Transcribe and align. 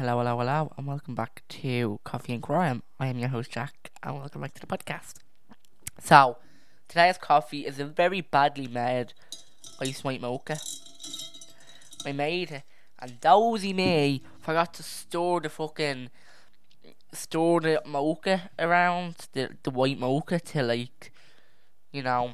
Hello, 0.00 0.16
hello, 0.16 0.38
hello, 0.38 0.72
and 0.78 0.86
welcome 0.86 1.14
back 1.14 1.42
to 1.50 2.00
Coffee 2.04 2.32
and 2.32 2.42
Crime. 2.42 2.82
I 2.98 3.08
am 3.08 3.18
your 3.18 3.28
host 3.28 3.50
Jack, 3.50 3.90
and 4.02 4.16
welcome 4.16 4.40
back 4.40 4.54
to 4.54 4.60
the 4.62 4.66
podcast. 4.66 5.16
So, 6.02 6.38
today's 6.88 7.18
coffee 7.18 7.66
is 7.66 7.78
a 7.78 7.84
very 7.84 8.22
badly 8.22 8.66
made 8.66 9.12
ice 9.78 10.02
white 10.02 10.22
mocha. 10.22 10.56
I 12.06 12.12
made 12.12 12.50
it, 12.50 12.62
and 12.98 13.20
dozy 13.20 13.74
me 13.74 14.22
forgot 14.38 14.72
to 14.72 14.82
store 14.82 15.42
the 15.42 15.50
fucking 15.50 16.08
store 17.12 17.60
the 17.60 17.82
mocha 17.84 18.48
around 18.58 19.28
the 19.34 19.50
the 19.62 19.70
white 19.70 19.98
mocha 19.98 20.40
to 20.40 20.62
like, 20.62 21.12
you 21.92 22.02
know, 22.02 22.32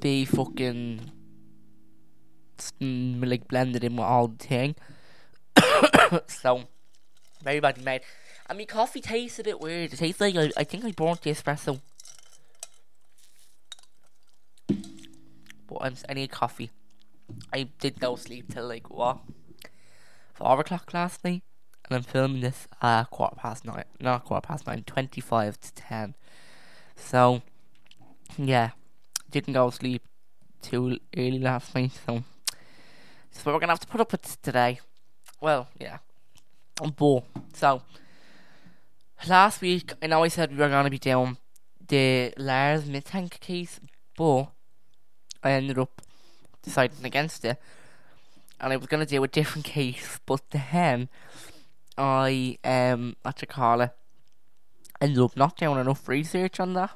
be 0.00 0.26
fucking 0.26 1.12
like 2.78 3.48
blended 3.48 3.84
in 3.84 3.96
with 3.96 4.04
all 4.04 4.28
the 4.28 4.36
thing. 4.36 4.74
so 6.26 6.64
very 7.42 7.60
badly 7.60 7.84
made. 7.84 8.02
I 8.48 8.54
mean, 8.54 8.66
coffee 8.66 9.00
tastes 9.00 9.38
a 9.38 9.44
bit 9.44 9.60
weird. 9.60 9.92
It 9.92 9.96
tastes 9.96 10.20
like 10.20 10.36
I, 10.36 10.50
I 10.56 10.64
think 10.64 10.84
I 10.84 10.92
burnt 10.92 11.22
the 11.22 11.30
espresso. 11.30 11.80
But 14.68 15.78
I'm, 15.80 15.94
I 16.08 16.14
need 16.14 16.30
coffee. 16.30 16.70
I 17.52 17.68
did 17.80 17.98
go 18.00 18.16
sleep 18.16 18.52
till 18.52 18.68
like 18.68 18.90
what 18.90 19.18
four 20.34 20.60
o'clock 20.60 20.92
last 20.92 21.24
night, 21.24 21.42
and 21.88 21.96
I'm 21.96 22.02
filming 22.02 22.40
this 22.40 22.66
uh 22.80 23.04
quarter 23.04 23.36
past 23.36 23.64
nine, 23.64 23.84
not 24.00 24.24
quarter 24.24 24.46
past 24.46 24.66
nine, 24.66 24.82
twenty 24.84 25.20
five 25.20 25.58
to 25.60 25.72
ten. 25.74 26.14
So 26.96 27.42
yeah, 28.36 28.70
didn't 29.30 29.54
go 29.54 29.70
to 29.70 29.76
sleep 29.76 30.02
too 30.60 30.98
early 31.16 31.38
last 31.38 31.74
night, 31.74 31.92
so 32.06 32.22
so 33.30 33.52
we're 33.52 33.58
gonna 33.58 33.72
have 33.72 33.80
to 33.80 33.86
put 33.86 34.00
up 34.00 34.12
with 34.12 34.42
today. 34.42 34.80
Well, 35.42 35.66
yeah. 35.80 35.98
But 36.76 37.24
so 37.52 37.82
last 39.26 39.60
week, 39.60 39.92
I 40.00 40.06
know 40.06 40.22
I 40.22 40.28
said 40.28 40.52
we 40.52 40.58
were 40.58 40.68
gonna 40.68 40.88
be 40.88 41.00
doing 41.00 41.36
the 41.88 42.32
Lars 42.36 42.84
Mittank 42.84 43.40
case, 43.40 43.80
but 44.16 44.44
I 45.42 45.50
ended 45.50 45.80
up 45.80 46.00
deciding 46.62 47.04
against 47.04 47.44
it, 47.44 47.60
and 48.60 48.72
I 48.72 48.76
was 48.76 48.86
gonna 48.86 49.04
do 49.04 49.24
a 49.24 49.26
different 49.26 49.64
case, 49.64 50.20
but 50.26 50.42
then 50.50 51.08
I 51.98 52.56
um 52.62 53.16
what 53.22 53.42
you 53.42 53.48
call 53.48 53.80
it 53.80 53.90
ended 55.00 55.18
up 55.18 55.36
not 55.36 55.56
doing 55.56 55.80
enough 55.80 56.08
research 56.08 56.60
on 56.60 56.74
that. 56.74 56.90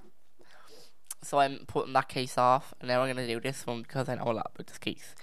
So 1.21 1.41
I'm 1.41 1.65
putting 1.67 1.95
that 1.95 2.09
case 2.09 2.39
off, 2.39 2.75
and 2.79 2.87
now 2.87 3.03
I'm 3.03 3.13
gonna 3.13 3.27
do 3.27 3.41
this 3.41 3.67
one 3.67 3.83
because 3.83 4.09
I 4.09 4.15
know 4.15 4.31
a 4.31 4.39
lot 4.39 4.53
about 4.55 4.69
this 4.69 4.79
case. 4.79 5.17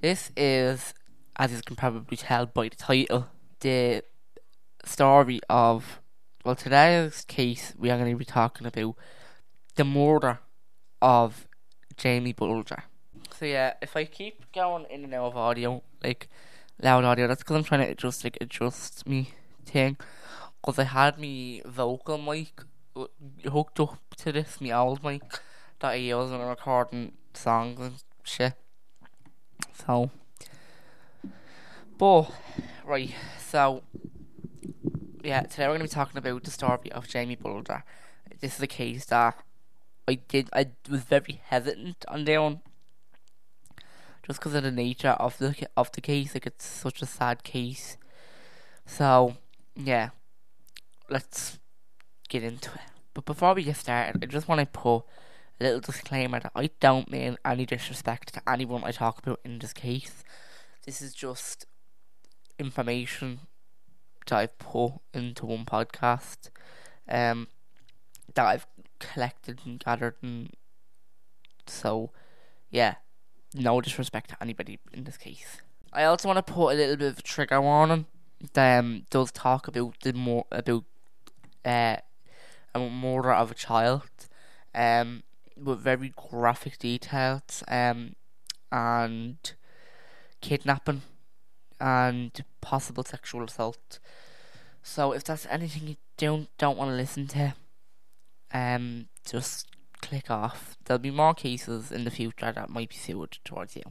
This 0.00 0.32
is 0.36 0.94
as 1.36 1.52
you 1.52 1.60
can 1.64 1.76
probably 1.76 2.16
tell 2.16 2.46
by 2.46 2.68
the 2.68 2.76
title, 2.76 3.28
the 3.60 4.02
story 4.84 5.40
of 5.48 6.00
well 6.44 6.54
today's 6.54 7.24
case 7.24 7.74
we 7.76 7.90
are 7.90 7.98
going 7.98 8.10
to 8.10 8.16
be 8.16 8.24
talking 8.24 8.66
about 8.66 8.94
the 9.74 9.84
murder 9.84 10.38
of 11.02 11.46
Jamie 11.96 12.32
Bulger. 12.32 12.84
So 13.38 13.44
yeah, 13.44 13.74
if 13.82 13.96
I 13.96 14.04
keep 14.04 14.50
going 14.52 14.86
in 14.88 15.04
and 15.04 15.14
out 15.14 15.26
of 15.26 15.36
audio, 15.36 15.82
like 16.02 16.28
loud 16.82 17.04
audio, 17.04 17.26
that's 17.26 17.42
because 17.42 17.56
I'm 17.56 17.64
trying 17.64 17.84
to 17.86 17.92
adjust 17.92 18.24
like 18.24 18.38
adjust 18.40 19.06
me 19.06 19.30
thing. 19.64 19.96
Because 20.60 20.78
I 20.78 20.84
had 20.84 21.18
me 21.18 21.62
vocal 21.64 22.18
mic 22.18 22.62
uh, 22.96 23.06
hooked 23.50 23.78
up 23.80 23.98
to 24.18 24.32
this, 24.32 24.60
me 24.60 24.72
old 24.72 25.04
mic 25.04 25.22
that 25.80 25.90
I 25.92 25.94
use 25.96 26.30
when 26.30 26.40
I'm 26.40 26.48
recording 26.48 27.12
songs 27.34 27.80
and 27.80 28.02
shit. 28.24 28.54
So 29.74 30.10
but 31.98 32.30
right, 32.84 33.14
so 33.38 33.82
yeah, 35.24 35.42
today 35.42 35.66
we're 35.66 35.74
gonna 35.74 35.84
be 35.84 35.88
talking 35.88 36.18
about 36.18 36.44
the 36.44 36.50
story 36.50 36.92
of 36.92 37.08
Jamie 37.08 37.36
Bulger. 37.36 37.84
This 38.40 38.56
is 38.56 38.62
a 38.62 38.66
case 38.66 39.06
that 39.06 39.36
I 40.08 40.14
did 40.14 40.48
I 40.52 40.70
was 40.88 41.02
very 41.02 41.40
hesitant 41.46 42.04
on 42.08 42.24
doing 42.24 42.60
just 44.26 44.40
because 44.40 44.54
of 44.54 44.62
the 44.62 44.70
nature 44.70 45.10
of 45.10 45.38
the 45.38 45.68
of 45.76 45.90
the 45.92 46.00
case. 46.00 46.34
Like 46.34 46.46
it's 46.46 46.66
such 46.66 47.02
a 47.02 47.06
sad 47.06 47.42
case. 47.42 47.96
So 48.84 49.36
yeah, 49.74 50.10
let's 51.08 51.58
get 52.28 52.42
into 52.42 52.70
it. 52.74 52.80
But 53.14 53.24
before 53.24 53.54
we 53.54 53.64
get 53.64 53.76
started, 53.76 54.22
I 54.22 54.26
just 54.26 54.48
want 54.48 54.60
to 54.60 54.66
put 54.66 55.04
a 55.60 55.64
little 55.64 55.80
disclaimer 55.80 56.40
that 56.40 56.52
I 56.54 56.70
don't 56.80 57.10
mean 57.10 57.38
any 57.44 57.64
disrespect 57.64 58.34
to 58.34 58.42
anyone 58.48 58.84
I 58.84 58.92
talk 58.92 59.18
about 59.18 59.40
in 59.44 59.58
this 59.58 59.72
case. 59.72 60.22
This 60.84 61.00
is 61.00 61.14
just 61.14 61.66
information 62.58 63.40
that 64.26 64.36
I've 64.36 64.58
put 64.58 64.94
into 65.14 65.46
one 65.46 65.64
podcast 65.64 66.50
um, 67.08 67.48
that 68.34 68.44
I've 68.46 68.66
collected 68.98 69.60
and 69.64 69.78
gathered 69.78 70.16
and 70.22 70.50
so 71.66 72.10
yeah 72.70 72.94
no 73.54 73.80
disrespect 73.80 74.30
to 74.30 74.36
anybody 74.40 74.78
in 74.92 75.04
this 75.04 75.16
case. 75.16 75.62
I 75.92 76.04
also 76.04 76.28
want 76.28 76.44
to 76.44 76.52
put 76.52 76.74
a 76.74 76.76
little 76.76 76.96
bit 76.96 77.12
of 77.12 77.18
a 77.18 77.22
trigger 77.22 77.60
warning 77.60 78.06
that 78.52 78.78
um, 78.78 79.04
does 79.10 79.32
talk 79.32 79.66
about 79.66 79.94
the 80.02 80.12
more 80.12 80.44
about 80.50 80.84
uh, 81.64 81.96
a 82.74 82.78
murder 82.78 83.32
of 83.32 83.50
a 83.50 83.54
child 83.54 84.02
um, 84.74 85.22
with 85.56 85.80
very 85.80 86.12
graphic 86.14 86.78
details 86.78 87.62
um, 87.68 88.14
and 88.70 89.54
kidnapping 90.40 91.02
and 91.80 92.44
possible 92.60 93.04
sexual 93.04 93.44
assault. 93.44 93.98
So 94.82 95.12
if 95.12 95.24
that's 95.24 95.46
anything 95.46 95.88
you 95.88 95.96
don't 96.16 96.48
don't 96.58 96.78
want 96.78 96.90
to 96.90 96.96
listen 96.96 97.26
to, 97.28 97.54
um, 98.52 99.08
just 99.28 99.68
click 100.00 100.30
off. 100.30 100.76
There'll 100.84 100.98
be 100.98 101.10
more 101.10 101.34
cases 101.34 101.90
in 101.90 102.04
the 102.04 102.10
future 102.10 102.52
that 102.52 102.70
might 102.70 102.90
be 102.90 102.96
suited 102.96 103.38
towards 103.44 103.76
you. 103.76 103.82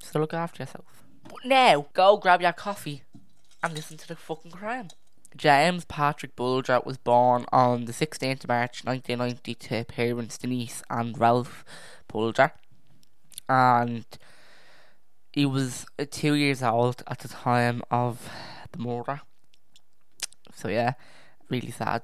So 0.00 0.18
look 0.18 0.34
after 0.34 0.62
yourself. 0.62 1.04
But 1.24 1.44
now, 1.44 1.86
go 1.94 2.16
grab 2.16 2.42
your 2.42 2.52
coffee 2.52 3.02
and 3.62 3.74
listen 3.74 3.96
to 3.96 4.08
the 4.08 4.16
fucking 4.16 4.50
crime. 4.50 4.88
James 5.36 5.84
Patrick 5.84 6.36
Bulger 6.36 6.80
was 6.84 6.96
born 6.96 7.44
on 7.50 7.86
the 7.86 7.92
16th 7.92 8.44
of 8.44 8.48
March 8.48 8.84
1990 8.84 9.54
to 9.54 9.84
parents 9.84 10.38
Denise 10.38 10.82
and 10.88 11.18
Ralph 11.18 11.64
Bulger. 12.06 12.52
And 13.48 14.04
he 15.34 15.44
was 15.44 15.84
two 16.12 16.34
years 16.34 16.62
old 16.62 17.02
at 17.08 17.18
the 17.18 17.26
time 17.26 17.82
of 17.90 18.30
the 18.70 18.78
murder. 18.78 19.20
So 20.54 20.68
yeah, 20.68 20.92
really 21.50 21.72
sad. 21.72 22.02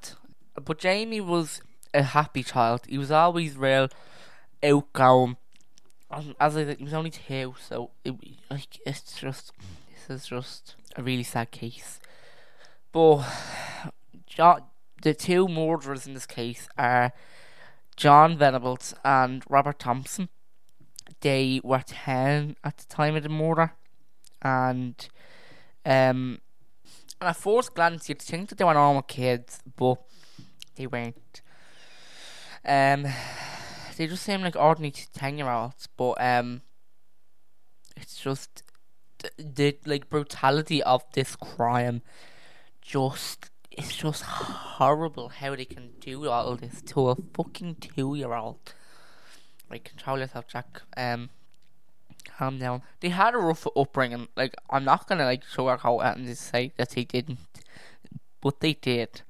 But 0.57 0.81
Jamie 0.81 1.21
was 1.21 1.63
a 1.95 2.03
happy 2.03 2.43
child. 2.43 2.81
He 2.89 2.99
was 2.99 3.13
always 3.13 3.57
real 3.57 3.89
outgoing. 4.65 5.37
As 6.11 6.57
I 6.57 6.65
said, 6.65 6.79
he 6.79 6.85
was 6.85 6.93
only 6.93 7.11
two, 7.13 7.55
so 7.65 7.93
it, 8.05 8.17
like 8.51 8.81
it's 8.85 9.21
just 9.21 9.53
this 9.93 10.23
is 10.23 10.27
just 10.27 10.75
a 10.97 11.03
really 11.05 11.23
sad 11.23 11.53
case. 11.53 12.01
But 12.91 13.25
John, 14.27 14.65
the 15.03 15.15
two 15.15 15.47
murderers 15.47 16.05
in 16.05 16.15
this 16.15 16.27
case 16.27 16.69
are 16.77 17.13
John 17.95 18.37
Venables 18.37 18.93
and 19.05 19.45
Robert 19.49 19.79
Thompson 19.79 20.31
they 21.21 21.61
were 21.63 21.83
10 21.87 22.57
at 22.65 22.79
the 22.79 22.87
time 22.87 23.17
of 23.17 23.23
the 23.23 23.29
murder. 23.29 23.73
And 24.43 25.09
um, 25.85 26.41
at 27.21 27.37
first 27.37 27.75
glance, 27.75 28.09
you'd 28.09 28.23
think 28.23 28.49
that 28.49 28.59
they 28.59 28.65
were 28.65 28.75
normal 28.75 29.03
kids, 29.03 29.61
but 29.77 29.99
they 30.77 30.87
weren't. 30.87 31.43
Um, 32.65 33.07
they 33.97 34.07
just 34.07 34.23
seem 34.23 34.43
like 34.43 34.57
ordinary 34.57 34.93
10 35.13 35.39
year 35.39 35.51
olds, 35.51 35.89
but 35.97 36.13
um, 36.21 36.63
it's 37.97 38.17
just 38.17 38.63
the, 39.19 39.31
the 39.39 39.79
like 39.85 40.09
brutality 40.09 40.83
of 40.83 41.05
this 41.13 41.37
crime 41.37 42.03
just 42.83 43.51
it's 43.71 43.97
just 43.97 44.23
horrible 44.23 45.28
how 45.28 45.55
they 45.55 45.65
can 45.65 45.91
do 46.01 46.28
all 46.28 46.57
this 46.57 46.83
to 46.83 47.11
a 47.11 47.16
fucking 47.34 47.77
two 47.77 48.15
year 48.15 48.33
old. 48.34 48.75
Like, 49.71 49.84
control 49.84 50.19
yourself, 50.19 50.47
Jack. 50.49 50.83
Um, 50.97 51.31
calm 52.37 52.59
down. 52.59 52.83
They 53.01 53.11
had 53.11 53.34
a 53.34 53.39
rough 53.39 53.67
upbringing. 53.77 54.28
Like, 54.37 54.55
I'm 54.69 54.84
not 54.84 55.07
gonna 55.07 55.25
like 55.25 55.45
sugarcoat 55.45 56.11
it 56.11 56.19
and 56.19 56.27
just 56.27 56.43
say 56.43 56.72
that 56.77 56.91
they 56.91 57.05
didn't, 57.05 57.39
but 58.41 58.61
they 58.61 58.75
did. 58.75 59.22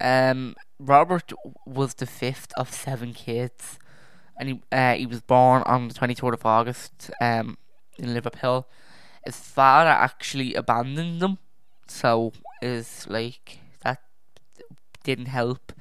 Um, 0.00 0.54
Robert 0.78 1.32
was 1.66 1.94
the 1.94 2.06
fifth 2.06 2.52
of 2.56 2.72
seven 2.72 3.12
kids, 3.12 3.78
and 4.38 4.48
he 4.48 4.62
uh, 4.72 4.94
he 4.94 5.06
was 5.06 5.20
born 5.20 5.62
on 5.64 5.88
the 5.88 5.94
twenty 5.94 6.14
third 6.14 6.34
of 6.34 6.46
August. 6.46 7.10
Um, 7.20 7.58
in 7.98 8.14
Liverpool. 8.14 8.68
His 9.24 9.36
father 9.36 9.90
actually 9.90 10.54
abandoned 10.54 11.20
them, 11.20 11.38
so 11.86 12.32
is 12.62 13.06
like 13.08 13.58
that 13.82 14.02
didn't 15.02 15.26
help 15.26 15.72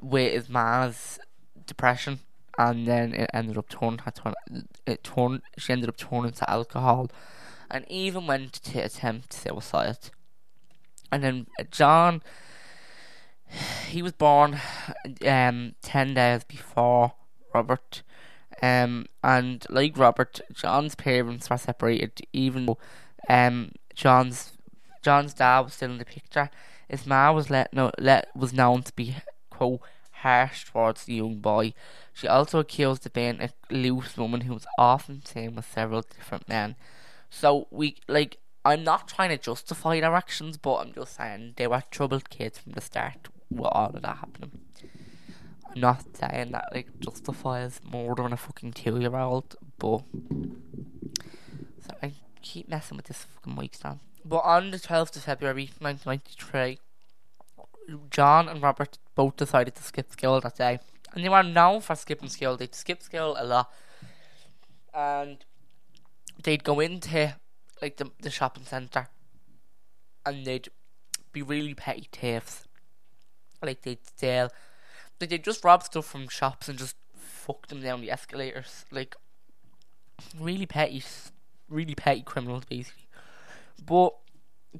with 0.00 0.32
his 0.32 0.48
ma's 0.48 1.18
depression 1.66 2.20
and 2.60 2.86
then 2.86 3.14
it 3.14 3.30
ended 3.32 3.56
up 3.56 3.68
turning 3.68 4.00
it 4.86 5.02
turned 5.02 5.40
she 5.56 5.72
ended 5.72 5.88
up 5.88 5.96
turning 5.96 6.32
to 6.32 6.50
alcohol 6.50 7.10
and 7.70 7.84
even 7.88 8.26
went 8.26 8.52
to 8.52 8.78
attempt 8.78 9.32
suicide 9.32 10.10
and 11.12 11.22
then 11.22 11.46
John, 11.70 12.22
he 13.88 14.02
was 14.02 14.12
born 14.12 14.60
um 15.26 15.74
ten 15.82 16.14
days 16.14 16.44
before 16.44 17.12
Robert. 17.54 18.02
Um, 18.62 19.06
and 19.24 19.64
like 19.70 19.96
Robert, 19.96 20.40
John's 20.52 20.94
parents 20.94 21.48
were 21.48 21.56
separated, 21.56 22.20
even 22.32 22.66
though 22.66 22.78
um 23.28 23.72
John's 23.94 24.52
John's 25.02 25.34
dad 25.34 25.60
was 25.60 25.74
still 25.74 25.90
in 25.90 25.98
the 25.98 26.04
picture. 26.04 26.50
His 26.88 27.06
ma 27.06 27.32
was 27.32 27.50
let 27.50 27.72
no 27.72 27.90
let 27.98 28.28
was 28.36 28.52
known 28.52 28.82
to 28.82 28.92
be 28.92 29.16
quote 29.50 29.80
harsh 30.12 30.66
towards 30.66 31.04
the 31.04 31.14
young 31.14 31.36
boy. 31.38 31.72
She 32.20 32.28
also 32.28 32.58
accused 32.58 33.06
of 33.06 33.14
being 33.14 33.40
a 33.40 33.48
loose 33.70 34.18
woman 34.18 34.42
who 34.42 34.52
was 34.52 34.66
often 34.76 35.24
seen 35.24 35.54
with 35.54 35.64
several 35.64 36.02
different 36.02 36.46
men. 36.50 36.76
So 37.30 37.66
we 37.70 37.96
like 38.08 38.36
I'm 38.62 38.84
not 38.84 39.08
trying 39.08 39.30
to 39.30 39.38
justify 39.38 40.00
their 40.00 40.14
actions, 40.14 40.58
but 40.58 40.74
I'm 40.76 40.92
just 40.92 41.16
saying 41.16 41.54
they 41.56 41.66
were 41.66 41.82
troubled 41.90 42.28
kids 42.28 42.58
from 42.58 42.72
the 42.72 42.82
start 42.82 43.28
with 43.48 43.70
all 43.72 43.86
of 43.94 44.02
that 44.02 44.18
happening. 44.18 44.60
I'm 45.70 45.80
not 45.80 46.04
saying 46.14 46.52
that 46.52 46.66
like 46.74 47.00
justifies 47.00 47.80
than 47.90 48.32
a 48.34 48.36
fucking 48.36 48.72
two 48.74 49.00
year 49.00 49.16
old, 49.16 49.56
but 49.78 50.02
so 51.80 51.94
I 52.02 52.12
keep 52.42 52.68
messing 52.68 52.98
with 52.98 53.06
this 53.06 53.24
fucking 53.24 53.56
mic 53.56 53.76
stand. 53.76 54.00
But 54.26 54.40
on 54.40 54.72
the 54.72 54.76
12th 54.76 55.16
of 55.16 55.22
February 55.22 55.70
1993, 55.78 56.80
John 58.10 58.46
and 58.46 58.62
Robert 58.62 58.98
both 59.14 59.36
decided 59.36 59.74
to 59.76 59.82
skip 59.82 60.12
school 60.12 60.38
that 60.42 60.58
day. 60.58 60.80
And 61.12 61.24
they 61.24 61.28
were 61.28 61.42
known 61.42 61.80
for 61.80 61.94
skipping 61.94 62.28
school. 62.28 62.56
They'd 62.56 62.74
skip 62.74 63.02
school 63.02 63.36
a 63.38 63.44
lot. 63.44 63.70
And 64.94 65.44
they'd 66.42 66.64
go 66.64 66.80
into 66.80 67.34
like 67.82 67.96
the, 67.96 68.10
the 68.20 68.30
shopping 68.30 68.64
centre 68.64 69.08
and 70.24 70.44
they'd 70.44 70.68
be 71.32 71.42
really 71.42 71.74
petty 71.74 72.08
thieves. 72.12 72.64
Like 73.62 73.82
they'd 73.82 74.04
steal 74.06 74.50
like 75.20 75.30
they'd 75.30 75.44
just 75.44 75.64
rob 75.64 75.82
stuff 75.82 76.06
from 76.06 76.28
shops 76.28 76.68
and 76.68 76.78
just 76.78 76.96
fuck 77.14 77.66
them 77.68 77.82
down 77.82 78.00
the 78.00 78.10
escalators. 78.10 78.84
Like 78.90 79.16
really 80.38 80.66
petty 80.66 81.02
really 81.68 81.94
petty 81.94 82.22
criminals 82.22 82.64
basically. 82.64 83.06
But 83.84 84.14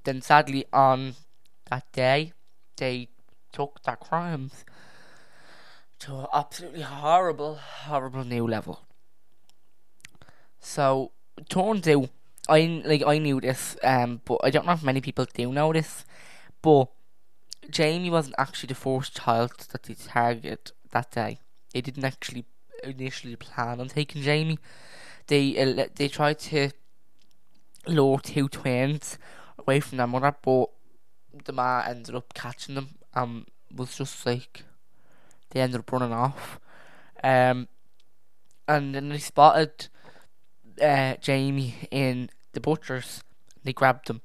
then 0.05 0.23
sadly 0.23 0.65
on 0.73 1.15
that 1.71 1.91
day 1.93 2.33
they 2.76 3.09
took 3.53 3.83
their 3.83 3.97
crimes 3.97 4.65
to 6.00 6.17
an 6.17 6.26
absolutely 6.32 6.82
horrible, 6.82 7.55
horrible 7.56 8.25
new 8.25 8.47
level. 8.47 8.81
So 10.58 11.12
turns 11.49 11.87
out 11.88 12.11
I 12.49 12.82
like 12.85 13.05
I 13.06 13.19
knew 13.19 13.41
this, 13.41 13.76
um, 13.82 14.20
but 14.25 14.38
I 14.43 14.50
don't 14.50 14.67
know 14.67 14.73
if 14.73 14.82
many 14.82 15.00
people 15.00 15.26
do 15.32 15.52
know 15.52 15.73
this. 15.73 16.05
But 16.62 16.88
Jamie 17.70 18.11
wasn't 18.11 18.35
actually 18.38 18.69
the 18.69 18.75
first 18.75 19.17
child 19.17 19.52
that 19.73 19.85
they 19.85 19.94
targeted 19.94 20.73
that 20.91 21.12
day. 21.12 21.41
They 21.73 21.81
didn't 21.81 22.05
actually 22.05 22.44
initially 22.82 23.37
plan 23.37 23.81
on 23.81 23.88
taking 23.88 24.23
Jamie. 24.23 24.58
They 25.29 25.56
uh, 25.58 25.87
they 25.94 26.08
tried 26.08 26.38
to 26.41 26.70
lure 27.87 28.19
two 28.19 28.49
twins 28.49 29.19
away 29.58 29.81
from 29.81 29.99
their 29.99 30.06
mother, 30.06 30.35
but 30.43 30.70
the 31.44 31.52
ma 31.52 31.85
ended 31.87 32.14
up 32.14 32.35
catching 32.35 32.75
them 32.75 32.88
and 33.14 33.47
was 33.75 33.97
just 33.97 34.26
like 34.26 34.64
they 35.50 35.61
ended 35.61 35.81
up 35.81 35.93
running 35.93 36.12
off. 36.12 36.58
Um, 37.23 37.69
and 38.67 38.94
then 38.94 39.08
they 39.08 39.19
spotted 39.19 39.88
uh, 40.81 41.17
Jamie 41.20 41.75
in 41.91 42.31
the 42.52 42.61
butcher's. 42.61 43.23
They 43.62 43.73
grabbed 43.73 44.08
him, 44.08 44.23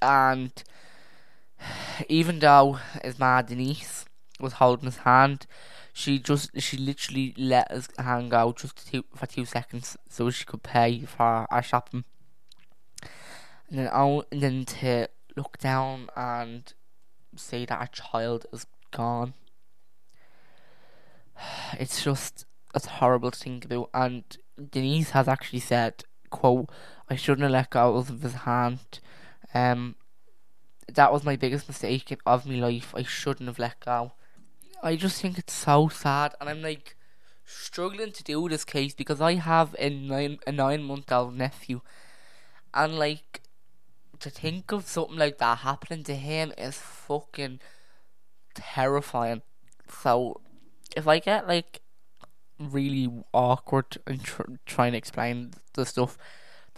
and 0.00 0.52
even 2.08 2.38
though 2.38 2.78
his 3.02 3.18
ma 3.18 3.42
Denise 3.42 4.06
was 4.40 4.54
holding 4.54 4.86
his 4.86 4.98
hand, 4.98 5.46
she 5.92 6.18
just 6.18 6.50
she 6.60 6.76
literally 6.76 7.34
let 7.36 7.70
his 7.70 7.88
hand 7.98 8.30
go 8.30 8.52
just 8.52 8.90
two, 8.90 9.04
for 9.14 9.26
two 9.26 9.44
seconds 9.44 9.96
so 10.08 10.30
she 10.30 10.44
could 10.44 10.62
pay 10.62 11.00
for 11.00 11.46
our 11.50 11.62
shopping. 11.62 12.04
And 13.68 13.80
then, 13.80 13.90
oh, 13.92 14.24
and 14.32 14.40
then 14.40 14.64
to 14.64 15.08
look 15.36 15.58
down 15.58 16.08
and 16.16 16.72
say 17.36 17.66
that 17.66 17.82
a 17.82 17.88
child 17.88 18.46
is 18.52 18.66
gone. 18.90 19.34
It's 21.78 22.02
just 22.02 22.44
it's 22.74 22.86
horrible 22.86 23.30
to 23.30 23.38
think 23.38 23.64
about. 23.64 23.90
And 23.94 24.24
Denise 24.70 25.10
has 25.10 25.28
actually 25.28 25.60
said, 25.60 26.04
"quote 26.30 26.70
I 27.08 27.16
shouldn't 27.16 27.42
have 27.42 27.52
let 27.52 27.70
go 27.70 27.96
of 27.96 28.22
his 28.22 28.34
hand. 28.34 29.00
Um, 29.54 29.96
that 30.92 31.12
was 31.12 31.24
my 31.24 31.36
biggest 31.36 31.68
mistake 31.68 32.16
of 32.26 32.46
my 32.46 32.56
life. 32.56 32.94
I 32.94 33.02
shouldn't 33.02 33.48
have 33.48 33.58
let 33.58 33.80
go. 33.80 34.12
I 34.82 34.96
just 34.96 35.20
think 35.20 35.38
it's 35.38 35.52
so 35.54 35.88
sad, 35.88 36.34
and 36.40 36.48
I'm 36.48 36.62
like 36.62 36.96
struggling 37.44 38.12
to 38.12 38.22
do 38.22 38.48
this 38.48 38.64
case 38.64 38.94
because 38.94 39.20
I 39.20 39.34
have 39.34 39.74
a 39.78 39.88
nine 39.88 40.38
a 40.46 40.52
nine 40.52 40.82
month 40.82 41.10
old 41.10 41.34
nephew, 41.34 41.80
and 42.74 42.98
like 42.98 43.42
to 44.20 44.30
think 44.30 44.72
of 44.72 44.86
something 44.86 45.16
like 45.16 45.38
that 45.38 45.58
happening 45.58 46.04
to 46.04 46.14
him 46.14 46.52
is 46.58 46.76
fucking 46.78 47.60
terrifying. 48.54 49.42
So 49.88 50.40
if 50.96 51.06
I 51.06 51.18
get 51.18 51.46
like 51.46 51.80
really 52.58 53.08
awkward 53.32 53.98
and 54.06 54.22
tr- 54.22 54.42
trying 54.66 54.92
to 54.92 54.98
explain 54.98 55.52
the 55.74 55.86
stuff, 55.86 56.18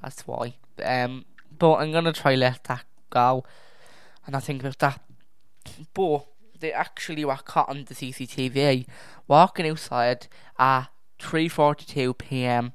that's 0.00 0.26
why. 0.26 0.54
Um, 0.82 1.24
but 1.56 1.76
I'm 1.76 1.92
gonna 1.92 2.12
try 2.12 2.34
let 2.34 2.64
that 2.64 2.84
go, 3.10 3.44
and 4.26 4.36
I 4.36 4.40
think 4.40 4.62
about 4.62 4.78
that. 4.78 5.00
But 5.94 6.26
they 6.58 6.72
actually 6.72 7.24
were 7.24 7.36
caught 7.36 7.68
on 7.68 7.84
the 7.84 7.94
CCTV 7.94 8.86
walking 9.28 9.68
outside 9.68 10.28
at 10.58 10.86
3:42 11.18 12.16
p.m. 12.16 12.72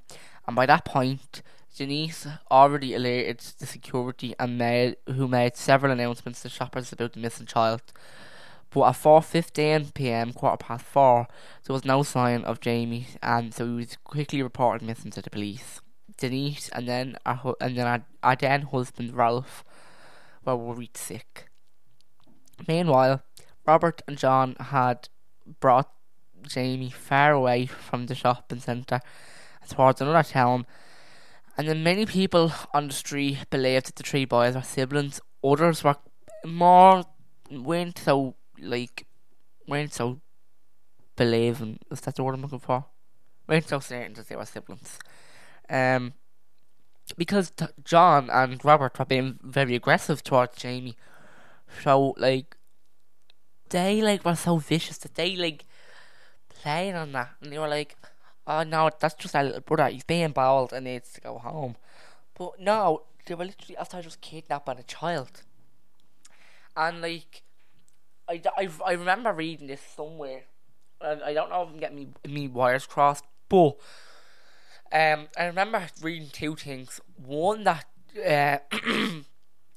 and 0.48 0.56
by 0.56 0.66
that 0.66 0.86
point 0.86 1.42
Denise 1.76 2.26
already 2.50 2.94
alerted 2.94 3.40
the 3.60 3.66
security 3.66 4.34
and 4.40 4.58
made, 4.58 4.96
who 5.08 5.28
made 5.28 5.58
several 5.58 5.92
announcements 5.92 6.42
to 6.42 6.50
shoppers 6.50 6.94
about 6.94 7.14
the 7.14 7.20
missing 7.20 7.46
child. 7.46 7.82
But 8.76 8.90
at 8.90 8.96
4.15 8.96 9.94
pm, 9.94 10.34
quarter 10.34 10.58
past 10.58 10.84
four, 10.84 11.28
there 11.64 11.74
was 11.74 11.86
no 11.86 12.04
sign 12.04 12.44
of 12.44 12.60
Jamie, 12.60 13.08
and 13.24 13.54
so 13.54 13.66
he 13.66 13.74
was 13.76 13.98
quickly 14.04 14.44
reported 14.44 14.86
missing 14.86 15.12
to 15.12 15.22
the 15.22 15.30
police. 15.30 15.80
Denise 16.18 16.68
and 16.70 16.86
then 16.86 17.18
our, 17.26 17.56
and 17.62 17.78
then 17.78 17.88
our, 17.88 18.06
our 18.22 18.36
then 18.36 18.64
husband 18.64 19.16
Ralph 19.16 19.64
were 20.44 20.58
worried 20.58 20.98
sick. 20.98 21.50
Meanwhile, 22.68 23.24
Robert 23.66 24.02
and 24.10 24.18
John 24.18 24.58
had 24.60 25.08
brought 25.62 25.90
Jamie 26.46 26.90
far 26.90 27.32
away 27.32 27.68
from 27.68 28.08
the 28.08 28.16
shopping 28.16 28.60
centre 28.60 29.00
towards 29.70 30.02
another 30.02 30.24
town 30.24 30.66
and 31.58 31.70
then 31.70 31.82
many 31.82 32.06
people 32.06 32.52
on 32.74 32.90
the 32.90 32.94
street 32.94 33.50
believed 33.50 33.88
that 33.88 33.96
the 33.96 34.04
three 34.04 34.26
boys 34.26 34.56
were 34.56 34.62
siblings. 34.62 35.22
Others 35.42 35.84
were 35.86 35.96
more 36.46 37.06
weren't 37.50 37.98
so 37.98 38.36
like 38.60 39.06
weren't 39.68 39.94
so 39.94 40.22
believing. 41.16 41.80
Is 41.92 42.02
that 42.02 42.16
the 42.16 42.24
word 42.24 42.36
I'm 42.36 42.42
looking 42.42 42.60
for? 42.60 42.86
weren't 43.48 43.68
so 43.68 43.80
certain 43.80 44.14
that 44.14 44.28
they 44.28 44.36
were 44.36 44.46
siblings. 44.46 44.98
Um, 45.70 46.14
because 47.16 47.52
t- 47.52 47.66
John 47.84 48.30
and 48.32 48.64
Robert 48.66 48.98
were 48.98 49.06
being 49.06 49.40
very 49.44 49.76
aggressive 49.76 50.24
towards 50.24 50.58
Jamie. 50.58 50.96
So 51.84 52.16
like 52.18 52.58
they 53.70 54.02
like 54.02 54.26
were 54.26 54.36
so 54.36 54.58
vicious 54.58 54.98
that 55.00 55.16
they 55.16 55.36
like 55.36 55.66
playing 56.50 56.96
on 56.96 57.12
that 57.12 57.32
and 57.42 57.52
they 57.52 57.60
were 57.60 57.68
like 57.68 57.96
oh 58.48 58.64
no, 58.64 58.90
that's 59.00 59.16
just 59.16 59.36
our 59.36 59.44
little 59.44 59.62
brother. 59.62 59.90
He's 59.90 60.04
being 60.04 60.32
bald 60.32 60.74
and 60.74 60.86
needs 60.86 61.14
to 61.14 61.22
go 61.22 61.38
home. 61.38 61.76
But 62.38 62.60
no, 62.60 63.04
they 63.26 63.36
were 63.36 63.46
literally 63.46 63.78
after 63.78 64.02
just 64.02 64.22
kidnapping 64.22 64.80
a 64.80 64.84
child. 64.84 65.44
And 66.78 67.02
like, 67.02 67.44
I, 68.28 68.42
I, 68.58 68.70
I 68.86 68.92
remember 68.94 69.34
reading 69.34 69.68
this 69.68 69.82
somewhere. 69.96 70.44
And 71.02 71.22
I 71.24 71.34
don't 71.34 71.50
know 71.50 71.64
if 71.64 71.70
I'm 71.70 71.80
getting 71.80 71.98
me, 71.98 72.08
me 72.28 72.48
wires 72.48 72.86
crossed, 72.86 73.26
but 73.50 73.78
um, 74.92 75.28
I 75.38 75.46
remember 75.46 75.86
reading 76.02 76.30
two 76.32 76.56
things. 76.56 77.02
One 77.24 77.66
that 77.66 77.86
uh, 78.18 78.58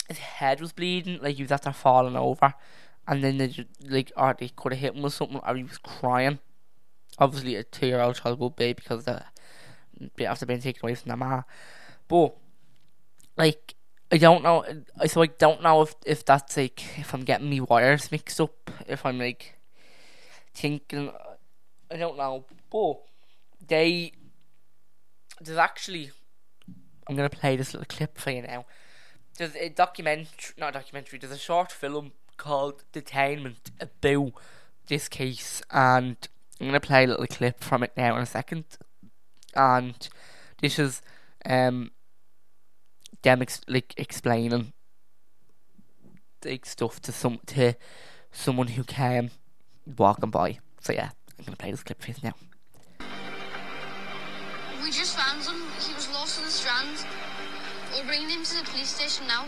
his 0.08 0.18
head 0.18 0.60
was 0.60 0.72
bleeding, 0.72 1.18
like 1.20 1.36
he 1.36 1.42
was 1.42 1.52
after 1.52 1.72
falling 1.72 2.16
over, 2.16 2.54
and 3.06 3.22
then 3.24 3.38
they 3.38 3.48
just, 3.48 3.68
like, 3.84 4.12
or 4.16 4.34
they 4.38 4.48
could 4.48 4.72
have 4.72 4.80
hit 4.80 4.94
him 4.94 5.02
with 5.02 5.12
something, 5.12 5.40
or 5.44 5.56
he 5.56 5.64
was 5.64 5.78
crying 5.78 6.38
obviously 7.18 7.56
a 7.56 7.64
two 7.64 7.86
year 7.86 8.00
old 8.00 8.16
child 8.16 8.38
will 8.38 8.50
be 8.50 8.72
because 8.72 9.04
the 9.04 9.22
after 10.24 10.46
being 10.46 10.60
taken 10.60 10.80
away 10.84 10.94
from 10.94 11.08
their 11.08 11.16
ma. 11.16 11.42
But 12.06 12.34
like 13.36 13.74
I 14.10 14.16
don't 14.16 14.42
know 14.42 14.64
so 15.06 15.22
I 15.22 15.26
don't 15.26 15.62
know 15.62 15.82
if 15.82 15.94
if 16.06 16.24
that's 16.24 16.56
like 16.56 16.98
if 16.98 17.12
I'm 17.12 17.24
getting 17.24 17.50
me 17.50 17.60
wires 17.60 18.10
mixed 18.10 18.40
up, 18.40 18.70
if 18.86 19.04
I'm 19.04 19.18
like 19.18 19.58
thinking 20.54 21.12
I 21.90 21.96
don't 21.96 22.16
know. 22.16 22.44
But 22.70 23.00
they 23.66 24.12
there's 25.40 25.58
actually 25.58 26.10
I'm 27.06 27.16
gonna 27.16 27.30
play 27.30 27.56
this 27.56 27.74
little 27.74 27.86
clip 27.86 28.18
for 28.18 28.30
you 28.30 28.42
now. 28.42 28.66
there's 29.36 29.54
a 29.56 29.68
documentary, 29.68 30.54
not 30.58 30.70
a 30.70 30.72
documentary. 30.72 31.18
There's 31.18 31.32
a 31.32 31.38
short 31.38 31.72
film 31.72 32.12
called 32.36 32.84
Detainment 32.92 33.70
about 33.80 34.32
this 34.86 35.08
case, 35.08 35.62
and 35.70 36.16
I'm 36.60 36.66
gonna 36.66 36.80
play 36.80 37.04
a 37.04 37.06
little 37.08 37.26
clip 37.26 37.62
from 37.62 37.82
it 37.82 37.92
now 37.96 38.16
in 38.16 38.22
a 38.22 38.26
second. 38.26 38.64
And 39.54 40.08
this 40.60 40.78
is 40.78 41.02
um 41.44 41.90
them 43.22 43.42
ex- 43.42 43.60
like 43.68 43.94
explaining 43.96 44.72
like 46.44 46.66
stuff 46.66 47.00
to 47.00 47.12
some 47.12 47.40
to 47.46 47.74
someone 48.30 48.68
who 48.68 48.84
came 48.84 49.30
walking 49.96 50.30
by. 50.30 50.58
So 50.80 50.92
yeah, 50.92 51.10
I'm 51.38 51.44
gonna 51.44 51.56
play 51.56 51.70
this 51.70 51.82
clip 51.82 52.00
for 52.00 52.10
you 52.10 52.16
now. 52.22 52.34
We 54.82 54.90
just 54.90 55.16
found 55.16 55.44
him. 55.44 55.62
He 55.80 55.94
was 55.94 56.08
lost 56.10 56.38
in 56.38 56.44
the 56.44 56.50
Strand. 56.50 57.04
We're 57.92 58.06
bringing 58.06 58.28
him 58.28 58.44
to 58.44 58.56
the 58.56 58.64
police 58.70 58.88
station 58.88 59.26
now. 59.26 59.46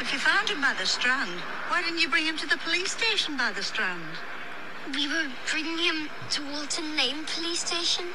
If 0.00 0.12
you 0.12 0.18
found 0.18 0.48
him 0.48 0.60
by 0.60 0.74
the 0.78 0.86
Strand, 0.86 1.30
why 1.68 1.82
didn't 1.82 2.00
you 2.00 2.08
bring 2.08 2.24
him 2.24 2.38
to 2.38 2.46
the 2.46 2.56
police 2.58 2.92
station 2.92 3.36
by 3.36 3.52
the 3.52 3.62
Strand? 3.62 4.02
We 4.94 5.06
were 5.08 5.28
bringing 5.50 5.78
him 5.78 6.08
to 6.30 6.42
Walton 6.50 6.96
Lane 6.96 7.24
police 7.26 7.60
station. 7.60 8.06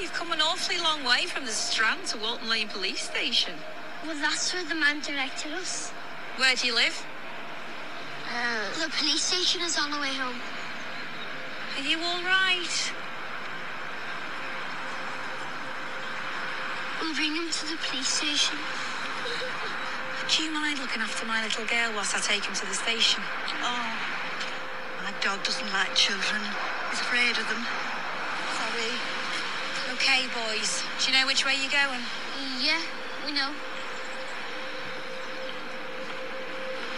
You've 0.00 0.12
come 0.12 0.30
an 0.30 0.40
awfully 0.40 0.78
long 0.78 1.02
way 1.02 1.26
from 1.26 1.44
the 1.44 1.50
Strand 1.50 2.06
to 2.06 2.18
Walton 2.18 2.48
Lane 2.48 2.68
police 2.68 3.02
station. 3.02 3.54
Well, 4.06 4.14
that's 4.14 4.54
where 4.54 4.64
the 4.64 4.76
man 4.76 5.00
directed 5.00 5.52
us. 5.52 5.90
Where 6.36 6.54
do 6.54 6.68
you 6.68 6.74
live? 6.74 7.04
Uh, 8.30 8.84
the 8.84 8.90
police 8.90 9.22
station 9.22 9.60
is 9.60 9.76
on 9.76 9.90
the 9.90 9.98
way 9.98 10.14
home. 10.14 10.38
Are 11.76 11.82
you 11.82 11.98
all 11.98 12.22
right? 12.22 12.92
We'll 17.02 17.14
bring 17.16 17.34
him 17.34 17.50
to 17.50 17.66
the 17.66 17.76
police 17.90 18.06
station. 18.06 18.56
Do 20.30 20.44
you 20.44 20.52
mind 20.52 20.78
looking 20.78 21.02
after 21.02 21.26
my 21.26 21.42
little 21.42 21.64
girl 21.66 21.90
whilst 21.94 22.14
I 22.14 22.20
take 22.20 22.44
him 22.44 22.54
to 22.54 22.66
the 22.66 22.74
station? 22.74 23.20
Oh, 23.62 23.98
my 25.02 25.12
dog 25.20 25.42
doesn't 25.42 25.72
like 25.72 25.92
children. 25.96 26.40
He's 26.90 27.00
afraid 27.00 27.34
of 27.34 27.48
them. 27.48 27.66
Sorry. 28.54 29.17
Okay, 30.00 30.26
boys. 30.28 30.84
Do 31.00 31.10
you 31.10 31.18
know 31.18 31.26
which 31.26 31.44
way 31.44 31.54
you're 31.60 31.72
going? 31.72 32.00
Yeah, 32.62 32.80
we 33.26 33.32
know. 33.32 33.50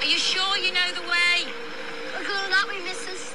Are 0.00 0.04
you 0.04 0.19
sure 0.19 0.59
you 0.59 0.71
know 0.71 0.92
the 0.95 1.00
way? 1.00 1.50
We're 2.12 2.28
going 2.28 2.50
that 2.50 2.66
way, 2.69 2.83
missus. 2.85 3.35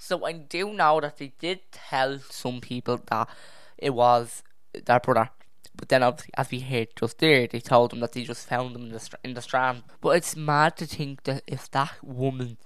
So 0.00 0.22
I 0.26 0.32
do 0.32 0.74
know 0.74 1.00
that 1.00 1.16
they 1.16 1.32
did 1.38 1.60
tell 1.72 2.18
some 2.28 2.60
people 2.60 3.00
that 3.08 3.30
it 3.78 3.94
was 3.94 4.42
their 4.84 5.00
brother. 5.00 5.30
But 5.74 5.88
then, 5.88 6.02
obviously, 6.02 6.34
as 6.36 6.50
we 6.50 6.60
heard 6.60 6.88
just 6.94 7.18
there, 7.20 7.46
they 7.46 7.60
told 7.60 7.92
them 7.92 8.00
that 8.00 8.12
they 8.12 8.24
just 8.24 8.46
found 8.46 8.74
them 8.74 8.82
in 8.82 8.92
the, 8.92 9.08
in 9.24 9.32
the 9.32 9.40
strand. 9.40 9.82
But 10.02 10.10
it's 10.10 10.36
mad 10.36 10.76
to 10.76 10.86
think 10.86 11.22
that 11.22 11.42
if 11.46 11.70
that 11.70 11.92
woman, 12.02 12.58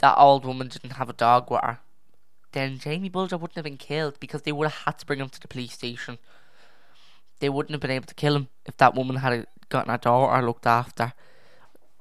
that 0.00 0.18
old 0.18 0.44
woman, 0.44 0.68
didn't 0.68 0.96
have 0.96 1.08
a 1.08 1.14
dog 1.14 1.50
with 1.50 1.62
her, 1.62 1.78
then 2.52 2.78
Jamie 2.78 3.08
Bulger 3.08 3.36
wouldn't 3.36 3.56
have 3.56 3.64
been 3.64 3.76
killed 3.76 4.20
because 4.20 4.42
they 4.42 4.52
would 4.52 4.68
have 4.68 4.82
had 4.84 4.98
to 4.98 5.06
bring 5.06 5.20
him 5.20 5.28
to 5.30 5.40
the 5.40 5.48
police 5.48 5.72
station. 5.72 6.18
They 7.40 7.48
wouldn't 7.48 7.72
have 7.72 7.80
been 7.80 7.90
able 7.90 8.06
to 8.06 8.14
kill 8.14 8.36
him 8.36 8.48
if 8.66 8.76
that 8.76 8.94
woman 8.94 9.16
had 9.16 9.46
gotten 9.68 9.92
a 9.92 9.98
daughter 9.98 10.46
looked 10.46 10.66
after. 10.66 11.12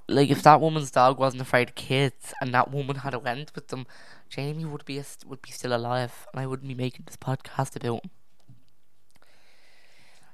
Like 0.08 0.29
if 0.29 0.43
that 0.43 0.62
woman's 0.62 0.91
dog 0.91 1.17
wasn't 1.17 1.41
afraid 1.41 1.70
of 1.70 1.75
kids 1.75 2.34
and 2.41 2.53
that 2.53 2.70
woman 2.70 2.98
had 2.98 3.13
a 3.13 3.20
went 3.20 3.55
with 3.55 3.70
them, 3.70 3.88
Jamie 4.29 4.65
would 4.65 4.86
be 4.86 5.00
a, 5.00 5.05
would 5.25 5.41
be 5.41 5.51
still 5.51 5.74
alive, 5.74 6.27
and 6.31 6.41
I 6.41 6.48
wouldn't 6.48 6.67
be 6.67 6.75
making 6.75 7.05
this 7.05 7.17
podcast 7.17 7.75
about 7.75 8.03
him. 8.03 8.12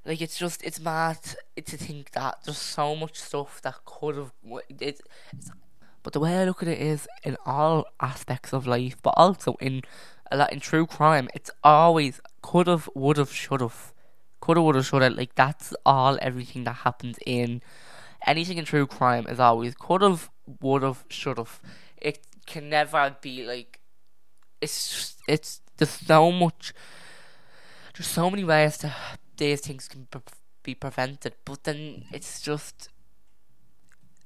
Like 0.04 0.22
it's 0.22 0.38
just 0.38 0.64
it's 0.64 0.80
mad 0.80 1.20
to 1.56 1.78
think 1.78 2.12
that 2.12 2.40
there's 2.46 2.58
so 2.58 2.96
much 2.96 3.20
stuff 3.20 3.62
that 3.62 3.76
could 3.86 4.16
have 4.16 4.32
it's, 4.70 5.02
it's 5.34 5.52
but 6.08 6.14
the 6.14 6.22
way 6.22 6.38
I 6.42 6.46
look 6.46 6.64
at 6.64 6.70
it 6.70 6.80
is 6.80 7.06
in 7.26 7.36
all 7.46 7.86
aspects 8.00 8.54
of 8.54 8.66
life, 8.66 8.96
but 9.04 9.14
also 9.18 9.56
in 9.60 9.82
lot 10.34 10.54
in 10.54 10.62
true 10.62 10.86
crime, 10.86 11.28
it's 11.34 11.52
always 11.66 12.22
could 12.42 12.68
have, 12.68 12.90
would 12.96 13.18
have, 13.18 13.30
should 13.30 13.60
have, 13.60 13.94
could 14.40 14.56
have, 14.56 14.64
would 14.64 14.76
have, 14.76 14.86
should 14.86 15.02
have. 15.02 15.18
Like 15.18 15.36
that's 15.36 15.74
all 15.86 16.18
everything 16.22 16.64
that 16.64 16.76
happens 16.86 17.20
in 17.26 17.62
anything 18.26 18.58
in 18.58 18.64
true 18.64 18.88
crime 18.88 19.28
is 19.28 19.38
always 19.38 19.76
could 19.76 20.02
have, 20.02 20.30
would 20.62 20.82
have, 20.82 21.04
should 21.10 21.40
have. 21.40 21.60
It 21.98 22.20
can 22.46 22.70
never 22.70 23.18
be 23.20 23.44
like 23.44 23.82
it's 24.62 24.88
just, 24.88 25.18
it's 25.28 25.60
there's 25.76 25.90
so 25.90 26.32
much. 26.32 26.74
There's 27.98 28.08
so 28.08 28.30
many 28.30 28.46
ways 28.46 28.78
to 28.78 28.96
these 29.36 29.60
things 29.60 29.90
can 29.90 30.08
pre- 30.10 30.22
be 30.64 30.74
prevented, 30.74 31.34
but 31.44 31.66
then 31.66 32.06
it's 32.14 32.40
just 32.40 32.88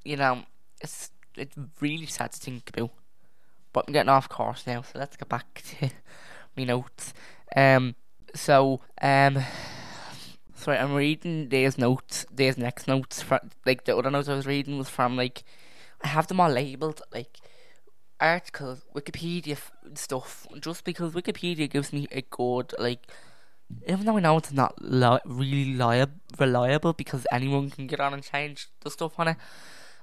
you 0.06 0.16
know 0.16 0.44
it's 0.80 1.10
it's 1.36 1.56
really 1.80 2.06
sad 2.06 2.32
to 2.34 2.40
think 2.40 2.70
about. 2.70 2.92
But 3.74 3.86
I'm 3.88 3.94
getting 3.94 4.10
off 4.10 4.28
course 4.28 4.68
now, 4.68 4.82
so 4.82 5.00
let's 5.00 5.16
get 5.16 5.30
back 5.30 5.64
to 5.80 5.90
my 6.58 6.64
notes. 6.66 7.14
Um, 7.56 7.96
so 8.36 8.82
um, 9.02 9.40
sorry, 10.56 10.78
I'm 10.78 10.94
reading 10.94 11.50
these 11.50 11.78
notes, 11.78 12.26
these 12.32 12.58
next 12.58 12.88
notes. 12.88 13.22
From, 13.22 13.40
like 13.66 13.86
the 13.86 13.96
other 13.96 14.12
notes 14.12 14.30
I 14.30 14.36
was 14.36 14.46
reading 14.46 14.78
was 14.78 14.90
from 14.90 15.16
like 15.16 15.44
I 16.04 16.08
have 16.08 16.28
them 16.28 16.40
all 16.40 16.50
labeled 16.50 17.02
like 17.14 17.38
articles, 18.20 18.86
Wikipedia 18.96 19.54
f- 19.54 19.72
stuff. 19.96 20.48
Just 20.60 20.84
because 20.84 21.14
Wikipedia 21.14 21.70
gives 21.70 21.92
me 21.94 22.08
a 22.12 22.22
good 22.22 22.74
like. 22.80 23.08
Even 23.88 24.06
though 24.06 24.18
I 24.18 24.20
know 24.20 24.38
it's 24.38 24.52
not 24.52 24.76
li- 24.82 25.22
really 25.24 25.74
li- 25.76 26.06
reliable 26.38 26.92
because 26.92 27.26
anyone 27.32 27.70
can 27.70 27.88
get 27.88 28.02
on 28.02 28.14
and 28.14 28.22
change 28.22 28.68
the 28.82 28.92
stuff 28.92 29.18
on 29.18 29.30
it, 29.30 29.38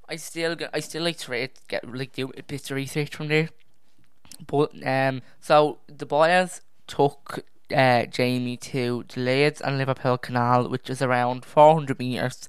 I 0.09 0.17
still 0.17 0.57
I 0.73 0.81
still 0.81 1.03
like 1.03 1.19
to 1.19 1.31
read, 1.31 1.51
get 1.69 1.93
like 1.93 2.13
do 2.13 2.33
a 2.37 2.43
bit 2.43 2.71
of 2.71 2.77
research 2.77 3.15
from 3.15 3.29
there. 3.29 3.51
But 4.47 4.73
um, 4.87 5.23
so 5.41 5.79
the 5.87 6.07
boys 6.07 6.61
took 6.87 7.45
uh, 7.75 8.07
Jamie 8.07 8.57
to 8.57 9.05
the 9.13 9.21
Leeds 9.21 9.61
and 9.61 9.77
Liverpool 9.77 10.17
Canal, 10.17 10.69
which 10.69 10.89
is 10.89 11.03
around 11.03 11.45
four 11.45 11.75
hundred 11.75 11.99
meters. 11.99 12.49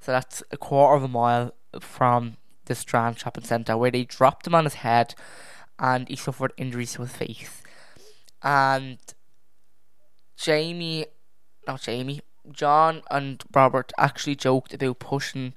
So 0.00 0.12
that's 0.12 0.42
a 0.50 0.56
quarter 0.56 0.96
of 0.96 1.02
a 1.02 1.08
mile 1.08 1.54
from 1.80 2.36
the 2.66 2.74
Strand 2.74 3.18
Shopping 3.18 3.44
Centre, 3.44 3.76
where 3.76 3.90
they 3.90 4.04
dropped 4.04 4.46
him 4.46 4.54
on 4.54 4.64
his 4.64 4.74
head, 4.74 5.14
and 5.78 6.08
he 6.08 6.16
suffered 6.16 6.52
injuries 6.56 6.92
to 6.94 7.02
his 7.02 7.12
face. 7.12 7.62
And 8.42 8.98
Jamie, 10.36 11.06
not 11.66 11.82
Jamie, 11.82 12.20
John 12.52 13.02
and 13.10 13.42
Robert 13.54 13.92
actually 13.98 14.36
joked 14.36 14.74
about 14.74 14.98
pushing 14.98 15.54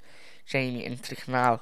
Jamie 0.48 0.86
into 0.86 1.10
the 1.10 1.16
canal. 1.16 1.62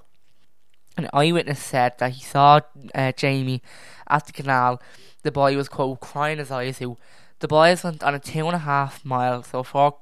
An 0.97 1.09
eyewitness 1.11 1.61
said 1.61 1.97
that 1.97 2.11
he 2.13 2.23
saw 2.23 2.61
uh, 2.93 3.11
Jamie 3.11 3.61
at 4.07 4.25
the 4.27 4.31
canal. 4.31 4.81
The 5.23 5.31
boy 5.31 5.57
was 5.57 5.67
quote 5.67 5.99
crying 5.99 6.37
his 6.37 6.51
eyes 6.51 6.81
out. 6.81 6.97
The 7.39 7.47
boys 7.47 7.83
went 7.83 8.03
on 8.03 8.15
a 8.15 8.19
two 8.19 8.45
and 8.45 8.55
a 8.55 8.59
half 8.59 9.03
mile, 9.03 9.43
so 9.43 9.63
four 9.63 9.97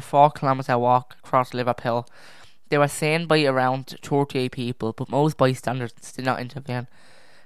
four 0.00 0.30
kilometre 0.30 0.78
walk 0.78 1.16
across 1.22 1.52
Liverpool. 1.52 2.08
They 2.70 2.78
were 2.78 2.88
seen 2.88 3.26
by 3.26 3.44
around 3.44 3.98
thirty 4.02 4.38
eight 4.38 4.52
people, 4.52 4.92
but 4.92 5.10
most 5.10 5.36
bystanders 5.36 5.92
did 5.92 6.24
not 6.24 6.40
intervene. 6.40 6.86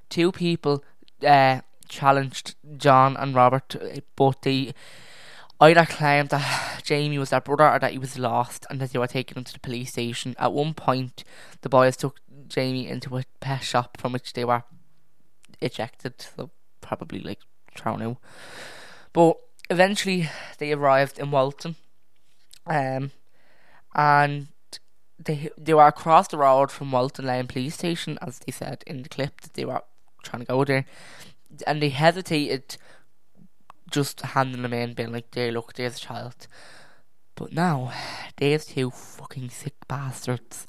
Two 0.09 0.31
people 0.31 0.85
uh, 1.27 1.63
challenged 1.89 2.55
John 2.77 3.17
and 3.17 3.35
Robert, 3.35 3.75
but 4.15 4.43
they 4.43 4.75
either 5.63 5.87
claimed 5.87 6.31
that 6.31 6.83
Jamie 6.83 7.19
was 7.19 7.31
their 7.31 7.41
brother 7.41 7.69
or 7.69 7.79
that 7.79 7.93
he 7.93 7.99
was 7.99 8.19
lost 8.19 8.67
and 8.69 8.81
that 8.81 8.93
they 8.93 8.99
were 8.99 9.07
taking 9.07 9.37
him 9.37 9.45
to 9.45 9.53
the 9.53 9.61
police 9.61 9.93
station. 9.93 10.35
At 10.39 10.53
one 10.53 10.75
point, 10.75 11.23
the 11.61 11.69
boys 11.69 11.97
took 11.97 12.19
Jamie 12.49 12.89
into 12.89 13.17
a 13.17 13.25
pet 13.41 13.63
shop 13.63 13.97
from 13.97 14.13
which 14.13 14.33
they 14.33 14.45
were 14.45 14.65
ejected, 15.61 16.21
so 16.21 16.51
probably 16.81 17.21
like 17.21 17.39
thrown 17.77 18.03
out. 18.03 18.17
But 19.13 19.37
eventually, 19.71 20.29
they 20.59 20.73
arrived 20.73 21.19
in 21.19 21.31
Walton, 21.31 21.77
um, 22.67 23.13
and 23.95 24.49
they 25.19 25.49
they 25.57 25.75
were 25.75 25.87
across 25.87 26.29
the 26.29 26.39
road 26.39 26.73
from 26.73 26.91
Walton 26.91 27.27
Lane 27.27 27.47
Police 27.47 27.75
Station, 27.75 28.19
as 28.21 28.41
they 28.41 28.51
said 28.53 28.83
in 28.87 29.05
the 29.05 29.09
clip 29.09 29.41
that 29.43 29.55
they 29.55 29.65
were 29.65 29.83
trying 30.25 30.41
to 30.41 30.47
go 30.47 30.65
there, 30.65 30.87
and 31.67 31.81
they 31.81 31.91
hesitated 31.91 32.77
just 33.93 34.21
handing 34.21 34.63
them 34.63 34.73
in, 34.73 34.95
being 34.95 35.13
like, 35.13 35.31
there, 35.31 35.53
look, 35.53 35.75
there's 35.75 35.97
a 35.97 36.01
child. 36.01 36.49
But 37.35 37.53
now, 37.53 37.93
these 38.37 38.67
two 38.67 38.91
fucking 38.91 39.51
sick 39.51 39.75
bastards 39.87 40.67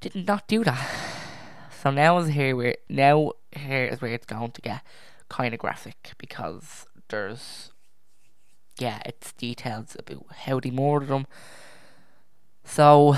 did 0.00 0.14
not 0.26 0.48
do 0.48 0.64
that. 0.64 0.90
So 1.82 1.90
now 1.90 2.16
is 2.18 2.28
here 2.28 2.56
where 2.56 2.76
now 2.88 3.32
here 3.52 3.84
is 3.84 4.00
where 4.00 4.12
it's 4.12 4.24
going 4.24 4.52
to 4.52 4.60
get 4.62 4.82
kind 5.28 5.52
of 5.52 5.60
graphic 5.60 6.12
because 6.16 6.86
there's 7.08 7.72
yeah, 8.78 9.02
it's 9.04 9.32
details 9.32 9.96
about 9.98 10.24
how 10.34 10.60
they 10.60 10.70
murdered 10.70 11.08
them. 11.08 11.26
So 12.64 13.16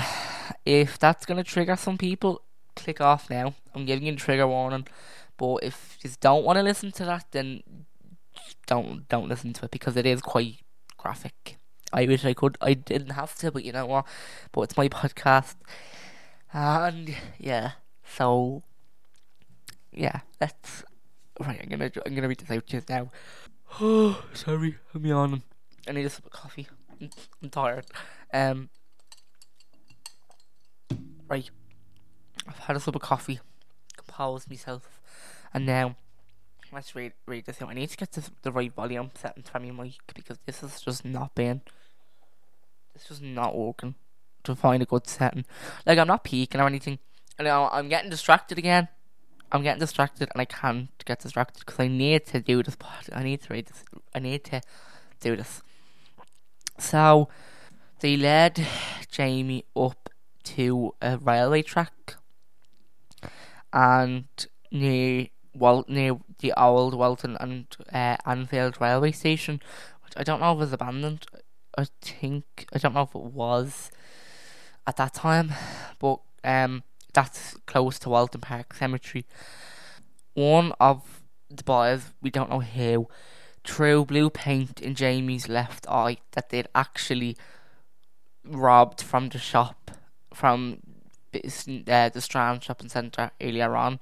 if 0.65 0.99
that's 0.99 1.25
gonna 1.25 1.43
trigger 1.43 1.75
some 1.75 1.97
people, 1.97 2.41
click 2.75 2.99
off 3.01 3.29
now. 3.29 3.55
I'm 3.73 3.85
giving 3.85 4.05
you 4.05 4.13
a 4.13 4.17
trigger 4.17 4.47
warning. 4.47 4.87
But 5.37 5.57
if 5.63 5.97
you 5.97 6.09
just 6.09 6.19
don't 6.19 6.43
want 6.43 6.57
to 6.57 6.63
listen 6.63 6.91
to 6.93 7.05
that, 7.05 7.27
then 7.31 7.63
don't 8.67 9.09
don't 9.09 9.27
listen 9.27 9.53
to 9.53 9.65
it 9.65 9.71
because 9.71 9.97
it 9.97 10.05
is 10.05 10.21
quite 10.21 10.59
graphic. 10.97 11.57
I 11.91 12.05
wish 12.05 12.25
I 12.25 12.33
could. 12.33 12.57
I 12.61 12.73
didn't 12.73 13.11
have 13.11 13.33
to, 13.35 13.51
but 13.51 13.63
you 13.63 13.71
know 13.71 13.85
what? 13.85 14.05
But 14.51 14.61
it's 14.61 14.77
my 14.77 14.89
podcast, 14.89 15.55
and 16.53 17.15
yeah. 17.39 17.71
So 18.05 18.63
yeah, 19.91 20.21
let's. 20.39 20.83
Right, 21.39 21.59
I'm 21.61 21.69
gonna 21.69 21.91
I'm 22.05 22.13
gonna 22.13 22.27
read 22.27 22.39
this 22.39 22.51
out 22.51 22.65
just 22.65 22.89
now. 22.89 23.09
Oh, 23.79 24.23
sorry, 24.33 24.77
I'm 24.93 25.05
yawning. 25.05 25.43
I 25.87 25.93
need 25.93 26.05
a 26.05 26.09
sip 26.09 26.25
of 26.25 26.31
coffee. 26.31 26.67
I'm, 27.41 27.49
tired. 27.49 27.85
Um. 28.33 28.69
Right, 31.29 31.49
I've 32.47 32.57
had 32.59 32.75
a 32.75 32.79
sip 32.79 32.95
of 32.95 33.01
coffee, 33.01 33.39
composed 33.95 34.49
myself, 34.49 35.01
and 35.53 35.65
now 35.65 35.95
let's 36.71 36.95
read 36.95 37.13
read 37.25 37.45
this 37.45 37.61
out. 37.61 37.69
I 37.69 37.73
need 37.73 37.89
to 37.89 37.97
get 37.97 38.11
this, 38.11 38.29
the 38.41 38.51
right 38.51 38.73
volume 38.73 39.11
setting 39.15 39.43
for 39.43 39.59
my 39.59 39.71
mic 39.71 39.95
because 40.13 40.37
this 40.45 40.63
is 40.63 40.81
just 40.81 41.05
not 41.05 41.35
being. 41.35 41.61
This 42.93 43.11
is 43.11 43.21
not 43.21 43.55
working 43.55 43.95
to 44.43 44.55
find 44.55 44.81
a 44.81 44.85
good 44.85 45.07
setting. 45.07 45.45
Like 45.85 45.99
I'm 45.99 46.07
not 46.07 46.23
peaking 46.23 46.61
or 46.61 46.67
anything. 46.67 46.99
And 47.37 47.45
now 47.47 47.69
I'm 47.71 47.89
getting 47.89 48.09
distracted 48.09 48.57
again. 48.57 48.87
I'm 49.51 49.63
getting 49.63 49.79
distracted 49.79 50.29
and 50.33 50.41
I 50.41 50.45
can't 50.45 50.89
get 51.05 51.19
distracted 51.19 51.65
because 51.65 51.79
I 51.79 51.87
need 51.87 52.25
to 52.27 52.41
do 52.41 52.63
this. 52.63 52.75
Part. 52.75 53.09
I 53.13 53.23
need 53.23 53.41
to 53.43 53.53
read 53.53 53.67
this. 53.67 53.83
I 54.13 54.19
need 54.19 54.43
to 54.45 54.61
do 55.21 55.35
this. 55.35 55.61
So 56.79 57.29
they 57.99 58.17
led 58.17 58.65
Jamie 59.09 59.65
up 59.75 60.09
to 60.43 60.93
a 61.01 61.17
railway 61.17 61.61
track 61.61 62.15
and 63.73 64.25
near 64.71 65.27
well 65.57 65.85
near 65.87 66.17
the 66.39 66.53
old 66.57 66.93
Walton 66.93 67.37
and 67.39 67.65
uh, 67.91 68.17
Anfield 68.25 68.79
railway 68.79 69.11
station, 69.11 69.61
which 70.03 70.13
I 70.15 70.23
don't 70.23 70.39
know 70.39 70.53
if 70.53 70.59
was 70.59 70.73
abandoned. 70.73 71.25
I 71.77 71.87
think 72.01 72.67
I 72.73 72.79
don't 72.79 72.93
know 72.93 73.03
if 73.03 73.15
it 73.15 73.21
was 73.21 73.91
at 74.85 74.97
that 74.97 75.13
time, 75.13 75.53
but 75.99 76.19
um, 76.43 76.83
that's 77.13 77.55
close 77.65 77.99
to 77.99 78.09
Walton 78.09 78.41
Park 78.41 78.73
Cemetery. 78.73 79.25
One 80.33 80.73
of 80.79 81.21
the 81.49 81.63
boys, 81.63 82.11
we 82.21 82.29
don't 82.29 82.49
know 82.49 82.61
who, 82.61 83.07
threw 83.63 84.05
blue 84.05 84.29
paint 84.29 84.79
in 84.79 84.95
Jamie's 84.95 85.49
left 85.49 85.87
eye 85.87 86.17
that 86.31 86.49
they'd 86.49 86.69
actually 86.73 87.35
robbed 88.45 89.01
from 89.01 89.29
the 89.29 89.39
shop 89.39 89.91
from 90.33 90.79
uh, 91.33 92.09
the 92.09 92.21
Strand 92.21 92.63
Shopping 92.63 92.89
Centre 92.89 93.31
earlier 93.41 93.75
on, 93.75 93.99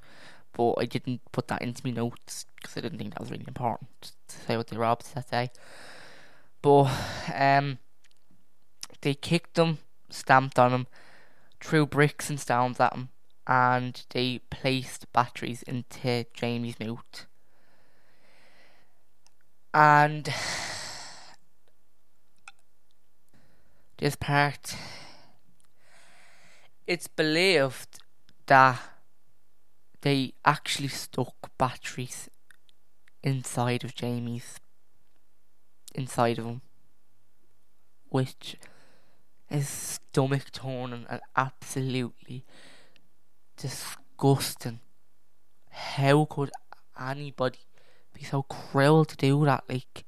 but 0.56 0.76
I 0.78 0.86
didn't 0.86 1.22
put 1.34 1.50
that 1.50 1.62
into 1.62 1.86
my 1.86 1.92
notes 1.92 2.46
because 2.56 2.78
I 2.78 2.82
didn't 2.82 2.98
think 2.98 3.14
that 3.14 3.20
was 3.20 3.30
really 3.30 3.46
important 3.48 4.14
to 4.30 4.36
say 4.36 4.56
what 4.56 4.68
they 4.68 4.78
robbed 4.78 5.14
that 5.14 5.30
day. 5.30 5.52
But 6.62 6.90
um, 7.34 7.78
they 9.02 9.14
kicked 9.14 9.56
them, 9.56 9.80
stamped 10.10 10.58
on 10.58 10.72
them, 10.72 10.88
threw 11.62 11.86
bricks 11.86 12.30
and 12.30 12.40
stones 12.40 12.80
at 12.80 12.94
them, 12.94 13.10
and 13.46 14.02
they 14.12 14.40
placed 14.50 15.12
batteries 15.12 15.62
into 15.64 16.26
Jamie's 16.34 16.80
mouth. 16.80 17.26
And 19.74 20.34
this 23.98 24.16
part, 24.16 24.78
it's 26.88 27.08
believed 27.08 28.00
that 28.46 28.80
they 30.06 30.34
actually 30.46 30.88
stuck 30.88 31.34
batteries 31.58 32.30
inside 33.24 33.84
of 33.84 33.96
Jamie's, 33.96 34.60
inside 35.96 36.38
of 36.38 36.46
him, 36.46 36.62
which 38.10 38.56
is 39.50 39.68
stomach 39.68 40.52
turning 40.52 41.08
and 41.10 41.22
absolutely 41.36 42.46
disgusting. 43.58 44.80
How 45.72 46.26
could 46.26 46.52
anybody 47.02 47.66
be 48.14 48.24
so 48.24 48.44
cruel 48.44 49.06
to 49.06 49.18
do 49.18 49.44
that? 49.46 49.64
Like, 49.68 50.06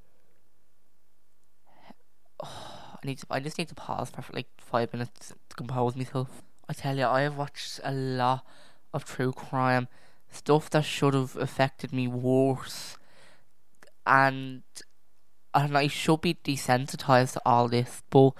oh, 2.43 2.99
I 3.03 3.07
need 3.07 3.17
to, 3.17 3.25
I 3.31 3.39
just 3.39 3.57
need 3.57 3.69
to 3.69 3.75
pause 3.75 4.11
for 4.11 4.23
like 4.31 4.49
five 4.59 4.93
minutes 4.93 5.33
to 5.49 5.55
compose 5.55 5.95
myself. 5.95 6.43
I 6.69 6.73
tell 6.73 6.95
you, 6.95 7.05
I 7.05 7.21
have 7.21 7.35
watched 7.35 7.79
a 7.83 7.91
lot 7.91 8.45
of 8.93 9.05
true 9.05 9.31
crime 9.31 9.87
stuff 10.29 10.69
that 10.71 10.85
should 10.85 11.13
have 11.13 11.35
affected 11.35 11.93
me 11.93 12.07
worse, 12.07 12.97
and 14.05 14.63
and 15.53 15.77
I 15.77 15.87
should 15.87 16.21
be 16.21 16.35
desensitized 16.35 17.33
to 17.33 17.41
all 17.45 17.67
this, 17.67 18.03
but 18.09 18.31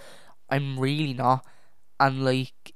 I'm 0.49 0.79
really 0.79 1.13
not. 1.13 1.45
And 1.99 2.23
like, 2.23 2.73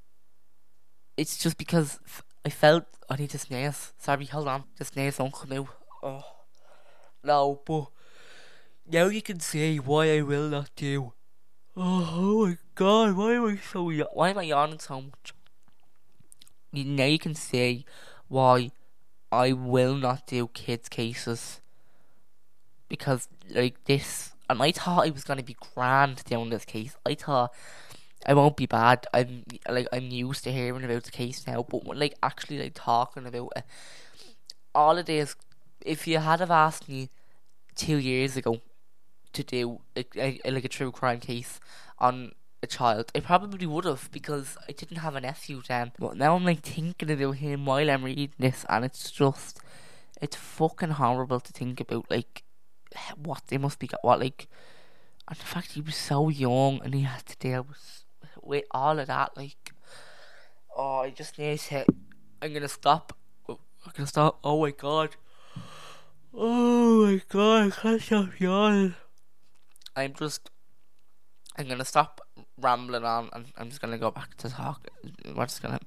it's 1.16 1.38
just 1.38 1.58
because 1.58 2.00
I 2.46 2.50
felt 2.50 2.86
I 3.10 3.18
need 3.18 3.30
to 3.32 3.38
sneeze. 3.38 3.94
Sorry, 3.98 4.26
hold 4.26 4.48
on. 4.48 4.64
The 4.78 4.86
sneeze 4.86 5.20
won't 5.20 5.34
come 5.34 5.54
out. 5.54 5.68
Oh. 6.02 6.24
No, 7.24 7.62
but 7.66 7.88
now 8.90 9.06
you 9.08 9.22
can 9.22 9.40
see 9.40 9.78
why 9.78 10.18
I 10.18 10.22
will 10.22 10.50
not 10.50 10.72
do. 10.76 11.14
Oh, 11.78 12.10
oh 12.18 12.48
my 12.48 12.58
god, 12.76 13.16
why 13.16 13.34
am 13.34 13.46
I 13.46 13.58
so 13.58 13.90
why 14.14 14.30
am 14.32 14.40
I 14.40 14.44
yawning 14.44 14.80
so 14.80 15.02
much? 15.02 15.34
You, 16.72 16.86
now 16.86 17.06
you 17.06 17.20
can 17.20 17.36
see 17.36 17.86
why 18.28 18.72
I 19.32 19.54
will 19.54 19.96
not 19.96 20.28
do 20.28 20.48
kids 20.48 20.90
cases 20.90 21.62
because 22.90 23.28
like 23.50 23.84
this 23.86 24.34
and 24.50 24.62
I 24.62 24.72
thought 24.72 25.08
I 25.08 25.12
was 25.12 25.24
gonna 25.24 25.44
be 25.44 25.56
grand 25.74 26.24
down 26.26 26.50
this 26.50 26.66
case. 26.66 26.96
I 27.06 27.16
thought 27.16 27.54
I 28.26 28.34
won't 28.34 28.58
be 28.58 28.66
bad. 28.66 29.08
I'm 29.14 29.46
like 29.70 29.88
I'm 29.94 30.10
used 30.10 30.44
to 30.44 30.52
hearing 30.52 30.84
about 30.84 31.04
the 31.04 31.12
case 31.12 31.48
now, 31.48 31.64
but 31.64 31.86
like 31.98 32.16
actually 32.22 32.60
like 32.60 32.74
talking 32.76 33.26
about 33.26 33.54
it, 33.56 33.64
all 34.76 34.98
it 34.98 35.10
is. 35.10 35.36
If 35.84 36.06
you 36.08 36.20
had 36.20 36.42
have 36.42 36.52
asked 36.52 36.90
me 36.90 37.10
two 37.76 37.98
years 37.98 38.38
ago 38.38 38.62
to 39.34 39.44
do 39.44 39.80
a, 39.96 40.06
a, 40.18 40.52
like 40.52 40.66
a 40.66 40.70
true 40.70 40.92
crime 40.92 41.20
case 41.20 41.60
on 41.98 42.34
a 42.64 42.68
child, 42.68 43.12
I 43.16 43.20
probably 43.20 43.66
would 43.66 43.86
have 43.86 44.10
because 44.12 44.58
I 44.68 44.72
didn't 44.72 44.98
have 44.98 45.16
a 45.16 45.22
nephew 45.22 45.62
then. 45.68 45.92
But 45.98 46.18
now 46.18 46.36
I'm 46.36 46.46
like 46.46 46.62
thinking 46.62 47.12
about 47.12 47.38
him 47.38 47.66
while 47.66 47.90
I'm 47.90 48.04
reading 48.04 48.34
this, 48.38 48.66
and 48.70 48.86
it's 48.86 49.12
just 49.12 49.60
it's 50.22 50.36
fucking 50.36 50.92
horrible 50.92 51.40
to 51.40 51.54
think 51.54 51.80
about. 51.80 52.10
Like 52.10 52.44
what 53.16 53.44
they 53.48 53.58
must 53.58 53.80
be 53.80 53.88
got 53.88 54.04
what 54.04 54.20
like, 54.20 54.48
and 55.28 55.38
the 55.38 55.46
fact 55.46 55.74
he 55.74 55.82
was 55.82 55.96
so 55.96 56.30
young 56.30 56.82
and 56.84 56.94
he 56.94 57.02
had 57.02 57.26
to 57.26 57.38
deal 57.38 57.64
with 57.64 58.06
with 58.42 58.66
all 58.72 59.00
of 59.00 59.08
that, 59.08 59.36
like, 59.38 59.74
oh, 60.76 61.00
I 61.00 61.10
just 61.10 61.38
need 61.38 61.60
to. 61.60 61.86
I'm 62.42 62.54
gonna 62.54 62.68
stop. 62.68 63.18
Oh, 63.48 63.60
I'm 63.86 63.92
gonna 63.96 64.08
stop. 64.08 64.40
Oh 64.44 64.62
my 64.62 64.72
god. 64.72 65.16
Oh 66.34 67.06
my 67.06 67.22
god, 67.30 67.68
I 67.68 67.70
can't 67.70 68.02
stop 68.02 68.40
yawning. 68.40 68.96
I'm 69.96 70.14
just. 70.14 70.50
I'm 71.58 71.68
gonna 71.68 71.86
stop 71.86 72.22
rambling 72.62 73.04
on 73.04 73.30
and 73.34 73.46
I'm 73.58 73.70
just 73.70 73.82
gonna 73.82 73.98
go 73.98 74.12
back 74.12 74.36
to 74.38 74.50
talk. 74.50 74.88
We're 75.26 75.46
just 75.46 75.62
gonna 75.62 75.80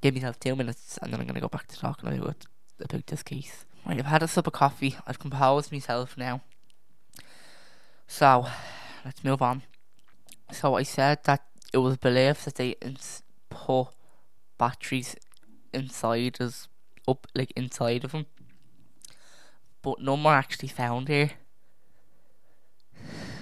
give 0.00 0.14
myself 0.14 0.40
two 0.40 0.56
minutes 0.56 0.98
and 1.02 1.12
then 1.12 1.20
I'm 1.20 1.26
gonna 1.26 1.40
go 1.40 1.48
back 1.48 1.66
to 1.68 1.78
talking 1.78 2.08
about, 2.08 2.46
about 2.80 3.06
this 3.06 3.22
case. 3.22 3.64
Right, 3.86 3.98
I've 3.98 4.06
had 4.06 4.22
a 4.22 4.28
sip 4.28 4.46
of 4.46 4.52
coffee. 4.52 4.96
I've 5.06 5.18
composed 5.18 5.70
myself 5.70 6.16
now. 6.16 6.42
So, 8.08 8.46
let's 9.04 9.22
move 9.22 9.42
on. 9.42 9.62
So 10.52 10.74
I 10.74 10.82
said 10.82 11.24
that 11.24 11.42
it 11.72 11.78
was 11.78 11.96
believed 11.96 12.44
that 12.44 12.54
they 12.54 12.70
ins- 12.82 13.22
put 13.50 13.88
batteries 14.58 15.16
inside 15.72 16.40
us, 16.40 16.68
up 17.06 17.26
like 17.34 17.52
inside 17.56 18.04
of 18.04 18.12
them, 18.12 18.26
but 19.82 20.00
none 20.00 20.22
were 20.22 20.30
actually 20.30 20.68
found 20.68 21.08
here. 21.08 21.32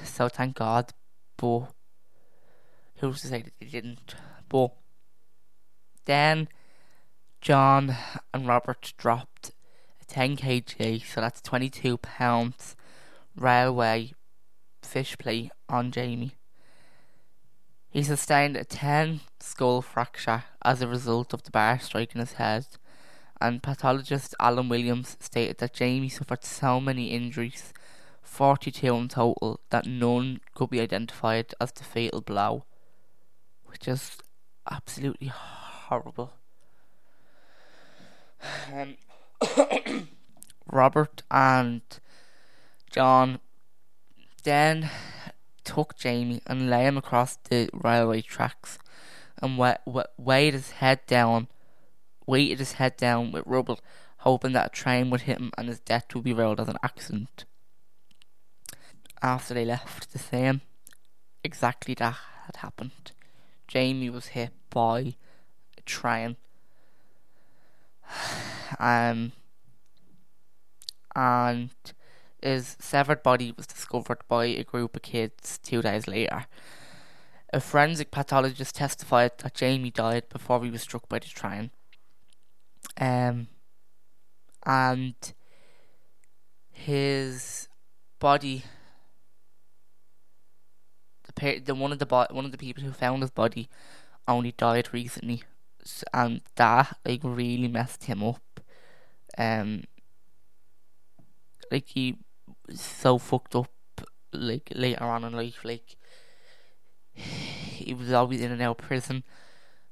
So 0.05 0.29
thank 0.29 0.57
God. 0.57 0.93
But 1.37 1.69
who's 2.99 3.23
to 3.23 3.29
say 3.29 3.43
that 3.43 3.53
they 3.61 3.67
didn't? 3.67 4.15
But 4.49 4.73
then 6.05 6.49
John 7.41 7.97
and 8.33 8.47
Robert 8.47 8.93
dropped 8.97 9.53
a 10.01 10.05
10 10.05 10.37
kg, 10.37 11.05
so 11.05 11.21
that's 11.21 11.41
22 11.41 11.99
pounds 11.99 12.77
railway 13.37 14.13
fish 14.83 15.17
plate 15.19 15.51
on 15.69 15.91
Jamie. 15.91 16.33
He 17.91 18.03
sustained 18.03 18.57
a 18.57 18.65
10 18.65 19.21
skull 19.41 19.81
fracture 19.81 20.45
as 20.65 20.83
a 20.83 20.89
result 20.89 21.33
of 21.33 21.43
the 21.45 21.51
bar 21.51 21.79
striking 21.79 22.21
his 22.21 22.33
head, 22.35 22.67
and 23.41 23.63
pathologist 23.63 24.35
Alan 24.41 24.69
Williams 24.69 25.17
stated 25.21 25.59
that 25.59 25.75
Jamie 25.75 26.09
suffered 26.09 26.45
so 26.45 26.81
many 26.81 27.09
injuries, 27.09 27.73
42 28.23 28.95
in 28.95 29.09
total, 29.09 29.61
that 29.71 29.87
none 29.87 30.41
could 30.55 30.71
be 30.71 30.81
identified 30.81 31.55
as 31.61 31.73
the 31.73 31.85
fatal 31.85 32.21
blow, 32.21 32.65
which 33.75 33.89
is 33.89 34.19
absolutely 34.71 35.27
horrible. 35.27 36.33
Um, 38.73 38.97
Robert 40.71 41.23
and 41.29 41.81
John 42.93 43.41
then 44.45 44.91
took 45.65 45.97
Jamie 45.97 46.41
and 46.47 46.71
lay 46.71 46.85
him 46.85 46.97
across 46.97 47.35
the 47.49 47.69
railway 47.73 48.21
tracks 48.21 48.79
and 49.43 49.59
wet, 49.59 49.83
wet, 49.85 50.11
weighed 50.17 50.55
his 50.55 50.71
head 50.71 51.01
down, 51.09 51.49
weighted 52.29 52.61
his 52.61 52.75
head 52.75 52.97
down 52.97 53.33
with 53.33 53.43
rubble, 53.45 53.81
hoping 54.19 54.53
that 54.53 54.67
a 54.67 54.71
train 54.71 55.11
would 55.11 55.23
hit 55.23 55.39
him 55.39 55.51
and 55.59 55.67
his 55.67 55.81
death 55.81 56.15
would 56.15 56.23
be 56.23 56.33
ruled 56.33 56.61
as 56.61 56.69
an 56.69 56.79
accident. 56.85 57.45
After 59.21 59.53
they 59.53 59.65
left 59.65 60.13
the 60.13 60.21
scene, 60.21 60.61
exactly 61.43 61.95
that 61.95 62.15
had 62.47 62.57
happened. 62.57 63.11
Jamie 63.75 64.09
was 64.09 64.29
hit 64.29 64.53
by 64.71 65.17
a 65.77 65.83
train. 65.85 66.37
Um, 68.79 69.33
and 71.15 71.71
his 72.43 72.77
severed 72.81 73.23
body 73.23 73.53
was 73.57 73.67
discovered 73.67 74.19
by 74.27 74.47
a 74.47 74.65
group 74.65 74.97
of 74.97 75.03
kids 75.03 75.59
two 75.59 75.81
days 75.81 76.09
later. 76.09 76.47
A 77.53 77.61
forensic 77.61 78.11
pathologist 78.11 78.75
testified 78.75 79.33
that 79.39 79.55
Jamie 79.55 79.91
died 79.91 80.29
before 80.29 80.65
he 80.65 80.71
was 80.71 80.83
struck 80.83 81.09
by 81.09 81.21
the 81.21 81.27
train. 81.29 81.71
Um, 82.99 83.47
and 84.67 85.15
his 86.73 87.69
body, 88.19 88.65
the 91.37 91.59
the 91.59 91.75
one 91.75 91.93
of 91.93 91.99
the 91.99 92.07
bo- 92.07 92.27
one 92.31 92.45
of 92.45 92.53
the 92.53 92.59
people 92.59 92.83
who 92.83 92.93
found 92.93 93.23
his 93.23 93.31
body, 93.31 93.69
only 94.29 94.53
died 94.53 94.89
recently, 94.93 95.43
and 96.13 96.41
that 96.57 96.97
like 97.05 97.21
really 97.23 97.69
messed 97.69 98.05
him 98.05 98.23
up. 98.23 98.61
Um, 99.37 99.85
like 101.71 101.89
he 101.89 102.17
was 102.69 102.81
so 102.81 103.19
fucked 103.19 103.55
up 103.55 103.71
like 104.33 104.71
later 104.75 105.05
on 105.05 105.25
in 105.25 105.33
life 105.33 105.61
like 105.65 105.97
he 107.15 107.95
was 107.95 108.13
always 108.13 108.41
in 108.41 108.51
and 108.51 108.63
out 108.63 108.79
of 108.81 108.87
prison 108.87 109.23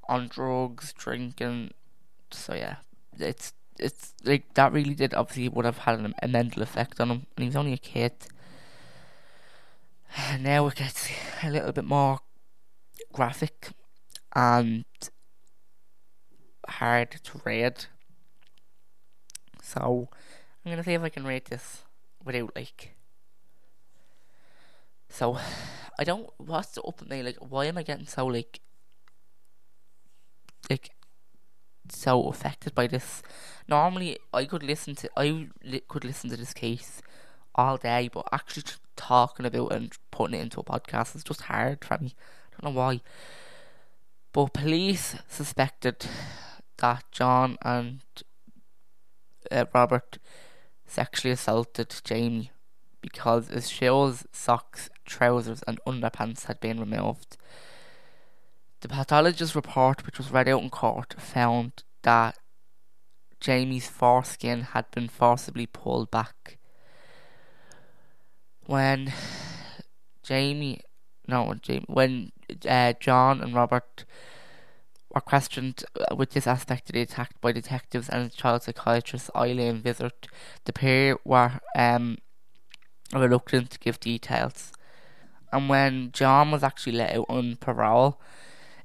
on 0.08 0.28
drugs 0.28 0.92
drinking 0.92 1.70
so 2.30 2.54
yeah 2.54 2.76
it's 3.18 3.52
it's 3.78 4.14
like 4.24 4.52
that 4.54 4.72
really 4.72 4.94
did 4.94 5.14
obviously 5.14 5.48
would 5.48 5.64
have 5.64 5.78
had 5.78 5.98
an, 5.98 6.14
a 6.22 6.28
mental 6.28 6.62
effect 6.62 7.00
on 7.00 7.10
him 7.10 7.26
and 7.36 7.44
he 7.44 7.46
was 7.46 7.56
only 7.56 7.72
a 7.72 7.78
kid 7.78 8.12
now 10.40 10.66
it 10.66 10.76
gets 10.76 11.08
a 11.42 11.50
little 11.50 11.72
bit 11.72 11.84
more 11.84 12.20
graphic 13.12 13.70
and 14.34 14.84
hard 16.68 17.10
to 17.10 17.40
read 17.44 17.86
so 19.62 20.08
I'm 20.64 20.72
gonna 20.72 20.84
see 20.84 20.92
if 20.94 21.02
I 21.02 21.08
can 21.08 21.24
read 21.24 21.46
this 21.46 21.82
without 22.24 22.54
like. 22.54 22.94
So, 25.08 25.38
I 25.98 26.04
don't. 26.04 26.28
What's 26.38 26.76
up 26.78 27.00
with 27.00 27.08
me? 27.08 27.22
Like, 27.22 27.36
why 27.38 27.66
am 27.66 27.78
I 27.78 27.82
getting 27.82 28.06
so 28.06 28.26
like, 28.26 28.60
like, 30.70 30.90
so 31.90 32.28
affected 32.28 32.74
by 32.74 32.86
this? 32.86 33.22
Normally, 33.68 34.18
I 34.32 34.44
could 34.44 34.62
listen 34.62 34.94
to 34.96 35.10
I 35.16 35.48
li- 35.64 35.82
could 35.88 36.04
listen 36.04 36.30
to 36.30 36.36
this 36.36 36.54
case 36.54 37.02
all 37.54 37.76
day, 37.76 38.08
but 38.12 38.28
actually 38.32 38.64
talking 38.96 39.46
about 39.46 39.72
and 39.72 39.92
putting 40.10 40.38
it 40.38 40.42
into 40.42 40.60
a 40.60 40.64
podcast 40.64 41.16
is 41.16 41.24
just 41.24 41.42
hard 41.42 41.84
for 41.84 41.98
me. 41.98 42.14
I 42.16 42.62
don't 42.62 42.74
know 42.74 42.80
why. 42.80 43.00
But 44.32 44.54
police 44.54 45.16
suspected 45.28 46.06
that 46.78 47.04
John 47.10 47.58
and 47.62 48.00
uh, 49.50 49.66
Robert 49.74 50.18
sexually 50.86 51.32
assaulted 51.32 51.94
Jamie 52.04 52.50
because 53.00 53.48
his 53.48 53.68
shoes, 53.68 54.24
socks, 54.32 54.88
trousers, 55.04 55.62
and 55.66 55.80
underpants 55.86 56.44
had 56.44 56.60
been 56.60 56.78
removed. 56.80 57.36
The 58.80 58.88
pathologist's 58.88 59.54
report, 59.54 60.06
which 60.06 60.18
was 60.18 60.30
read 60.30 60.48
out 60.48 60.62
in 60.62 60.70
court, 60.70 61.14
found 61.18 61.84
that 62.02 62.38
Jamie's 63.40 63.88
foreskin 63.88 64.62
had 64.62 64.90
been 64.92 65.08
forcibly 65.08 65.66
pulled 65.66 66.10
back. 66.10 66.58
When 68.66 69.12
Jamie, 70.22 70.80
no, 71.26 71.54
Jamie, 71.60 71.84
when 71.88 72.32
uh, 72.68 72.94
John 73.00 73.40
and 73.40 73.54
Robert 73.54 74.04
were 75.14 75.20
questioned 75.20 75.84
uh, 76.00 76.14
with 76.14 76.30
this 76.30 76.46
aspect 76.46 76.88
of 76.88 76.94
the 76.94 77.02
attack 77.02 77.40
by 77.40 77.52
detectives 77.52 78.08
and 78.08 78.32
child 78.32 78.62
psychiatrist 78.62 79.30
Eileen 79.36 79.82
Vizard. 79.82 80.12
The 80.64 80.72
pair 80.72 81.18
were 81.24 81.60
um, 81.76 82.18
reluctant 83.12 83.70
to 83.70 83.78
give 83.78 84.00
details. 84.00 84.72
And 85.52 85.68
when 85.68 86.12
John 86.12 86.50
was 86.50 86.62
actually 86.62 86.96
let 86.96 87.14
out 87.14 87.26
on 87.28 87.56
parole, 87.56 88.18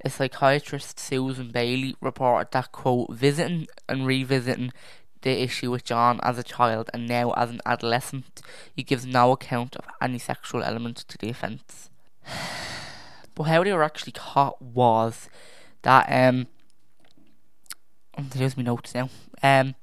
a 0.03 0.09
psychiatrist, 0.09 0.99
Susan 0.99 1.51
Bailey, 1.51 1.95
reported 2.01 2.51
that, 2.51 2.71
quote, 2.71 3.11
visiting 3.13 3.67
and 3.87 4.05
revisiting 4.05 4.73
the 5.21 5.41
issue 5.41 5.71
with 5.71 5.83
John 5.83 6.19
as 6.23 6.37
a 6.37 6.43
child 6.43 6.89
and 6.93 7.07
now 7.07 7.31
as 7.31 7.49
an 7.49 7.61
adolescent, 7.65 8.41
he 8.75 8.83
gives 8.83 9.05
no 9.05 9.31
account 9.31 9.75
of 9.75 9.85
any 10.01 10.19
sexual 10.19 10.63
element 10.63 10.97
to 11.07 11.17
the 11.17 11.29
offence. 11.29 11.89
but 13.35 13.43
how 13.43 13.63
they 13.63 13.73
were 13.73 13.83
actually 13.83 14.13
caught 14.13 14.61
was 14.61 15.29
that 15.83 16.07
um 16.11 16.47
there's 18.17 18.57
my 18.57 18.63
notes 18.63 18.93
now. 18.95 19.09
Um 19.43 19.75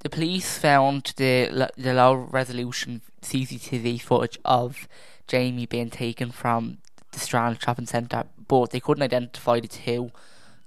the 0.00 0.10
police 0.10 0.58
found 0.58 1.12
the 1.16 1.70
the 1.76 1.92
low 1.92 2.14
resolution 2.14 3.02
CCTV 3.22 4.00
footage 4.00 4.38
of 4.44 4.88
Jamie 5.26 5.66
being 5.66 5.90
taken 5.90 6.30
from 6.30 6.78
the 7.12 7.18
Strand 7.18 7.60
shopping 7.60 7.86
centre, 7.86 8.24
but 8.46 8.70
they 8.70 8.80
couldn't 8.80 9.02
identify 9.02 9.58
the 9.58 9.68
two 9.68 10.12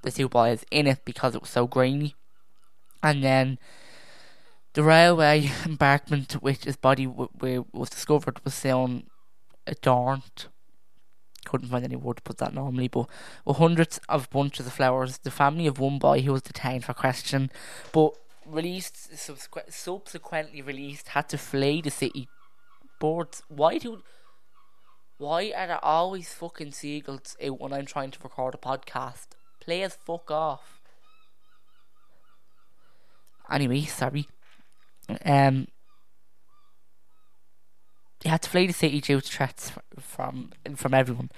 the 0.02 0.12
two 0.12 0.30
boys 0.30 0.66
in 0.72 0.88
it 0.88 1.06
because 1.06 1.36
it 1.36 1.42
was 1.42 1.50
so 1.50 1.68
grainy. 1.68 2.16
And 3.02 3.24
then 3.24 3.60
the 4.80 4.86
railway 4.86 5.52
embankment 5.66 6.32
which 6.42 6.64
his 6.64 6.78
body 6.78 7.06
w- 7.06 7.28
w- 7.38 7.66
was 7.74 7.90
discovered 7.90 8.40
was 8.46 8.54
soon 8.54 9.08
adorned 9.68 10.46
couldn't 11.44 11.68
find 11.68 11.84
any 11.84 11.98
word 11.98 12.18
to 12.18 12.22
put 12.22 12.38
that 12.38 12.54
normally, 12.54 12.88
but 12.88 13.08
with 13.44 13.58
hundreds 13.58 14.00
of 14.08 14.30
bunches 14.30 14.68
of 14.68 14.74
flowers, 14.74 15.18
the 15.18 15.32
family 15.32 15.68
of 15.68 15.80
one 15.80 15.98
boy 15.98 16.22
who 16.22 16.32
was 16.32 16.42
detained 16.42 16.86
for 16.86 16.94
question, 16.94 17.50
but 17.92 18.14
released 18.46 19.18
subsequently 19.70 20.62
released 20.62 21.10
had 21.10 21.28
to 21.30 21.38
flee 21.38 21.82
the 21.82 21.90
city. 21.92 22.30
Boards. 23.00 23.42
Why 23.50 23.80
do? 23.80 24.04
Why 25.18 25.52
are 25.56 25.68
there 25.68 25.84
always 25.84 26.34
fucking 26.34 26.72
seagulls 26.74 27.36
out 27.44 27.60
when 27.60 27.74
I'm 27.74 27.86
trying 27.86 28.12
to 28.12 28.20
record 28.24 28.54
a 28.56 28.58
podcast? 28.58 29.28
Players 29.60 29.98
fuck 30.06 30.30
off. 30.32 30.82
Anyway, 33.50 33.82
sorry. 33.82 34.28
Um, 35.26 35.68
they 38.22 38.30
had 38.30 38.42
to 38.42 38.50
flee 38.50 38.68
the 38.68 38.74
city 38.74 39.02
due 39.02 39.22
to 39.22 39.28
threats 39.28 39.72
from 40.00 40.52
from 40.76 40.94
everyone. 40.94 41.32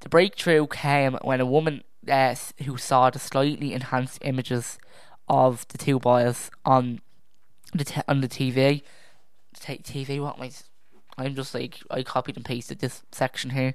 The 0.00 0.08
breakthrough 0.08 0.66
came 0.66 1.14
when 1.22 1.40
a 1.40 1.46
woman 1.46 1.84
uh, 2.08 2.34
who 2.64 2.76
saw 2.76 3.10
the 3.10 3.18
slightly 3.18 3.72
enhanced 3.72 4.18
images 4.22 4.78
of 5.28 5.66
the 5.68 5.78
two 5.78 5.98
boys 5.98 6.50
on 6.64 7.00
the 7.72 7.84
t- 7.84 8.02
on 8.08 8.20
the 8.20 8.28
TV, 8.28 8.82
t- 9.58 9.78
TV. 9.78 10.20
What 10.20 10.36
am 10.38 10.44
I? 10.44 10.50
I'm 11.16 11.34
just 11.34 11.54
like 11.54 11.78
I 11.90 12.02
copied 12.02 12.36
and 12.36 12.44
pasted 12.44 12.80
this 12.80 13.02
section 13.12 13.50
here. 13.50 13.74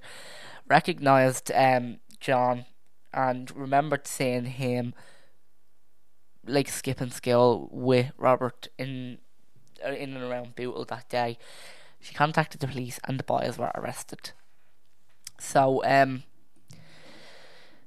Recognized 0.67 1.52
um, 1.54 1.99
John 2.19 2.65
and 3.13 3.56
remembered 3.56 4.06
seeing 4.06 4.45
him 4.45 4.93
like 6.45 6.67
skipping 6.67 7.12
skill 7.12 7.69
with 7.71 8.12
Robert 8.17 8.67
in 8.78 9.19
in 9.84 10.15
and 10.15 10.24
around 10.24 10.56
Bootle 10.56 10.86
that 10.86 11.10
day. 11.10 11.38
She 12.00 12.13
contacted 12.13 12.62
the 12.62 12.68
police 12.68 13.00
and 13.06 13.20
the 13.20 13.24
boys 13.24 13.58
were 13.58 13.72
arrested. 13.76 14.32
So, 15.39 15.84
um, 15.86 16.24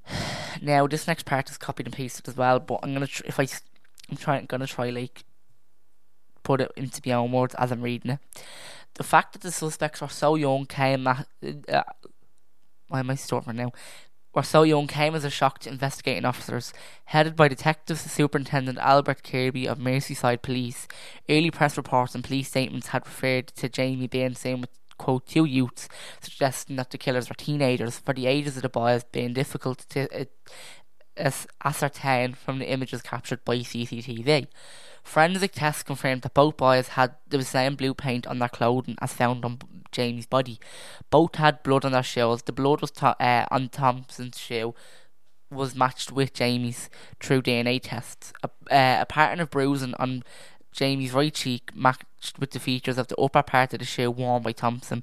now 0.63 0.87
this 0.87 1.07
next 1.07 1.25
part 1.25 1.51
is 1.51 1.59
copied 1.59 1.87
and 1.87 1.95
pasted 1.95 2.29
as 2.29 2.37
well, 2.37 2.59
but 2.61 2.81
I'm 2.83 2.93
gonna 2.93 3.07
tr- 3.07 3.25
if 3.27 3.39
I 3.39 3.47
I'm 4.11 4.17
trying 4.17 4.47
gonna 4.47 4.67
try 4.67 4.91
like 4.91 5.25
put 6.43 6.61
it 6.61 6.73
into 6.77 7.01
my 7.07 7.13
own 7.13 7.33
words 7.33 7.55
as 7.57 7.71
I'm 7.71 7.83
reading 7.83 8.13
it. 8.13 8.19
The 8.95 9.05
fact 9.05 9.33
that 9.33 9.43
the 9.43 9.53
suspects 9.53 10.01
were 10.01 10.09
so 10.09 10.35
young 10.35 10.67
came 10.67 11.07
at 11.07 11.27
uh, 11.69 11.83
why 12.89 13.01
am 13.01 13.11
I 13.11 13.15
stuttering 13.15 13.57
now? 13.57 13.73
Were 14.35 14.43
so 14.43 14.63
young 14.63 14.87
came 14.87 15.15
as 15.15 15.25
a 15.25 15.31
shock 15.31 15.59
to 15.61 15.71
investigating 15.71 16.25
officers. 16.25 16.73
Headed 17.07 17.37
by 17.37 17.49
Detective 17.49 17.99
Superintendent 17.99 18.79
Albert 18.79 19.23
Kirby 19.23 19.67
of 19.67 19.79
Merseyside 19.79 20.43
Police, 20.43 20.89
early 21.29 21.51
press 21.51 21.77
reports 21.77 22.15
and 22.15 22.25
police 22.25 22.49
statements 22.49 22.89
had 22.89 23.07
referred 23.07 23.49
to 23.49 23.69
Jamie 23.69 24.07
being 24.07 24.35
seen 24.35 24.61
with 24.63 24.71
quote 24.99 25.27
two 25.27 25.45
youths, 25.45 25.89
suggesting 26.21 26.77
that 26.77 26.91
the 26.91 26.99
killers 26.99 27.29
were 27.29 27.35
teenagers, 27.35 27.99
for 27.99 28.15
the 28.15 28.27
ages 28.27 28.57
of 28.57 28.63
the 28.63 28.69
boys 28.69 29.05
being 29.05 29.33
difficult 29.33 29.85
to 29.91 30.09
uh, 30.19 30.25
as 31.17 31.47
ascertained 31.63 32.39
from 32.39 32.59
the 32.59 32.71
images 32.71 33.03
captured 33.03 33.45
by 33.45 33.59
CCTV. 33.59 34.47
Forensic 35.03 35.53
tests 35.53 35.83
confirmed 35.83 36.23
that 36.23 36.35
both 36.35 36.57
boys 36.57 36.89
had 36.89 37.15
the 37.29 37.43
same 37.45 37.75
blue 37.75 37.95
paint 37.95 38.27
on 38.27 38.39
their 38.39 38.49
clothing 38.49 38.97
as 39.01 39.13
found 39.13 39.45
on 39.45 39.59
Jamie's 39.91 40.27
body. 40.27 40.59
Both 41.11 41.37
had 41.37 41.63
blood 41.63 41.85
on 41.85 41.93
their 41.93 42.03
shoes. 42.03 42.43
The 42.43 42.53
blood 42.53 42.81
was 42.81 42.91
to- 42.93 43.21
uh, 43.21 43.47
on 43.51 43.69
Thompson's 43.69 44.39
shoe 44.39 44.75
was 45.51 45.75
matched 45.75 46.11
with 46.11 46.33
Jamie's 46.33 46.89
through 47.21 47.43
DNA 47.43 47.79
tests. 47.83 48.33
A, 48.43 48.49
uh, 48.75 49.03
a 49.03 49.07
pattern 49.07 49.41
of 49.41 49.51
bruising 49.51 49.95
on 49.95 50.23
Jamie's 50.73 51.13
right 51.13 51.35
cheek 51.35 51.71
matched 51.75 52.39
with 52.39 52.53
the 52.53 52.59
features 52.59 52.97
of 52.97 53.09
the 53.09 53.17
upper 53.17 53.43
part 53.43 53.75
of 53.75 53.79
the 53.79 53.85
shoe 53.85 54.11
worn 54.11 54.43
by 54.43 54.53
Thompson. 54.53 55.03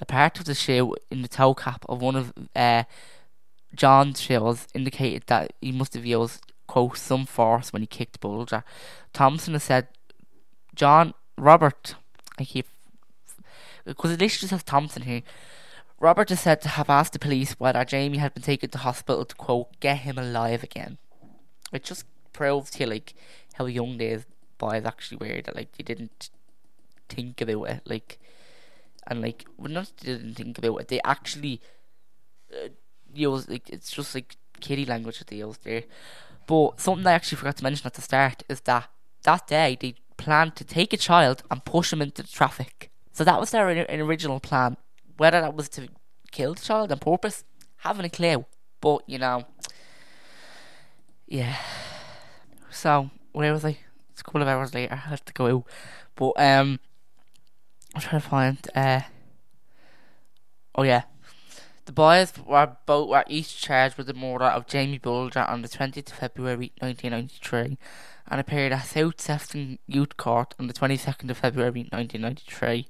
A 0.00 0.06
part 0.06 0.38
of 0.38 0.46
the 0.46 0.54
shoe 0.54 0.96
in 1.10 1.22
the 1.22 1.28
toe 1.28 1.54
cap 1.54 1.84
of 1.88 2.00
one 2.00 2.16
of 2.16 2.32
uh, 2.56 2.84
John's 3.74 4.20
shoes 4.20 4.66
indicated 4.74 5.24
that 5.26 5.52
he 5.60 5.72
must 5.72 5.94
have 5.94 6.06
used, 6.06 6.40
quote, 6.70 6.96
some 6.96 7.26
force 7.26 7.72
when 7.72 7.82
he 7.82 7.86
kicked 7.86 8.20
Bulger. 8.20 8.62
Thompson 9.12 9.54
has 9.54 9.64
said, 9.64 9.88
John, 10.72 11.14
Robert, 11.36 11.96
I 12.38 12.44
keep, 12.44 12.68
because 13.84 14.12
it 14.12 14.18
just 14.20 14.46
says 14.46 14.62
Thompson 14.62 15.02
here. 15.02 15.22
Robert 15.98 16.30
is 16.30 16.38
said 16.38 16.60
to 16.60 16.68
have 16.68 16.88
asked 16.88 17.12
the 17.12 17.18
police 17.18 17.58
whether 17.58 17.84
Jamie 17.84 18.18
had 18.18 18.34
been 18.34 18.44
taken 18.44 18.70
to 18.70 18.78
hospital 18.78 19.24
to, 19.24 19.34
quote, 19.34 19.80
get 19.80 19.98
him 19.98 20.16
alive 20.16 20.62
again. 20.62 20.98
It 21.72 21.82
just 21.82 22.04
proves 22.32 22.70
to 22.70 22.84
you, 22.84 22.86
like, 22.86 23.14
how 23.54 23.66
young 23.66 23.98
these 23.98 24.24
boys 24.56 24.84
actually 24.84 25.16
were, 25.16 25.42
that, 25.42 25.56
like, 25.56 25.72
they 25.72 25.82
didn't 25.82 26.30
think 27.08 27.40
about 27.40 27.68
it, 27.68 27.82
like, 27.84 28.20
and, 29.08 29.20
like, 29.20 29.44
well, 29.58 29.72
not 29.72 29.90
didn't 29.96 30.34
think 30.34 30.56
about 30.56 30.82
it, 30.82 30.86
they 30.86 31.00
actually 31.02 31.60
uh, 32.54 32.68
use, 33.12 33.48
like, 33.48 33.68
it's 33.70 33.90
just, 33.90 34.14
like, 34.14 34.36
kiddie 34.60 34.86
language 34.86 35.18
that 35.18 35.26
they 35.26 35.38
use 35.38 35.58
there. 35.64 35.82
But 36.50 36.80
something 36.80 37.06
I 37.06 37.12
actually 37.12 37.36
forgot 37.36 37.58
to 37.58 37.62
mention 37.62 37.86
at 37.86 37.94
the 37.94 38.02
start 38.02 38.42
is 38.48 38.60
that 38.62 38.88
that 39.22 39.46
day 39.46 39.78
they 39.80 39.94
planned 40.16 40.56
to 40.56 40.64
take 40.64 40.92
a 40.92 40.96
child 40.96 41.44
and 41.48 41.64
push 41.64 41.92
him 41.92 42.02
into 42.02 42.22
the 42.22 42.28
traffic. 42.28 42.90
So 43.12 43.22
that 43.22 43.38
was 43.38 43.52
their 43.52 43.68
original 43.68 44.40
plan. 44.40 44.76
Whether 45.16 45.40
that 45.40 45.54
was 45.54 45.68
to 45.68 45.86
kill 46.32 46.54
the 46.54 46.60
child 46.60 46.90
on 46.90 46.98
purpose, 46.98 47.44
haven't 47.76 48.06
a 48.06 48.08
clue. 48.08 48.46
But 48.80 49.08
you 49.08 49.16
know, 49.16 49.44
yeah. 51.28 51.56
So 52.72 53.10
where 53.30 53.52
was 53.52 53.64
I? 53.64 53.78
It's 54.10 54.20
a 54.20 54.24
couple 54.24 54.42
of 54.42 54.48
hours 54.48 54.74
later. 54.74 54.94
I 54.94 54.96
had 54.96 55.24
to 55.26 55.32
go 55.32 55.46
out, 55.46 55.64
but 56.16 56.32
um, 56.36 56.80
I'm 57.94 58.00
trying 58.00 58.22
to 58.22 58.28
find. 58.28 58.58
Uh, 58.74 59.02
oh 60.74 60.82
yeah, 60.82 61.02
the 61.90 61.94
boys 61.94 62.32
were 62.46 62.76
both 62.86 63.08
were 63.08 63.24
each 63.26 63.60
charged 63.60 63.98
with 63.98 64.06
the 64.06 64.14
murder 64.14 64.44
of 64.44 64.68
Jamie 64.68 64.98
Bulger 64.98 65.40
on 65.40 65.62
the 65.62 65.68
20th 65.68 66.12
of 66.12 66.18
February 66.18 66.70
1993 66.78 67.76
and 68.28 68.40
appeared 68.40 68.70
at 68.70 68.86
South 68.86 69.20
Sefton 69.20 69.80
Youth 69.88 70.16
Court 70.16 70.54
on 70.60 70.68
the 70.68 70.72
22nd 70.72 71.30
of 71.30 71.38
February 71.38 71.88
1993, 71.90 72.86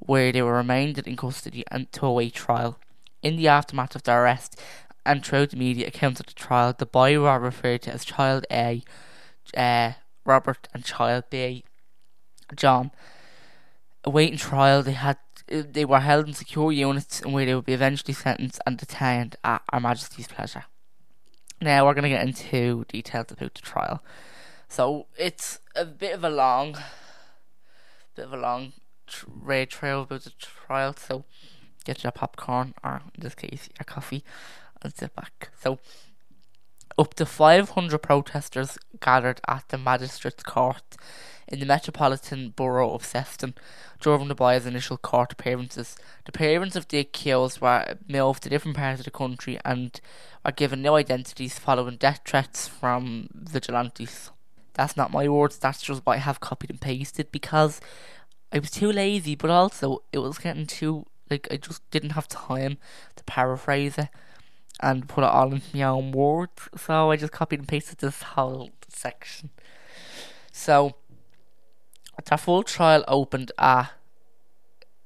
where 0.00 0.32
they 0.32 0.42
were 0.42 0.56
remanded 0.56 1.06
in 1.06 1.14
custody 1.16 1.62
until 1.70 2.08
await 2.08 2.34
trial. 2.34 2.80
In 3.22 3.36
the 3.36 3.46
aftermath 3.46 3.94
of 3.94 4.02
their 4.02 4.24
arrest 4.24 4.60
and 5.06 5.24
throughout 5.24 5.50
the 5.50 5.56
media 5.56 5.86
accounts 5.86 6.18
of 6.18 6.26
the 6.26 6.32
trial, 6.32 6.74
the 6.76 6.86
boys 6.86 7.18
were 7.18 7.38
referred 7.38 7.82
to 7.82 7.92
as 7.92 8.04
Child 8.04 8.46
A, 8.50 8.82
uh, 9.56 9.92
Robert, 10.24 10.66
and 10.74 10.84
Child 10.84 11.22
B, 11.30 11.62
John. 12.56 12.90
Awaiting 14.02 14.38
trial, 14.38 14.82
they 14.82 14.94
had 14.94 15.18
they 15.50 15.84
were 15.84 16.00
held 16.00 16.28
in 16.28 16.34
secure 16.34 16.72
units 16.72 17.20
and 17.20 17.32
where 17.32 17.44
they 17.44 17.54
would 17.54 17.66
be 17.66 17.72
eventually 17.72 18.14
sentenced 18.14 18.60
and 18.66 18.78
detained 18.78 19.36
at 19.42 19.62
Her 19.72 19.80
Majesty's 19.80 20.28
pleasure. 20.28 20.64
Now 21.60 21.84
we're 21.84 21.94
going 21.94 22.04
to 22.04 22.08
get 22.08 22.26
into 22.26 22.84
details 22.88 23.26
about 23.30 23.54
the 23.54 23.60
trial. 23.60 24.02
So 24.68 25.06
it's 25.18 25.58
a 25.74 25.84
bit 25.84 26.14
of 26.14 26.24
a 26.24 26.30
long, 26.30 26.76
bit 28.14 28.26
of 28.26 28.32
a 28.32 28.36
long 28.36 28.72
raid 29.26 29.70
trail 29.70 30.02
about 30.02 30.22
the 30.22 30.30
trial. 30.30 30.94
So 30.96 31.24
get 31.84 32.04
your 32.04 32.12
popcorn, 32.12 32.74
or 32.84 33.02
in 33.14 33.22
this 33.22 33.34
case, 33.34 33.68
your 33.78 33.84
coffee, 33.84 34.24
and 34.80 34.96
sit 34.96 35.14
back. 35.14 35.50
So 35.60 35.80
up 36.98 37.14
to 37.14 37.26
500 37.26 37.98
protesters 37.98 38.78
gathered 39.00 39.40
at 39.48 39.68
the 39.68 39.78
magistrates' 39.78 40.42
court 40.42 40.96
in 41.48 41.58
the 41.58 41.66
Metropolitan 41.66 42.50
Borough 42.50 42.94
of 42.94 43.04
Sefton 43.04 43.54
during 44.00 44.28
the 44.28 44.34
boys' 44.34 44.66
initial 44.66 44.96
court 44.96 45.32
appearances. 45.32 45.96
The 46.24 46.32
parents 46.32 46.76
of 46.76 46.88
the 46.88 46.98
accused 46.98 47.60
were 47.60 47.96
moved 48.08 48.44
to 48.44 48.48
different 48.48 48.76
parts 48.76 49.00
of 49.00 49.04
the 49.04 49.10
country 49.10 49.58
and 49.64 50.00
were 50.44 50.52
given 50.52 50.82
new 50.82 50.94
identities 50.94 51.58
following 51.58 51.96
death 51.96 52.20
threats 52.24 52.68
from 52.68 53.28
vigilantes. 53.34 54.30
That's 54.74 54.96
not 54.96 55.10
my 55.10 55.28
words, 55.28 55.58
that's 55.58 55.82
just 55.82 56.06
what 56.06 56.14
I 56.14 56.20
have 56.20 56.40
copied 56.40 56.70
and 56.70 56.80
pasted 56.80 57.32
because 57.32 57.80
I 58.52 58.58
was 58.60 58.70
too 58.70 58.90
lazy, 58.90 59.34
but 59.34 59.50
also 59.50 60.02
it 60.12 60.18
was 60.18 60.38
getting 60.38 60.66
too, 60.66 61.06
like, 61.28 61.48
I 61.50 61.56
just 61.56 61.88
didn't 61.90 62.10
have 62.10 62.28
time 62.28 62.78
to 63.16 63.24
paraphrase 63.24 63.98
it 63.98 64.08
and 64.80 65.08
put 65.08 65.24
it 65.24 65.30
all 65.30 65.52
into 65.52 65.76
my 65.76 65.82
own 65.84 66.12
words, 66.12 66.68
so 66.76 67.10
I 67.10 67.16
just 67.16 67.32
copied 67.32 67.60
and 67.60 67.68
pasted 67.68 67.98
this 67.98 68.22
whole 68.22 68.70
section. 68.88 69.50
So, 70.52 70.96
the 72.24 72.36
full 72.36 72.62
trial 72.62 73.04
opened 73.08 73.52
at 73.58 73.92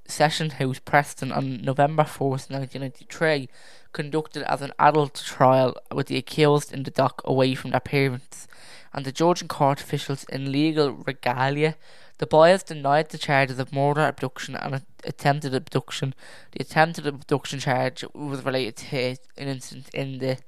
Session 0.07 0.51
House, 0.51 0.79
Preston, 0.79 1.33
on 1.33 1.63
November 1.63 2.05
4th, 2.05 2.51
1993, 2.51 3.49
conducted 3.93 4.43
as 4.51 4.61
an 4.61 4.73
adult 4.79 5.15
trial 5.15 5.75
with 5.93 6.09
the 6.09 6.19
accused 6.19 6.73
in 6.73 6.83
the 6.83 6.91
dock 6.91 7.23
away 7.25 7.55
from 7.55 7.71
their 7.71 7.81
parents, 7.81 8.47
and 8.93 9.05
the 9.05 9.13
Georgian 9.13 9.49
court 9.49 9.81
officials 9.81 10.25
in 10.25 10.53
legal 10.53 10.93
regalia. 10.93 11.77
The 12.25 12.29
boys 12.29 12.63
denied 12.63 13.11
the 13.11 13.19
charges 13.19 13.59
of 13.59 13.71
murder, 13.71 14.01
abduction, 14.01 14.57
and 14.57 14.81
attempted 15.05 15.55
abduction. 15.55 16.15
The 16.53 16.63
attempted 16.63 17.07
abduction 17.07 17.59
charge 17.61 18.03
was 18.15 18.43
related 18.43 18.77
to 18.77 18.97
an 19.37 19.49
incident 19.49 19.91
in 19.93 20.21
the 20.21 20.39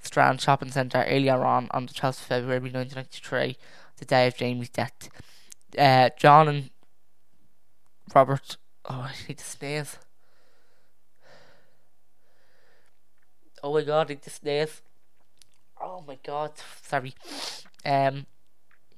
Strand 0.00 0.42
Shopping 0.42 0.70
Centre 0.70 1.02
earlier 1.08 1.42
on 1.42 1.68
on 1.70 1.86
the 1.86 1.94
12th 1.94 2.20
of 2.20 2.26
February 2.26 2.60
1993, 2.60 3.56
the 3.96 4.04
day 4.04 4.26
of 4.26 4.36
Jamie's 4.36 4.68
death 4.68 5.08
uh, 5.78 6.10
John 6.18 6.46
and 6.46 6.70
Robert. 8.14 8.58
Oh, 8.84 9.08
I 9.08 9.14
need 9.26 9.38
to 9.38 9.44
sneeze. 9.46 9.96
Oh 13.62 13.72
my 13.72 13.82
god, 13.82 14.10
I 14.10 14.12
need 14.12 14.22
to 14.24 14.28
sneeze. 14.28 14.82
Oh 15.80 16.04
my 16.06 16.18
god, 16.22 16.52
sorry. 16.82 17.14
Um, 17.82 18.26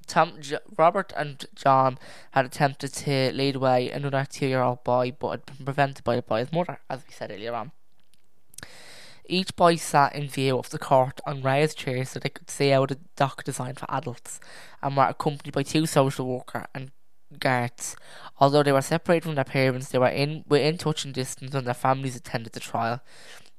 Tom, 0.07 0.35
J- 0.41 0.59
Robert, 0.77 1.13
and 1.17 1.45
John 1.55 1.99
had 2.33 2.45
attempted 2.45 2.93
to 2.95 3.33
lead 3.33 3.57
away 3.57 3.91
another 3.91 4.27
two-year-old 4.29 4.85
boy, 4.85 5.13
but 5.19 5.31
had 5.31 5.47
been 5.47 5.65
prevented 5.65 6.05
by 6.05 6.17
the 6.17 6.23
boy's 6.23 6.53
mother, 6.53 6.81
as 6.89 7.05
we 7.07 7.13
said 7.13 7.31
earlier 7.31 7.55
on. 7.55 7.73
Each 9.29 9.55
boy 9.57 9.77
sat 9.77 10.15
in 10.15 10.29
view 10.29 10.57
of 10.57 10.71
the 10.71 10.79
court 10.79 11.21
on 11.27 11.43
raised 11.43 11.79
chairs 11.79 12.11
so 12.11 12.21
they 12.21 12.29
could 12.29 12.49
see 12.49 12.73
out 12.73 12.93
a 12.93 12.99
dock 13.17 13.43
designed 13.43 13.81
for 13.81 13.91
adults, 13.91 14.39
and 14.83 14.97
were 14.97 15.05
accompanied 15.05 15.53
by 15.53 15.65
two 15.65 15.87
social 15.87 16.27
workers 16.27 16.67
and 16.75 16.93
guards. 17.41 17.97
Although 18.39 18.63
they 18.63 18.73
were 18.73 18.83
separated 18.83 19.25
from 19.25 19.35
their 19.35 19.45
parents, 19.45 19.89
they 19.89 19.99
were 19.99 20.07
in 20.07 20.45
within 20.47 20.79
touching 20.79 21.13
distance 21.13 21.53
when 21.53 21.65
their 21.65 21.75
families 21.75 22.15
attended 22.15 22.53
the 22.53 22.61
trial. 22.61 23.03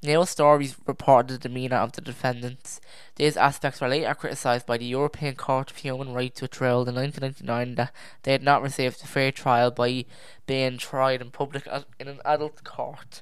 News 0.03 0.29
stories 0.29 0.75
reported 0.85 1.33
the 1.33 1.49
demeanour 1.49 1.77
of 1.77 1.93
the 1.93 2.01
defendants. 2.01 2.79
These 3.15 3.35
aspects 3.35 3.81
were 3.81 3.87
later 3.87 4.13
criticised 4.13 4.67
by 4.67 4.77
the 4.77 4.85
European 4.85 5.33
Court 5.35 5.71
of 5.71 5.77
Human 5.77 6.13
Rights, 6.13 6.39
which 6.39 6.61
ruled 6.61 6.87
in 6.87 6.93
1999 6.95 7.75
that 7.75 7.93
they 8.21 8.33
had 8.33 8.43
not 8.43 8.61
received 8.61 9.01
a 9.03 9.07
fair 9.07 9.31
trial 9.31 9.71
by 9.71 10.05
being 10.45 10.77
tried 10.77 11.21
in 11.21 11.31
public 11.31 11.67
in 11.99 12.07
an 12.07 12.19
adult 12.25 12.63
court. 12.63 13.21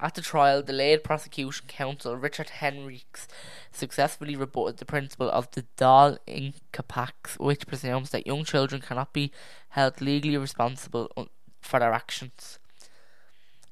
At 0.00 0.14
the 0.14 0.22
trial, 0.22 0.62
lead 0.68 1.02
prosecution 1.02 1.66
counsel 1.66 2.16
Richard 2.16 2.52
Henriques 2.60 3.26
successfully 3.72 4.36
rebutted 4.36 4.76
the 4.76 4.84
principle 4.84 5.28
of 5.28 5.50
the 5.50 5.64
Dol 5.76 6.18
Inca 6.28 6.84
Pax, 6.84 7.36
which 7.40 7.66
presumes 7.66 8.10
that 8.10 8.24
young 8.24 8.44
children 8.44 8.80
cannot 8.80 9.12
be 9.12 9.32
held 9.70 10.00
legally 10.00 10.36
responsible 10.36 11.10
uh, 11.16 11.24
for 11.60 11.80
their 11.80 11.92
actions. 11.92 12.60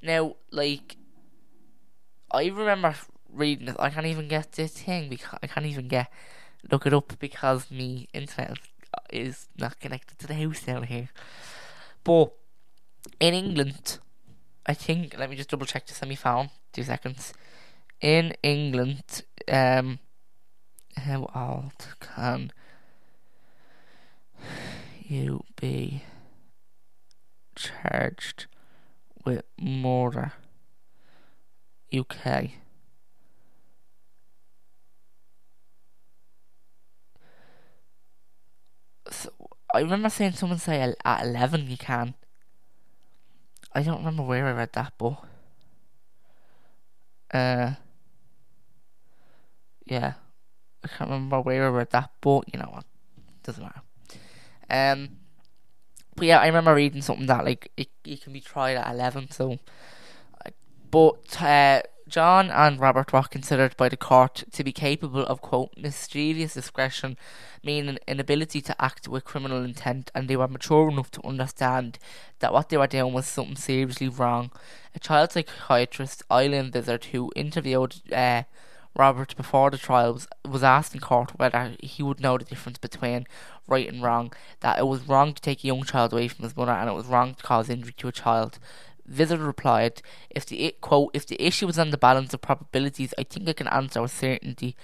Now, 0.03 0.35
like, 0.51 0.97
I 2.37 2.49
remember 2.49 2.95
reading 3.33 3.69
it. 3.69 3.77
I 3.79 3.89
can't 3.89 4.05
even 4.05 4.29
get 4.29 4.53
this 4.53 4.73
thing 4.73 5.09
because 5.09 5.39
I 5.43 5.47
can't 5.47 5.65
even 5.65 5.89
get 5.89 6.13
look 6.71 6.87
it 6.87 6.93
up 6.93 7.19
because 7.19 7.71
me 7.71 8.09
internet 8.13 8.59
is 9.11 9.49
not 9.57 9.81
connected 9.81 10.19
to 10.19 10.27
the 10.27 10.35
house 10.35 10.63
down 10.63 10.83
here. 10.83 11.09
But 12.05 12.33
in 13.21 13.33
England, 13.33 13.99
I 14.67 14.75
think 14.75 15.17
let 15.19 15.31
me 15.31 15.37
just 15.37 15.49
double 15.49 15.65
check 15.65 15.87
the 15.87 15.95
semi 15.95 16.15
found 16.15 16.51
two 16.75 16.83
seconds. 16.83 17.33
In 18.03 18.35
England, 18.43 19.23
um, 19.51 19.99
how 20.95 21.31
old 21.35 21.97
can 22.01 22.53
you 25.03 25.43
be 25.59 26.03
charged 27.55 28.45
with 29.25 29.43
murder? 29.59 30.35
UK. 31.99 32.51
So, 39.11 39.31
I 39.73 39.81
remember 39.81 40.11
seeing 40.11 40.33
someone 40.33 40.59
say 40.59 40.95
at 41.05 41.25
11 41.25 41.71
you 41.71 41.77
can. 41.77 42.15
I 43.73 43.83
don't 43.83 43.99
remember 43.99 44.23
where 44.23 44.47
I 44.47 44.53
read 44.53 44.73
that, 44.73 44.95
but. 44.99 45.19
Uh, 47.33 47.75
yeah. 49.85 50.15
I 50.85 50.89
can't 50.89 51.11
remember 51.11 51.41
where 51.41 51.67
I 51.67 51.69
read 51.69 51.91
that, 51.91 52.11
but 52.21 52.53
you 52.53 52.59
know 52.59 52.71
what? 52.73 52.85
Doesn't 53.43 53.63
matter. 53.63 53.83
Um, 54.71 55.19
but 56.15 56.27
yeah, 56.27 56.39
I 56.39 56.47
remember 56.47 56.75
reading 56.75 57.03
something 57.03 57.27
that 57.27 57.45
like 57.45 57.71
it, 57.77 57.89
it 58.05 58.23
can 58.23 58.33
be 58.33 58.41
tried 58.41 58.77
at 58.77 58.93
eleven, 58.93 59.31
so 59.31 59.59
but 60.97 61.43
uh, 61.43 61.83
John 62.09 62.51
and 62.51 62.81
Robert 62.81 63.13
were 63.13 63.21
considered 63.25 63.77
by 63.77 63.91
the 63.91 63.99
court 63.99 64.45
to 64.51 64.65
be 64.65 64.73
capable 64.73 65.27
of 65.27 65.43
quote 65.43 65.77
mischievous 65.77 66.55
discretion, 66.55 67.19
meaning 67.63 67.99
inability 68.09 68.63
to 68.63 68.83
act 68.83 69.07
with 69.07 69.27
criminal 69.27 69.63
intent, 69.63 70.11
and 70.15 70.27
they 70.27 70.37
were 70.37 70.49
mature 70.49 70.89
enough 70.89 71.11
to 71.11 71.27
understand 71.27 71.99
that 72.39 72.55
what 72.55 72.71
they 72.71 72.79
were 72.79 72.87
doing 72.87 73.13
was 73.13 73.27
something 73.27 73.57
seriously 73.57 74.09
wrong. 74.09 74.51
A 74.95 74.99
child 74.99 75.33
psychiatrist, 75.33 76.23
Eileen 76.31 76.71
Vizard, 76.71 77.05
who 77.13 77.31
interviewed 77.37 77.97
uh, 78.11 78.45
Robert 78.95 79.37
before 79.37 79.71
the 79.71 79.77
trial 79.77 80.15
was, 80.15 80.27
was 80.49 80.63
asked 80.63 80.95
in 80.95 81.01
court 81.01 81.39
whether 81.39 81.77
he 81.81 82.03
would 82.03 82.21
know 82.21 82.39
the 82.39 82.45
difference 82.45 82.79
between 82.79 83.27
right 83.69 83.87
and 83.87 84.03
wrong, 84.03 84.33
that 84.61 84.79
it 84.79 84.87
was 84.87 85.07
wrong 85.07 85.35
to 85.35 85.43
take 85.43 85.63
a 85.63 85.67
young 85.67 85.83
child 85.83 86.15
away 86.15 86.29
from 86.29 86.45
his 86.45 86.57
mother 86.57 86.73
and 86.73 86.89
it 86.89 86.95
was 86.95 87.07
wrong 87.07 87.35
to 87.35 87.43
cause 87.43 87.69
injury 87.69 87.93
to 87.99 88.09
a 88.09 88.13
child. 88.13 88.59
Vizard 89.07 89.41
replied, 89.41 90.03
"If 90.31 90.47
the 90.47 90.75
quote 90.81 91.11
if 91.15 91.27
the 91.27 91.41
issue 91.43 91.67
was 91.67 91.79
on 91.79 91.91
the 91.91 91.99
balance 91.99 92.35
of 92.35 92.41
probabilities, 92.41 93.15
I 93.19 93.25
think 93.25 93.49
I 93.49 93.53
can 93.53 93.69
answer 93.69 94.03
with 94.03 94.13
certainty." 94.13 94.77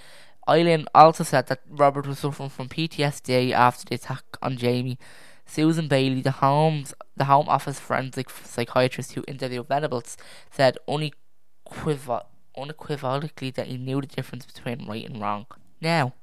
Eileen 0.47 0.85
also 0.93 1.23
said 1.23 1.47
that 1.47 1.61
Robert 1.69 2.05
was 2.05 2.19
suffering 2.19 2.49
from 2.49 2.69
PTSD 2.69 3.53
after 3.53 3.85
the 3.85 3.95
attack 3.95 4.23
on 4.41 4.57
Jamie. 4.57 4.99
Susan 5.45 5.87
Bailey, 5.87 6.21
the 6.21 6.31
home's 6.31 6.93
the 7.15 7.25
Home 7.25 7.47
Office 7.47 7.79
forensic 7.79 8.29
psychiatrist 8.29 9.13
who 9.13 9.23
interviewed 9.27 9.67
Venables, 9.67 10.17
said 10.51 10.77
unequivocal 10.87 12.27
unequivocally 12.57 13.51
that 13.51 13.67
he 13.67 13.77
knew 13.77 14.01
the 14.01 14.07
difference 14.07 14.45
between 14.45 14.87
right 14.87 15.05
and 15.05 15.21
wrong. 15.21 15.45
Now, 15.81 16.13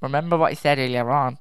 remember 0.00 0.36
what 0.36 0.52
I 0.52 0.54
said 0.54 0.78
earlier 0.78 1.10
on. 1.10 1.38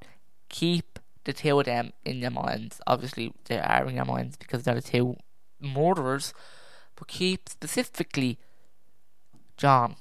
Keep 0.50 1.00
the 1.26 1.34
two 1.34 1.60
of 1.60 1.66
them 1.66 1.92
in 2.06 2.20
your 2.20 2.32
minds. 2.32 2.82
Obviously, 2.88 3.34
they 3.46 3.60
are 3.60 3.86
in 3.88 3.96
your 3.96 4.06
minds 4.06 4.38
because 4.38 4.64
they're 4.64 4.76
the 4.76 4.82
two 4.82 5.18
murderers, 5.60 6.34
but 6.96 7.08
keep 7.08 7.50
specifically 7.50 8.38
John, 9.58 9.96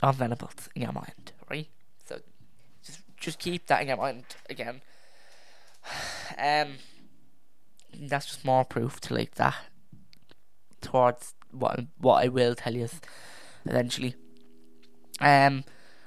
John 0.00 0.14
Venables 0.14 0.68
in 0.74 0.82
your 0.82 0.92
mind, 0.92 1.32
right? 1.50 1.68
So 2.04 2.20
just 2.84 3.00
just 3.16 3.38
keep 3.38 3.66
that 3.66 3.82
in 3.82 3.88
your 3.88 3.96
mind 3.96 4.24
again. 4.48 4.80
Um, 6.38 6.74
that's 7.94 8.26
just 8.26 8.44
more 8.44 8.64
proof 8.64 9.00
to 9.02 9.14
like 9.14 9.36
that 9.36 9.54
towards 10.80 11.34
what 11.50 11.80
what 11.98 12.24
I 12.24 12.28
will 12.28 12.54
tell 12.54 12.74
you 12.74 12.88
eventually. 13.64 14.14
Um, 15.20 15.64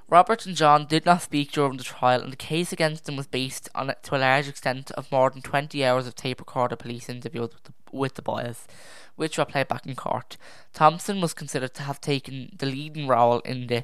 Robert 0.08 0.46
and 0.46 0.56
John 0.56 0.88
did 0.88 1.06
not 1.06 1.22
speak 1.22 1.52
during 1.52 1.78
the 1.78 1.84
trial, 1.84 2.22
and 2.22 2.32
the 2.32 2.38
case 2.38 2.74
against 2.74 3.06
them 3.06 3.16
was 3.16 3.28
based 3.28 3.70
on, 3.76 3.94
to 4.02 4.16
a 4.16 4.18
large 4.18 4.48
extent, 4.48 4.90
of 4.92 5.12
more 5.12 5.30
than 5.30 5.44
20 5.44 5.86
hours 5.86 6.08
of 6.08 6.16
tape 6.16 6.40
recorded 6.40 6.78
police 6.78 7.10
interviews 7.10 7.50
with 7.54 7.64
the, 7.64 7.74
with 7.92 8.16
the 8.16 8.22
boys, 8.22 8.68
which 9.16 9.38
were 9.38 9.46
played 9.46 9.68
back 9.68 9.86
in 9.86 9.96
court. 9.96 10.38
Thompson 10.74 11.22
was 11.22 11.34
considered 11.34 11.74
to 11.76 11.84
have 11.84 12.02
taken 12.02 12.52
the 12.58 12.66
leading 12.66 13.08
role 13.08 13.40
in 13.40 13.68
the 13.68 13.84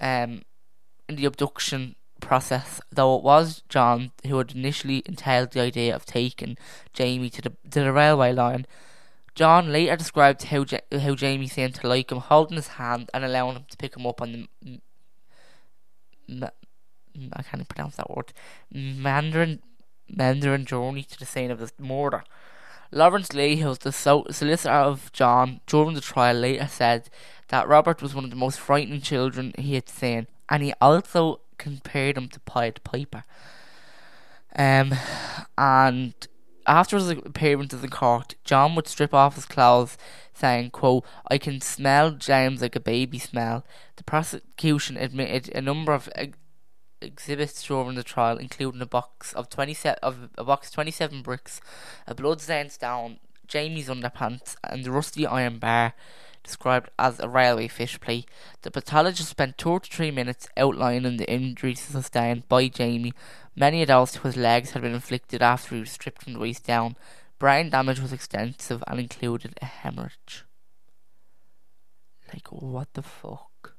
um, 0.00 0.42
in 1.08 1.16
the 1.16 1.24
abduction 1.24 1.96
process, 2.20 2.80
though 2.90 3.16
it 3.16 3.22
was 3.22 3.62
John 3.68 4.12
who 4.26 4.38
had 4.38 4.52
initially 4.52 5.02
entailed 5.06 5.52
the 5.52 5.60
idea 5.60 5.94
of 5.94 6.04
taking 6.04 6.56
Jamie 6.92 7.30
to 7.30 7.42
the 7.42 7.50
to 7.70 7.80
the 7.80 7.92
railway 7.92 8.32
line 8.32 8.66
John 9.38 9.70
later 9.70 9.94
described 9.94 10.42
how 10.42 10.64
how 10.98 11.14
Jamie 11.14 11.46
seemed 11.46 11.76
to 11.76 11.86
like 11.86 12.10
him, 12.10 12.18
holding 12.18 12.56
his 12.56 12.66
hand 12.66 13.08
and 13.14 13.24
allowing 13.24 13.54
him 13.54 13.66
to 13.70 13.76
pick 13.76 13.96
him 13.96 14.04
up 14.04 14.20
on 14.20 14.32
the. 14.32 14.48
M- 16.28 16.42
m- 16.42 17.30
I 17.32 17.42
can't 17.44 17.68
pronounce 17.68 17.94
that 17.94 18.10
word. 18.10 18.32
Mandarin 18.72 19.62
Mandarin 20.08 20.64
journey 20.64 21.04
to 21.04 21.16
the 21.20 21.24
scene 21.24 21.52
of 21.52 21.60
the 21.60 21.70
murder. 21.78 22.24
Lawrence 22.90 23.32
Lee, 23.32 23.56
who 23.56 23.68
was 23.68 23.78
the 23.78 23.92
so- 23.92 24.26
solicitor 24.30 24.74
of 24.74 25.12
John 25.12 25.60
during 25.66 25.94
the 25.94 26.00
trial, 26.00 26.36
later 26.36 26.66
said 26.66 27.10
that 27.48 27.68
Robert 27.68 28.02
was 28.02 28.14
one 28.14 28.24
of 28.24 28.30
the 28.30 28.36
most 28.36 28.58
frightening 28.58 29.00
children 29.00 29.52
he 29.58 29.74
had 29.74 29.88
seen, 29.88 30.26
and 30.48 30.62
he 30.62 30.72
also 30.80 31.40
compared 31.58 32.16
him 32.16 32.28
to 32.28 32.40
Pied 32.40 32.82
Piper. 32.84 33.24
Um, 34.56 34.94
and 35.56 36.14
after 36.66 36.96
his 36.96 37.10
appearances 37.10 37.82
in 37.82 37.90
the 37.90 37.94
court, 37.94 38.34
John 38.44 38.74
would 38.74 38.88
strip 38.88 39.14
off 39.14 39.34
his 39.34 39.46
clothes, 39.46 39.96
saying, 40.34 40.70
quote, 40.70 41.04
I 41.30 41.38
can 41.38 41.60
smell 41.60 42.12
James 42.12 42.62
like 42.62 42.76
a 42.76 42.80
baby 42.80 43.18
smell. 43.18 43.64
The 43.96 44.04
prosecution 44.04 44.96
admitted 44.96 45.54
a 45.54 45.60
number 45.60 45.92
of 45.92 46.08
exhibits 47.00 47.62
during 47.62 47.94
the 47.94 48.02
trial, 48.02 48.38
including 48.38 48.82
a 48.82 48.86
box 48.86 49.32
of 49.32 49.48
27, 49.48 49.98
of 50.02 50.30
a 50.36 50.44
box 50.44 50.70
27 50.70 51.22
bricks, 51.22 51.60
a 52.06 52.14
blood-stained 52.14 52.72
stone, 52.72 53.18
Jamie's 53.46 53.88
underpants, 53.88 54.56
and 54.64 54.84
the 54.84 54.90
rusty 54.90 55.26
iron 55.26 55.58
bar 55.58 55.94
described 56.42 56.90
as 56.98 57.20
a 57.20 57.28
railway 57.28 57.68
fish 57.68 58.00
plate. 58.00 58.28
The 58.62 58.70
pathologist 58.70 59.28
spent 59.28 59.58
two 59.58 59.78
to 59.80 59.90
three 59.90 60.10
minutes 60.10 60.48
outlining 60.56 61.16
the 61.16 61.30
injuries 61.30 61.80
sustained 61.80 62.48
by 62.48 62.68
Jamie. 62.68 63.12
Many 63.54 63.82
of 63.82 63.88
those 63.88 64.12
to 64.12 64.20
his 64.20 64.36
legs 64.36 64.70
had 64.70 64.82
been 64.82 64.94
inflicted 64.94 65.42
after 65.42 65.74
he 65.74 65.80
was 65.80 65.90
stripped 65.90 66.22
from 66.22 66.34
the 66.34 66.38
waist 66.38 66.64
down. 66.64 66.96
Brain 67.38 67.70
damage 67.70 68.00
was 68.00 68.12
extensive 68.12 68.82
and 68.86 68.98
included 68.98 69.58
a 69.60 69.66
hemorrhage. 69.66 70.44
Like, 72.32 72.48
what 72.50 72.92
the 72.94 73.02
fuck? 73.02 73.74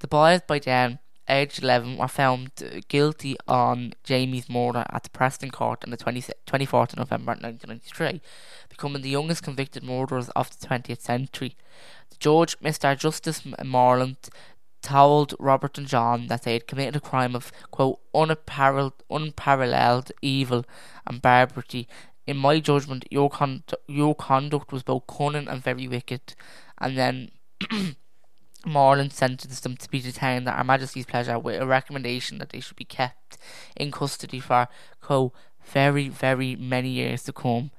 The 0.00 0.08
boys 0.08 0.40
by 0.46 0.58
then 0.58 0.98
aged 1.28 1.62
11, 1.62 1.96
were 1.96 2.08
found 2.08 2.50
guilty 2.88 3.36
on 3.46 3.92
Jamie's 4.04 4.48
murder 4.48 4.84
at 4.90 5.04
the 5.04 5.10
Preston 5.10 5.50
court 5.50 5.84
on 5.84 5.90
the 5.90 5.96
20, 5.96 6.22
24th 6.46 6.92
of 6.92 6.98
November 6.98 7.32
1993, 7.32 8.20
becoming 8.68 9.02
the 9.02 9.10
youngest 9.10 9.42
convicted 9.42 9.82
murderers 9.82 10.28
of 10.30 10.50
the 10.58 10.66
20th 10.66 11.00
century. 11.00 11.56
The 12.10 12.16
judge, 12.18 12.58
Mr. 12.60 12.96
Justice 12.98 13.42
Morland, 13.64 14.28
told 14.82 15.34
Robert 15.38 15.78
and 15.78 15.86
John 15.86 16.26
that 16.26 16.42
they 16.42 16.54
had 16.54 16.66
committed 16.66 16.96
a 16.96 17.00
crime 17.00 17.34
of, 17.34 17.52
quote, 17.70 18.00
unparalleled, 18.12 18.94
unparalleled 19.08 20.12
evil 20.20 20.64
and 21.06 21.22
barbarity. 21.22 21.88
In 22.26 22.36
my 22.36 22.60
judgment, 22.60 23.04
your, 23.10 23.30
con- 23.30 23.64
your 23.86 24.14
conduct 24.14 24.72
was 24.72 24.82
both 24.82 25.06
cunning 25.06 25.48
and 25.48 25.62
very 25.62 25.88
wicked. 25.88 26.34
And 26.78 26.98
then 26.98 27.30
Morland 28.64 29.12
sentenced 29.12 29.62
them 29.62 29.76
to 29.76 29.88
be 29.88 30.00
detained 30.00 30.48
at 30.48 30.56
Her 30.56 30.64
Majesty's 30.64 31.06
pleasure 31.06 31.38
with 31.38 31.60
a 31.60 31.66
recommendation 31.66 32.38
that 32.38 32.50
they 32.50 32.60
should 32.60 32.76
be 32.76 32.84
kept 32.84 33.38
in 33.76 33.90
custody 33.90 34.40
for 34.40 34.68
co 35.00 35.32
very, 35.64 36.08
very 36.08 36.56
many 36.56 36.90
years 36.90 37.22
to 37.24 37.32
come, 37.32 37.70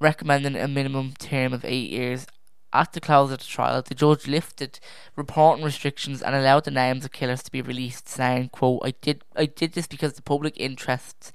recommending 0.00 0.56
a 0.56 0.68
minimum 0.68 1.14
term 1.18 1.52
of 1.52 1.64
eight 1.64 1.90
years. 1.90 2.26
At 2.72 2.92
the 2.92 3.00
close 3.00 3.30
of 3.30 3.38
the 3.38 3.44
trial, 3.44 3.82
the 3.82 3.94
judge 3.94 4.26
lifted 4.26 4.80
reporting 5.14 5.64
restrictions 5.64 6.20
and 6.20 6.34
allowed 6.34 6.64
the 6.64 6.72
names 6.72 7.04
of 7.04 7.12
killers 7.12 7.44
to 7.44 7.52
be 7.52 7.62
released, 7.62 8.08
saying, 8.08 8.48
quote, 8.48 8.82
I 8.84 8.94
did 9.00 9.22
I 9.36 9.46
did 9.46 9.74
this 9.74 9.86
because 9.86 10.14
the 10.14 10.22
public 10.22 10.54
interest 10.58 11.30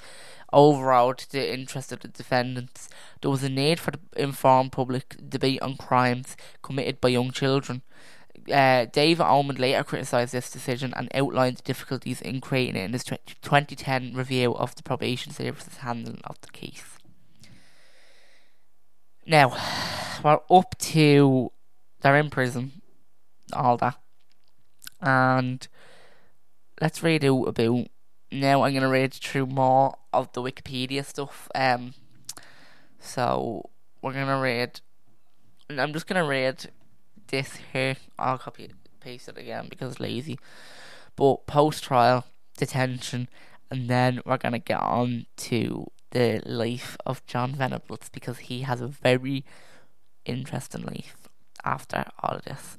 overrode 0.52 1.26
the 1.30 1.54
interest 1.54 1.94
of 1.94 2.02
the 2.02 2.10
defendants. 2.10 2.90
There 3.22 3.32
was 3.32 3.44
a 3.44 3.50
need 3.50 3.80
for 3.80 3.92
the 3.92 4.00
informed 4.18 4.74
public 4.74 5.16
debate 5.30 5.62
on 5.62 5.78
crimes 5.78 6.36
committed 6.62 7.00
by 7.00 7.10
young 7.10 7.32
children 7.32 7.84
uh, 8.52 8.86
Dave 8.86 9.20
Omand 9.20 9.60
later 9.60 9.84
criticised 9.84 10.34
this 10.34 10.50
decision 10.50 10.94
and 10.96 11.10
outlined 11.14 11.58
the 11.58 11.64
difficulties 11.64 12.22
in 12.22 12.42
creating 12.42 12.76
it 12.76 12.86
in 12.86 12.94
his 12.94 13.04
2010 13.04 14.14
review 14.14 14.54
of 14.56 14.76
the 14.76 14.84
probation 14.84 15.32
service's 15.32 15.78
handling 15.78 16.22
of 16.24 16.40
the 16.42 16.50
case. 16.50 16.98
Now, 19.26 19.50
we're 20.24 20.40
up 20.50 20.78
to 20.80 21.52
they're 22.02 22.18
in 22.18 22.30
prison, 22.30 22.82
all 23.54 23.78
that, 23.78 23.98
and 25.02 25.68
let's 26.82 27.04
read 27.04 27.26
out 27.26 27.44
about. 27.44 27.88
Now 28.32 28.64
I'm 28.64 28.74
gonna 28.74 28.90
read 28.90 29.14
through 29.14 29.48
more 29.48 29.98
of 30.14 30.32
the 30.34 30.42
Wikipedia 30.42 31.04
stuff. 31.04 31.50
Um, 31.56 31.94
so 33.00 33.70
we're 34.02 34.14
gonna 34.14 34.40
read. 34.40 34.82
I'm 35.70 35.94
just 35.94 36.08
gonna 36.08 36.26
read 36.26 36.72
this 37.30 37.58
here. 37.72 37.96
I'll 38.18 38.38
copy 38.38 38.72
paste 39.00 39.30
it 39.30 39.38
again 39.38 39.68
because 39.70 40.00
lazy. 40.00 40.38
But 41.16 41.48
post 41.48 41.84
trial 41.84 42.26
detention, 42.58 43.30
and 43.72 43.90
then 43.90 44.22
we're 44.26 44.38
gonna 44.38 44.60
get 44.60 44.80
on 44.80 45.26
to 45.38 45.88
the 46.12 46.42
life 46.46 46.98
of 47.06 47.26
John 47.26 47.54
Venables 47.56 48.10
because 48.12 48.40
he 48.40 48.62
has 48.62 48.82
a 48.82 48.88
very 48.88 49.46
interesting 50.26 50.82
life 50.82 51.16
after 51.64 52.06
all 52.22 52.36
of 52.38 52.46
this. 52.46 52.78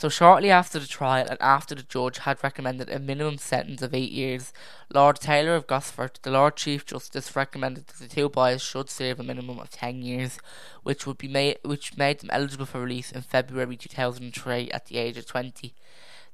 So, 0.00 0.08
shortly 0.08 0.50
after 0.50 0.78
the 0.78 0.86
trial 0.86 1.26
and 1.28 1.36
after 1.42 1.74
the 1.74 1.82
judge 1.82 2.20
had 2.20 2.42
recommended 2.42 2.88
a 2.88 2.98
minimum 2.98 3.36
sentence 3.36 3.82
of 3.82 3.92
eight 3.92 4.12
years, 4.12 4.50
Lord 4.88 5.16
Taylor 5.16 5.54
of 5.54 5.66
Gosford, 5.66 6.18
the 6.22 6.30
Lord 6.30 6.56
Chief 6.56 6.86
Justice, 6.86 7.36
recommended 7.36 7.86
that 7.88 7.98
the 7.98 8.08
two 8.08 8.30
boys 8.30 8.62
should 8.62 8.88
serve 8.88 9.20
a 9.20 9.22
minimum 9.22 9.58
of 9.58 9.68
ten 9.68 10.00
years, 10.00 10.38
which 10.84 11.06
would 11.06 11.18
be 11.18 11.28
made, 11.28 11.58
which 11.66 11.98
made 11.98 12.20
them 12.20 12.30
eligible 12.32 12.64
for 12.64 12.80
release 12.80 13.12
in 13.12 13.20
February 13.20 13.76
2003 13.76 14.70
at 14.70 14.86
the 14.86 14.96
age 14.96 15.18
of 15.18 15.26
20. 15.26 15.74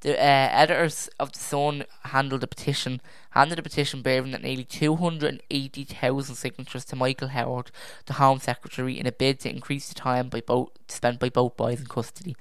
The 0.01 0.13
uh, 0.13 0.23
editors 0.23 1.09
of 1.19 1.33
the 1.33 1.39
Sun 1.39 1.85
handled 2.05 2.43
the 2.43 2.47
petition, 2.47 3.01
handed 3.31 3.59
a 3.59 3.63
petition 3.63 4.03
bearing 4.03 4.31
that 4.33 4.43
nearly 4.43 4.65
280,000 4.65 6.35
signatures 6.35 6.85
to 6.85 6.97
Michael 6.97 7.29
Howard, 7.29 7.71
the 8.05 8.15
Home 8.15 8.39
Secretary, 8.39 8.99
in 8.99 9.07
a 9.07 9.13
bid 9.13 9.41
to 9.41 9.51
increase 9.51 9.89
the 9.89 9.95
time 9.95 10.29
by 10.29 10.43
spent 10.89 11.19
by 11.19 11.31
both 11.31 11.57
boys 11.57 11.81
in 11.81 11.87
custody. 11.87 12.37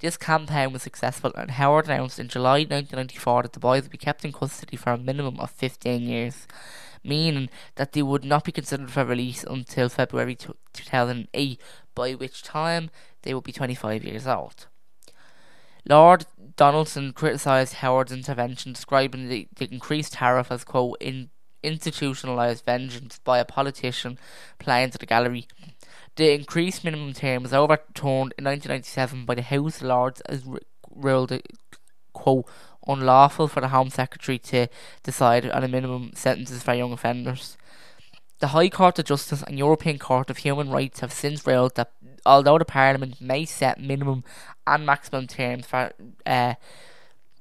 This 0.00 0.16
campaign 0.16 0.72
was 0.72 0.82
successful, 0.82 1.32
and 1.34 1.52
Howard 1.52 1.86
announced 1.86 2.18
in 2.18 2.28
July 2.28 2.58
1994 2.58 3.42
that 3.42 3.52
the 3.54 3.60
boys 3.60 3.82
would 3.82 3.92
be 3.92 3.98
kept 3.98 4.24
in 4.24 4.32
custody 4.32 4.76
for 4.76 4.92
a 4.92 4.98
minimum 4.98 5.40
of 5.40 5.50
15 5.50 6.02
years 6.02 6.46
meaning 7.04 7.48
that 7.76 7.92
they 7.92 8.02
would 8.02 8.24
not 8.24 8.44
be 8.44 8.52
considered 8.52 8.90
for 8.90 9.04
release 9.04 9.44
until 9.44 9.88
February 9.88 10.36
2008, 10.72 11.60
by 11.94 12.12
which 12.12 12.42
time 12.42 12.90
they 13.22 13.32
would 13.32 13.44
be 13.44 13.52
25 13.52 14.04
years 14.04 14.26
old. 14.26 14.66
Lord 15.86 16.26
Donaldson 16.56 17.12
criticised 17.12 17.74
Howard's 17.74 18.12
intervention, 18.12 18.72
describing 18.72 19.28
the, 19.28 19.48
the 19.56 19.72
increased 19.72 20.14
tariff 20.14 20.50
as, 20.50 20.64
quote, 20.64 20.96
in, 21.00 21.30
institutionalised 21.62 22.64
vengeance 22.64 23.20
by 23.24 23.38
a 23.38 23.44
politician 23.44 24.18
playing 24.58 24.90
to 24.90 24.98
the 24.98 25.06
gallery. 25.06 25.46
The 26.16 26.32
increased 26.32 26.84
minimum 26.84 27.12
term 27.12 27.44
was 27.44 27.54
overturned 27.54 28.34
in 28.36 28.44
1997 28.44 29.24
by 29.24 29.36
the 29.36 29.42
House 29.42 29.76
of 29.76 29.86
Lords 29.86 30.20
as 30.22 30.42
ruled 30.90 31.32
it, 31.32 31.46
quote, 32.12 32.46
unlawful 32.86 33.48
for 33.48 33.60
the 33.60 33.68
Home 33.68 33.90
Secretary 33.90 34.38
to 34.38 34.66
decide 35.02 35.48
on 35.48 35.62
a 35.62 35.68
minimum 35.68 36.12
sentences 36.14 36.62
for 36.62 36.74
young 36.74 36.92
offenders. 36.92 37.56
The 38.40 38.48
High 38.48 38.68
Court 38.68 38.98
of 38.98 39.04
Justice 39.04 39.42
and 39.42 39.58
European 39.58 39.98
Court 39.98 40.30
of 40.30 40.38
Human 40.38 40.70
Rights 40.70 41.00
have 41.00 41.12
since 41.12 41.46
ruled 41.46 41.74
that 41.74 41.92
although 42.24 42.58
the 42.58 42.64
Parliament 42.64 43.20
may 43.20 43.44
set 43.44 43.80
minimum 43.80 44.22
and 44.68 44.86
maximum 44.86 45.26
terms 45.26 45.66
for 45.66 45.92
uh, 46.26 46.54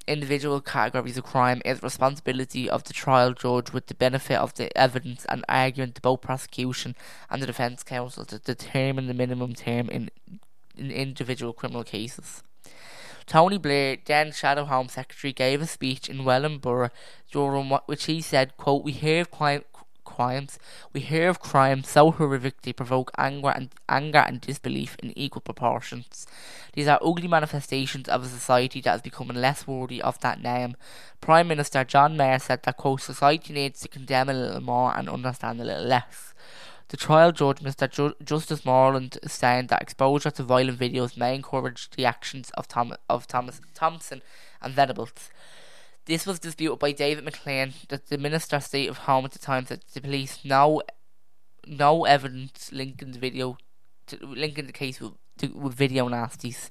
individual 0.08 0.62
categories 0.62 1.18
of 1.18 1.24
crime, 1.24 1.62
is 1.66 1.84
responsibility 1.84 2.70
of 2.70 2.86
the 2.86 2.94
trial 2.94 3.34
judge 3.34 3.74
with 3.74 3.88
the 3.88 3.94
benefit 3.94 4.38
of 4.38 4.54
the 4.56 4.76
evidence 4.78 5.26
and 5.26 5.44
argument 5.50 5.96
to 5.96 6.02
both 6.02 6.22
prosecution 6.22 6.96
and 7.30 7.42
the 7.42 7.48
defence 7.48 7.84
counsel 7.84 8.26
to 8.26 8.40
determine 8.40 9.08
the 9.08 9.14
minimum 9.14 9.54
term 9.54 9.90
in, 9.90 10.10
in 10.78 10.90
individual 10.90 11.54
criminal 11.54 11.84
cases. 11.84 12.42
Tony 13.26 13.58
Blair, 13.58 13.98
then 14.06 14.32
Shadow 14.32 14.64
Home 14.64 14.88
Secretary, 14.88 15.34
gave 15.34 15.62
a 15.62 15.68
speech 15.68 16.10
in 16.10 16.24
Wellingborough 16.24 16.92
during 17.30 17.70
which 17.86 18.06
he 18.06 18.22
said, 18.22 18.56
quote, 18.56 18.86
We 18.86 18.94
hear 18.94 19.26
crimes. 20.08 20.58
We 20.94 21.02
hear 21.02 21.30
of 21.30 21.40
crimes 21.40 21.90
so 21.90 22.10
horrific 22.12 22.62
they 22.62 22.74
provoke 22.74 23.12
anger 23.18 23.50
and 23.50 23.70
anger 23.88 24.24
and 24.26 24.42
disbelief 24.42 24.96
in 25.04 25.16
equal 25.16 25.42
proportions. 25.42 26.26
These 26.74 26.88
are 26.88 27.00
ugly 27.04 27.28
manifestations 27.28 28.08
of 28.08 28.24
a 28.24 28.28
society 28.28 28.82
that 28.82 28.96
is 28.96 29.02
becoming 29.02 29.38
less 29.38 29.68
worthy 29.68 30.02
of 30.02 30.20
that 30.22 30.42
name. 30.42 30.76
Prime 31.22 31.48
Minister 31.48 31.84
John 31.84 32.18
Major 32.18 32.40
said 32.40 32.64
that 32.64 32.78
quote 32.78 33.02
society 33.02 33.54
needs 33.54 33.82
to 33.82 33.88
condemn 33.88 34.30
a 34.30 34.34
little 34.34 34.62
more 34.62 34.98
and 34.98 35.10
understand 35.10 35.62
a 35.62 35.66
little 35.66 35.86
less. 35.86 36.34
The 36.90 36.98
trial 36.98 37.34
judge, 37.34 37.60
Mr. 37.60 37.92
Ju- 37.92 38.16
Justice 38.24 38.64
Morland, 38.64 39.18
saying 39.28 39.68
that 39.68 39.82
exposure 39.82 40.32
to 40.32 40.44
violent 40.44 40.80
videos 40.80 41.18
may 41.18 41.36
encourage 41.36 41.90
the 41.90 42.06
actions 42.06 42.50
of, 42.52 42.70
Tom- 42.70 42.96
of 43.10 43.28
Thomas 43.28 43.60
Thompson 43.74 44.22
and 44.62 44.74
Venables. 44.74 45.30
This 46.08 46.26
was 46.26 46.40
disputed 46.40 46.80
by 46.80 46.94
David 46.94 47.26
Maclean, 47.26 47.74
the 47.90 48.18
Minister 48.18 48.56
of 48.56 48.64
State 48.64 48.90
of 48.90 49.00
Home 49.00 49.26
at 49.26 49.32
the 49.32 49.40
time 49.40 49.66
that 49.66 49.86
the 49.94 50.00
police 50.00 50.40
no 50.46 50.82
no 51.68 52.06
evidence 52.06 52.72
linking 52.72 53.12
the 53.12 53.20
video 53.20 53.58
to, 54.08 54.18
linking 54.26 54.68
the 54.68 54.72
case 54.72 55.02
with, 55.02 55.12
to, 55.40 55.48
with 55.48 55.74
video 55.74 56.08
nasties. 56.08 56.70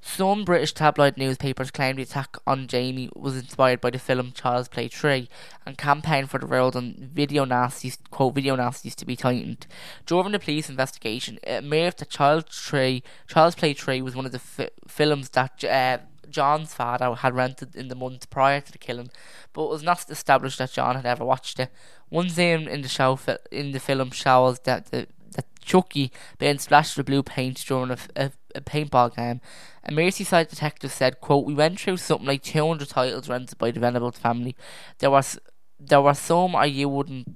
Some 0.00 0.44
British 0.44 0.72
tabloid 0.72 1.16
newspapers 1.16 1.70
claimed 1.70 1.98
the 1.98 2.02
attack 2.02 2.36
on 2.44 2.66
Jamie 2.66 3.08
was 3.14 3.36
inspired 3.36 3.80
by 3.80 3.90
the 3.90 3.98
film 3.98 4.32
Child's 4.32 4.68
Play 4.68 4.88
3 4.88 5.28
and 5.64 5.78
campaigned 5.78 6.30
for 6.30 6.38
the 6.38 6.46
rule 6.46 6.70
on 6.74 7.10
video 7.12 7.44
nasties, 7.44 7.98
quote, 8.10 8.34
video 8.34 8.56
nasties 8.56 8.94
to 8.96 9.06
be 9.06 9.16
tightened. 9.16 9.66
During 10.06 10.32
the 10.32 10.38
police 10.38 10.68
investigation, 10.68 11.38
it 11.42 11.64
emerged 11.64 11.98
that 11.98 12.10
Child's, 12.10 12.58
3, 12.58 13.02
Child's 13.28 13.56
Play 13.56 13.74
3 13.74 14.02
was 14.02 14.14
one 14.14 14.26
of 14.26 14.32
the 14.32 14.38
fi- 14.38 14.70
films 14.86 15.30
that 15.30 15.64
uh, 15.64 15.98
John's 16.36 16.74
father 16.74 17.14
had 17.14 17.34
rented 17.34 17.74
in 17.74 17.88
the 17.88 17.94
month 17.94 18.28
prior 18.28 18.60
to 18.60 18.70
the 18.70 18.78
killing, 18.78 19.10
but 19.54 19.64
it 19.64 19.70
was 19.70 19.82
not 19.82 20.10
established 20.10 20.58
that 20.58 20.72
John 20.72 20.94
had 20.94 21.06
ever 21.06 21.24
watched 21.24 21.58
it. 21.58 21.70
One 22.10 22.28
scene 22.28 22.68
in 22.68 22.82
the 22.82 22.88
show 22.88 23.18
in 23.50 23.72
the 23.72 23.80
film 23.80 24.10
shows 24.10 24.58
that 24.60 24.90
the 24.90 25.06
that 25.32 25.46
Chucky 25.60 26.12
being 26.38 26.58
splashed 26.58 26.96
with 26.96 27.06
blue 27.06 27.22
paint 27.22 27.64
during 27.66 27.90
a, 27.90 27.98
a, 28.14 28.32
a 28.54 28.60
paintball 28.60 29.16
game. 29.16 29.40
A 29.84 29.90
Merseyside 29.90 30.50
detective 30.50 30.92
said, 30.92 31.20
"quote 31.22 31.46
We 31.46 31.54
went 31.54 31.80
through 31.80 31.96
something 31.96 32.26
like 32.26 32.42
200 32.42 32.88
titles 32.88 33.28
rented 33.30 33.56
by 33.58 33.70
the 33.70 33.80
Venables 33.80 34.18
family. 34.18 34.54
There 34.98 35.10
was 35.10 35.38
there 35.80 36.02
were 36.02 36.14
some 36.14 36.54
I 36.54 36.66
you 36.66 36.90
wouldn't 36.90 37.26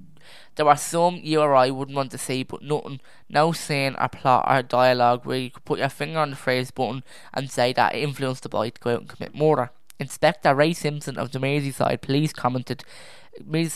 there 0.55 0.65
were 0.65 0.75
some 0.75 1.19
you 1.23 1.41
or 1.41 1.55
I 1.55 1.69
wouldn't 1.69 1.95
want 1.95 2.11
to 2.11 2.17
see, 2.17 2.43
but 2.43 2.61
nothing, 2.61 2.99
no 3.29 3.51
scene 3.51 3.95
or 3.99 4.09
plot 4.09 4.45
or 4.47 4.61
dialogue 4.61 5.25
where 5.25 5.37
you 5.37 5.51
could 5.51 5.65
put 5.65 5.79
your 5.79 5.89
finger 5.89 6.19
on 6.19 6.31
the 6.31 6.35
phrase 6.35 6.71
button 6.71 7.03
and 7.33 7.49
say 7.49 7.73
that 7.73 7.95
it 7.95 8.03
influenced 8.03 8.43
the 8.43 8.49
boy 8.49 8.69
to 8.69 8.81
go 8.81 8.91
out 8.91 8.99
and 9.01 9.09
commit 9.09 9.35
murder. 9.35 9.71
Inspector 9.99 10.53
Ray 10.55 10.73
Simpson 10.73 11.17
of 11.17 11.31
the 11.31 11.39
Merseyside 11.39 12.01
Police 12.01 12.33
commented, 12.33 12.83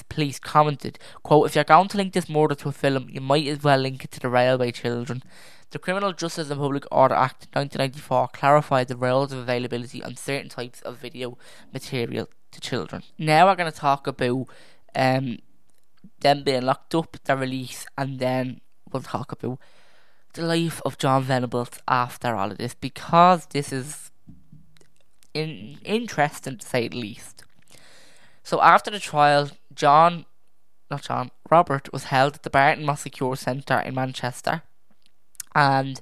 Police 0.09 0.39
commented, 0.39 0.99
quote, 1.23 1.47
If 1.47 1.55
you're 1.55 1.63
going 1.63 1.87
to 1.89 1.97
link 1.97 2.13
this 2.13 2.27
murder 2.27 2.55
to 2.55 2.69
a 2.69 2.71
film, 2.71 3.07
you 3.09 3.21
might 3.21 3.47
as 3.47 3.63
well 3.63 3.79
link 3.79 4.03
it 4.03 4.11
to 4.11 4.19
the 4.19 4.29
railway 4.29 4.71
children. 4.71 5.23
The 5.71 5.79
Criminal 5.79 6.13
Justice 6.13 6.49
and 6.49 6.59
Public 6.59 6.85
Order 6.91 7.15
Act 7.15 7.47
1994 7.53 8.29
clarified 8.29 8.87
the 8.87 8.95
rules 8.95 9.31
of 9.31 9.39
availability 9.39 10.03
on 10.03 10.15
certain 10.15 10.49
types 10.49 10.81
of 10.81 10.97
video 10.97 11.37
material 11.73 12.29
to 12.51 12.61
children. 12.61 13.03
Now 13.17 13.47
we're 13.47 13.55
going 13.55 13.71
to 13.71 13.77
talk 13.77 14.07
about 14.07 14.47
um, 14.95 15.39
them 16.19 16.43
being 16.43 16.63
locked 16.63 16.95
up, 16.95 17.17
the 17.23 17.35
release, 17.35 17.85
and 17.97 18.19
then 18.19 18.61
we'll 18.91 19.01
talk 19.01 19.31
about 19.31 19.59
the 20.33 20.41
life 20.41 20.81
of 20.85 20.97
John 20.97 21.23
Venables 21.23 21.79
after 21.87 22.35
all 22.35 22.51
of 22.51 22.57
this 22.57 22.73
because 22.73 23.45
this 23.47 23.71
is 23.71 24.11
in, 25.33 25.77
interesting 25.83 26.57
to 26.57 26.67
say 26.67 26.87
the 26.87 26.97
least. 26.97 27.43
So 28.43 28.61
after 28.61 28.91
the 28.91 28.99
trial, 28.99 29.51
John, 29.73 30.25
not 30.91 31.03
John, 31.03 31.31
Robert 31.49 31.91
was 31.91 32.05
held 32.05 32.35
at 32.35 32.43
the 32.43 32.49
Barton 32.49 32.85
Moss 32.85 33.01
Secure 33.01 33.35
Centre 33.35 33.79
in 33.79 33.95
Manchester, 33.95 34.61
and 35.53 36.01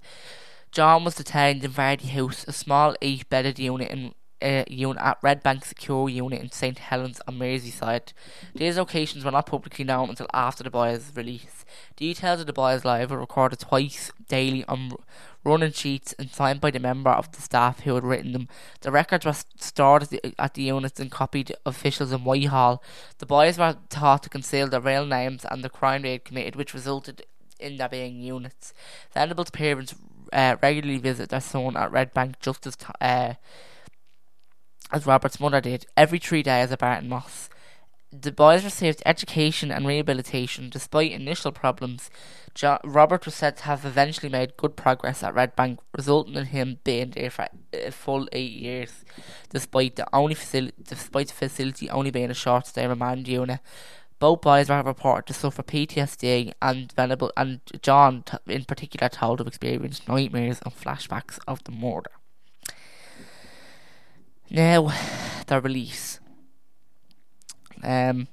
John 0.71 1.03
was 1.03 1.15
detained 1.15 1.63
in 1.63 1.71
Vardy 1.71 2.09
House, 2.09 2.45
a 2.47 2.51
small 2.51 2.95
eight-bedded 3.01 3.59
unit 3.59 3.91
in 3.91 4.13
uh, 4.43 4.63
unit 4.67 5.01
at 5.01 5.17
Red 5.21 5.41
Bank 5.41 5.65
Secure 5.65 6.09
Unit 6.09 6.41
in 6.41 6.51
St 6.51 6.77
Helens 6.77 7.21
on 7.27 7.39
Merseyside. 7.39 8.13
These 8.53 8.77
locations 8.77 9.23
were 9.23 9.31
not 9.31 9.45
publicly 9.45 9.85
known 9.85 10.09
until 10.09 10.27
after 10.33 10.63
the 10.63 10.69
boys' 10.69 11.11
release. 11.15 11.65
Details 11.95 12.41
of 12.41 12.47
the 12.47 12.53
boys' 12.53 12.83
lives 12.83 13.09
were 13.11 13.19
recorded 13.19 13.59
twice 13.59 14.11
daily 14.27 14.65
on 14.65 14.91
running 15.43 15.71
sheets 15.71 16.13
and 16.19 16.29
signed 16.29 16.61
by 16.61 16.71
the 16.71 16.79
member 16.79 17.09
of 17.09 17.31
the 17.31 17.41
staff 17.41 17.81
who 17.81 17.95
had 17.95 18.03
written 18.03 18.31
them. 18.31 18.47
The 18.81 18.91
records 18.91 19.25
were 19.25 19.35
stored 19.59 20.03
at 20.03 20.09
the, 20.09 20.33
at 20.37 20.53
the 20.53 20.63
units 20.63 20.99
and 20.99 21.11
copied 21.11 21.53
officials 21.65 22.11
in 22.11 22.23
Whitehall. 22.23 22.83
The 23.17 23.25
boys 23.25 23.57
were 23.57 23.77
taught 23.89 24.23
to 24.23 24.29
conceal 24.29 24.67
their 24.67 24.81
real 24.81 25.05
names 25.05 25.45
and 25.49 25.63
the 25.63 25.69
crime 25.69 26.01
they 26.01 26.13
had 26.13 26.25
committed, 26.25 26.55
which 26.55 26.73
resulted 26.73 27.25
in 27.59 27.77
their 27.77 27.89
being 27.89 28.19
units. 28.19 28.73
Venables' 29.13 29.49
parents 29.49 29.95
uh, 30.31 30.55
regularly 30.61 30.99
visit 30.99 31.29
their 31.29 31.41
son 31.41 31.77
at 31.77 31.91
Red 31.91 32.13
Bank 32.13 32.39
just 32.39 32.65
as 32.65 32.75
t- 32.75 32.85
uh, 32.99 33.33
as 34.93 35.07
Robert's 35.07 35.39
mother 35.39 35.59
did, 35.59 35.85
every 35.97 36.19
three 36.19 36.43
days 36.43 36.71
at 36.71 36.79
Barton 36.79 37.09
Moss. 37.09 37.49
The 38.11 38.31
boys 38.31 38.63
received 38.63 39.01
education 39.07 39.71
and 39.71 39.87
rehabilitation 39.87 40.69
despite 40.69 41.11
initial 41.11 41.51
problems. 41.51 42.11
Jo- 42.53 42.77
Robert 42.83 43.25
was 43.25 43.33
said 43.33 43.57
to 43.57 43.63
have 43.63 43.85
eventually 43.85 44.29
made 44.29 44.55
good 44.55 44.75
progress 44.77 45.23
at 45.23 45.33
Red 45.33 45.55
Bank, 45.55 45.79
resulting 45.97 46.35
in 46.35 46.45
him 46.45 46.77
being 46.83 47.09
there 47.09 47.31
for 47.31 47.47
a 47.73 47.89
full 47.89 48.29
eight 48.31 48.51
years, 48.51 49.03
despite 49.49 49.95
the 49.95 50.07
only 50.13 50.35
facility, 50.35 50.75
despite 50.87 51.29
the 51.29 51.33
facility 51.33 51.89
only 51.89 52.11
being 52.11 52.29
a 52.29 52.35
short 52.35 52.67
stay 52.67 52.85
remand 52.85 53.27
unit. 53.27 53.59
Both 54.19 54.41
boys 54.41 54.69
were 54.69 54.83
reported 54.83 55.25
to 55.25 55.33
suffer 55.33 55.63
PTSD, 55.63 56.53
and 56.61 56.91
Venable 56.91 57.31
and 57.35 57.61
John, 57.81 58.23
in 58.45 58.65
particular, 58.65 59.09
told 59.09 59.41
of 59.41 59.47
experienced 59.47 60.07
nightmares 60.07 60.59
and 60.63 60.73
flashbacks 60.73 61.39
of 61.47 61.63
the 61.63 61.71
murder. 61.71 62.11
Now, 64.53 64.93
the 65.47 65.59
release. 65.59 66.19
Um, 67.83 68.27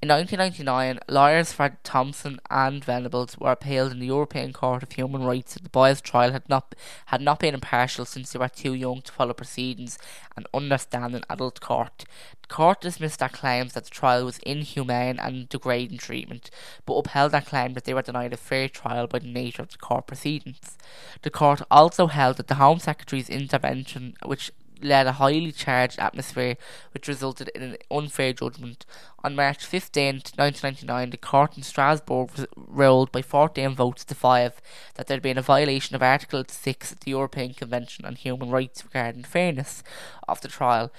In 0.00 0.08
1999, 0.08 1.00
lawyers 1.08 1.52
Fred 1.52 1.84
Thompson 1.84 2.40
and 2.48 2.82
Venables 2.82 3.36
were 3.36 3.50
appealed 3.50 3.92
in 3.92 3.98
the 3.98 4.06
European 4.06 4.54
Court 4.54 4.82
of 4.82 4.92
Human 4.92 5.24
Rights 5.24 5.52
that 5.54 5.64
the 5.64 5.68
boys' 5.68 6.00
trial 6.00 6.32
had 6.32 6.48
not 6.48 6.74
had 7.06 7.20
not 7.20 7.40
been 7.40 7.52
impartial 7.52 8.06
since 8.06 8.32
they 8.32 8.38
were 8.38 8.48
too 8.48 8.72
young 8.72 9.02
to 9.02 9.12
follow 9.12 9.34
proceedings 9.34 9.98
and 10.34 10.46
understand 10.54 11.14
an 11.14 11.24
adult 11.28 11.60
court. 11.60 12.04
The 12.40 12.48
court 12.48 12.80
dismissed 12.80 13.18
their 13.18 13.28
claims 13.28 13.74
that 13.74 13.84
the 13.84 13.90
trial 13.90 14.24
was 14.24 14.38
inhumane 14.38 15.18
and 15.18 15.48
degrading 15.48 15.98
treatment, 15.98 16.48
but 16.86 16.94
upheld 16.94 17.32
their 17.32 17.42
claim 17.42 17.74
that 17.74 17.84
they 17.84 17.92
were 17.92 18.02
denied 18.02 18.32
a 18.32 18.38
fair 18.38 18.68
trial 18.68 19.08
by 19.08 19.18
the 19.18 19.26
nature 19.26 19.62
of 19.62 19.72
the 19.72 19.78
court 19.78 20.06
proceedings. 20.06 20.78
The 21.20 21.30
court 21.30 21.60
also 21.70 22.06
held 22.06 22.36
that 22.36 22.46
the 22.46 22.54
Home 22.54 22.78
Secretary's 22.78 23.28
intervention, 23.28 24.14
which 24.24 24.52
led 24.80 25.06
a 25.06 25.12
highly 25.12 25.52
charged 25.52 25.98
atmosphere 25.98 26.56
which 26.92 27.08
resulted 27.08 27.48
in 27.54 27.62
an 27.62 27.76
unfair 27.90 28.32
judgment. 28.32 28.84
On 29.24 29.34
March 29.34 29.64
15, 29.64 30.14
1999, 30.36 31.10
the 31.10 31.16
court 31.16 31.56
in 31.56 31.62
Strasbourg 31.62 32.30
ruled 32.56 33.12
by 33.12 33.22
14 33.22 33.74
votes 33.74 34.04
to 34.04 34.14
5 34.14 34.60
that 34.94 35.06
there 35.06 35.16
had 35.16 35.22
been 35.22 35.38
a 35.38 35.42
violation 35.42 35.96
of 35.96 36.02
Article 36.02 36.44
6 36.46 36.92
of 36.92 37.00
the 37.00 37.10
European 37.10 37.54
Convention 37.54 38.04
on 38.04 38.14
Human 38.14 38.50
Rights 38.50 38.84
regarding 38.84 39.24
fairness 39.24 39.82
of 40.28 40.40
the 40.40 40.48
trial. 40.48 40.92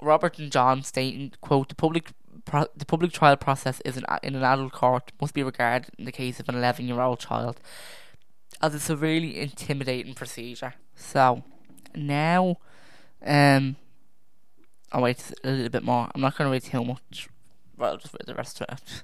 Robert 0.00 0.38
and 0.38 0.52
John 0.52 0.82
stating, 0.82 1.32
quote, 1.40 1.68
the 1.68 1.74
public 1.74 2.12
Pro- 2.44 2.66
the 2.76 2.84
public 2.84 3.12
trial 3.12 3.36
process 3.36 3.80
is 3.84 3.96
an, 3.96 4.04
in 4.22 4.36
an 4.36 4.44
adult 4.44 4.72
court 4.72 5.10
must 5.20 5.34
be 5.34 5.42
regarded 5.42 5.90
in 5.98 6.04
the 6.04 6.12
case 6.12 6.38
of 6.38 6.48
an 6.48 6.54
11 6.54 6.86
year 6.86 7.00
old 7.00 7.18
child 7.18 7.58
as 8.62 8.74
a 8.74 8.80
severely 8.80 9.38
intimidating 9.40 10.14
procedure. 10.14 10.74
So, 10.94 11.42
now 11.94 12.58
um, 13.26 13.76
I'll 14.92 15.02
wait 15.02 15.32
a 15.44 15.50
little 15.50 15.68
bit 15.68 15.82
more. 15.82 16.08
I'm 16.14 16.20
not 16.20 16.36
going 16.36 16.46
to 16.46 16.52
wait 16.52 16.64
too 16.64 16.84
much. 16.84 17.28
Well, 17.76 17.92
I'll 17.92 17.96
just 17.98 18.14
read 18.14 18.26
the 18.26 18.34
rest 18.34 18.60
of 18.60 18.68
it. 18.70 19.02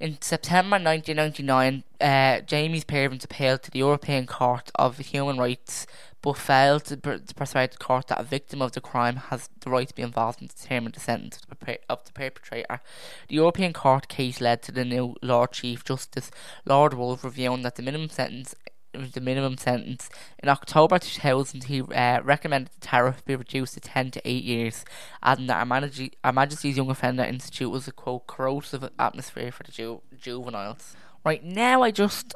In 0.00 0.20
September 0.20 0.76
1999, 0.76 1.82
uh, 2.00 2.40
Jamie's 2.42 2.84
parents 2.84 3.24
appealed 3.24 3.64
to 3.64 3.70
the 3.70 3.80
European 3.80 4.26
Court 4.26 4.70
of 4.76 4.98
Human 4.98 5.38
Rights 5.38 5.86
but 6.20 6.36
failed 6.36 6.84
to, 6.84 6.96
per- 6.96 7.18
to, 7.18 7.34
persuade 7.34 7.72
the 7.72 7.78
court 7.78 8.08
that 8.08 8.20
a 8.20 8.24
victim 8.24 8.60
of 8.60 8.72
the 8.72 8.80
crime 8.80 9.16
has 9.16 9.48
the 9.60 9.70
right 9.70 9.88
to 9.88 9.94
be 9.94 10.02
involved 10.02 10.42
in 10.42 10.48
determining 10.48 10.92
the 10.92 11.00
sentence 11.00 11.40
of 11.48 11.58
the, 11.58 11.78
of 11.88 12.04
the 12.04 12.12
perpetrator. 12.12 12.80
The 13.28 13.36
European 13.36 13.72
Court 13.72 14.08
case 14.08 14.40
led 14.40 14.62
to 14.62 14.72
the 14.72 14.84
new 14.84 15.14
Lord 15.22 15.52
Chief 15.52 15.84
Justice 15.84 16.30
Lord 16.64 16.94
Woolf 16.94 17.22
reviewing 17.22 17.62
that 17.62 17.76
the 17.76 17.82
minimum 17.82 18.08
sentence 18.08 18.54
the 18.92 19.20
minimum 19.20 19.56
sentence. 19.56 20.08
In 20.42 20.48
October 20.48 20.98
2000, 20.98 21.64
he 21.64 21.82
uh, 21.82 22.20
recommended 22.22 22.72
the 22.72 22.86
tariff 22.86 23.24
be 23.24 23.36
reduced 23.36 23.74
to 23.74 23.80
10 23.80 24.12
to 24.12 24.28
8 24.28 24.44
years, 24.44 24.84
adding 25.22 25.46
that 25.46 25.58
Our, 25.58 25.66
Majesty, 25.66 26.12
Our 26.24 26.32
Majesty's 26.32 26.76
Young 26.76 26.90
Offender 26.90 27.24
Institute 27.24 27.70
was 27.70 27.86
a 27.88 27.92
quote 27.92 28.26
corrosive 28.26 28.88
atmosphere 28.98 29.52
for 29.52 29.62
the 29.62 29.72
ju- 29.72 30.02
juveniles. 30.20 30.96
Right 31.24 31.44
now, 31.44 31.82
I 31.82 31.90
just 31.90 32.34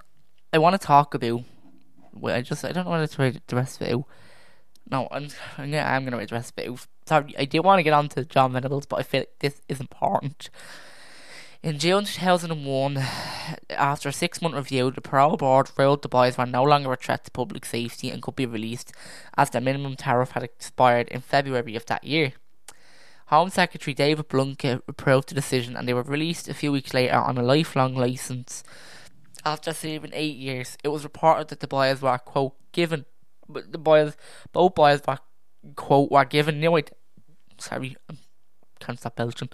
I 0.53 0.59
want 0.59 0.79
to 0.79 0.87
talk 0.87 1.15
about. 1.15 1.43
I 2.25 2.43
just 2.43 2.65
I 2.65 2.73
don't 2.73 2.87
want 2.87 3.11
to 3.11 3.23
read 3.23 3.41
the 3.47 3.57
rest 3.57 3.81
of 3.81 3.89
it. 3.89 3.95
Out. 3.95 4.05
No, 4.91 5.09
I'm 5.11 5.29
I'm 5.57 5.71
gonna, 6.05 6.19
read 6.19 6.29
the 6.29 6.35
rest 6.35 6.53
of 6.57 6.65
it. 6.65 6.71
Out. 6.71 6.87
Sorry, 7.07 7.35
I 7.39 7.47
do 7.47 7.63
want 7.63 7.79
to 7.79 7.83
get 7.83 7.95
on 7.95 8.09
to 8.11 8.25
John 8.25 8.53
Venables, 8.53 8.87
but 8.87 8.99
I 8.99 9.03
feel 9.03 9.21
like 9.23 9.39
this 9.41 9.63
is 9.69 9.81
important. 9.81 10.51
In 11.63 11.79
June 11.79 12.07
2001, 12.07 12.97
after 13.71 14.09
a 14.09 14.13
six 14.13 14.43
month 14.43 14.57
review, 14.57 14.91
the 14.91 15.01
parole 15.01 15.37
board 15.37 15.71
ruled 15.79 16.03
the 16.03 16.09
boys 16.09 16.37
were 16.37 16.45
no 16.45 16.65
longer 16.65 16.93
a 16.93 16.97
threat 16.97 17.25
to 17.25 17.31
public 17.31 17.65
safety 17.65 18.11
and 18.11 18.21
could 18.21 18.35
be 18.35 18.47
released 18.47 18.93
as 19.37 19.51
their 19.51 19.61
minimum 19.61 19.95
tariff 19.95 20.33
had 20.33 20.43
expired 20.43 21.07
in 21.11 21.21
February 21.21 21.77
of 21.77 21.87
that 21.87 22.03
year. 22.03 22.33
Home 23.27 23.49
Secretary 23.49 23.95
David 23.95 24.29
Blunkett 24.29 24.83
approved 24.89 25.29
the 25.29 25.37
decision 25.37 25.77
and 25.77 25.87
they 25.87 25.95
were 25.95 26.03
released 26.03 26.49
a 26.49 26.55
few 26.55 26.73
weeks 26.73 26.93
later 26.93 27.15
on 27.15 27.39
a 27.39 27.45
lifelong 27.45 27.95
licence. 27.95 28.65
After 29.45 29.73
serving 29.73 30.11
eight 30.15 30.37
years, 30.37 30.77
it 30.83 30.89
was 30.89 31.05
reported 31.05 31.47
that 31.49 31.61
the 31.61 31.69
boys 31.69 32.03
were, 32.03 32.19
quote, 32.19 32.57
given, 32.73 33.05
the 33.49 33.79
boys, 33.79 34.17
both 34.53 34.75
boys 34.75 35.01
were, 35.07 35.19
quote, 35.77 36.11
were 36.11 36.25
given 36.25 36.59
new, 36.59 36.81
sorry, 37.59 37.97
can't 38.09 38.19
stop 38.97 39.17
Belgium, 39.17 39.49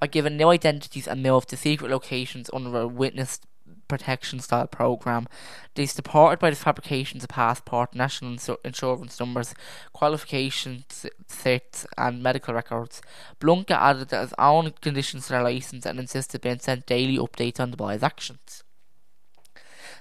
are 0.00 0.08
given 0.08 0.36
new 0.36 0.48
identities 0.48 1.08
and 1.08 1.22
moved 1.22 1.48
to 1.50 1.56
secret 1.56 1.90
locations 1.90 2.50
under 2.52 2.80
a 2.80 2.86
witness 2.86 3.40
protection 3.88 4.40
style 4.40 4.66
program. 4.66 5.26
They 5.74 5.86
supported 5.86 6.38
by 6.38 6.50
the 6.50 6.56
fabrications 6.56 7.24
of 7.24 7.30
passport, 7.30 7.94
national 7.94 8.38
insurance 8.64 9.20
numbers, 9.20 9.54
qualifications 9.92 11.06
certs, 11.28 11.86
and 11.96 12.22
medical 12.22 12.54
records. 12.54 13.00
Blunkett 13.40 13.70
added 13.70 14.08
that 14.08 14.22
his 14.22 14.34
own 14.38 14.72
conditions 14.80 15.26
to 15.26 15.34
their 15.34 15.42
license 15.42 15.86
and 15.86 15.98
insisted 15.98 16.40
being 16.40 16.58
sent 16.58 16.86
daily 16.86 17.18
updates 17.18 17.60
on 17.60 17.70
the 17.70 17.76
boys' 17.76 18.02
actions. 18.02 18.62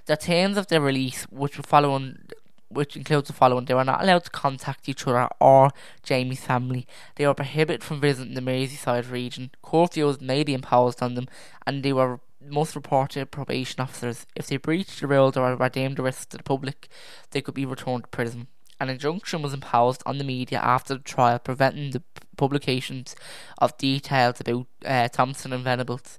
The 0.05 0.17
terms 0.17 0.57
of 0.57 0.67
their 0.67 0.81
release, 0.81 1.23
which 1.23 1.57
were 1.57 1.63
following 1.63 2.27
which 2.73 2.95
includes 2.97 3.27
the 3.27 3.33
following. 3.33 3.65
They 3.65 3.73
were 3.73 3.83
not 3.83 4.03
allowed 4.03 4.25
to 4.25 4.29
contact 4.29 4.89
each 4.89 5.07
other 5.07 5.27
or 5.39 5.71
Jamie's 6.03 6.43
family. 6.43 6.87
They 7.15 7.25
were 7.25 7.33
prohibited 7.33 7.83
from 7.83 8.01
visiting 8.01 8.33
the 8.33 8.41
Merseyside 8.41 9.11
region. 9.11 9.51
Curfews 9.63 10.21
may 10.21 10.43
be 10.43 10.53
imposed 10.53 11.01
on 11.01 11.15
them, 11.15 11.27
and 11.65 11.83
they 11.83 11.93
were 11.93 12.19
must 12.49 12.75
report 12.75 13.11
to 13.11 13.25
probation 13.25 13.79
officers. 13.79 14.25
If 14.35 14.47
they 14.47 14.57
breached 14.57 14.99
the 14.99 15.07
rules 15.07 15.37
or 15.37 15.55
were 15.55 15.69
deemed 15.69 15.99
a 15.99 16.03
risk 16.03 16.29
to 16.29 16.37
the 16.37 16.43
public, 16.43 16.89
they 17.31 17.41
could 17.41 17.53
be 17.53 17.65
returned 17.65 18.03
to 18.03 18.09
prison. 18.09 18.47
An 18.79 18.89
injunction 18.89 19.41
was 19.41 19.53
imposed 19.53 20.03
on 20.05 20.17
the 20.17 20.23
media 20.23 20.59
after 20.59 20.95
the 20.95 20.99
trial, 20.99 21.39
preventing 21.39 21.91
the 21.91 22.03
publications 22.35 23.15
of 23.59 23.77
details 23.77 24.41
about 24.41 24.67
uh, 24.85 25.07
Thompson 25.07 25.53
and 25.53 25.63
Venables 25.63 26.17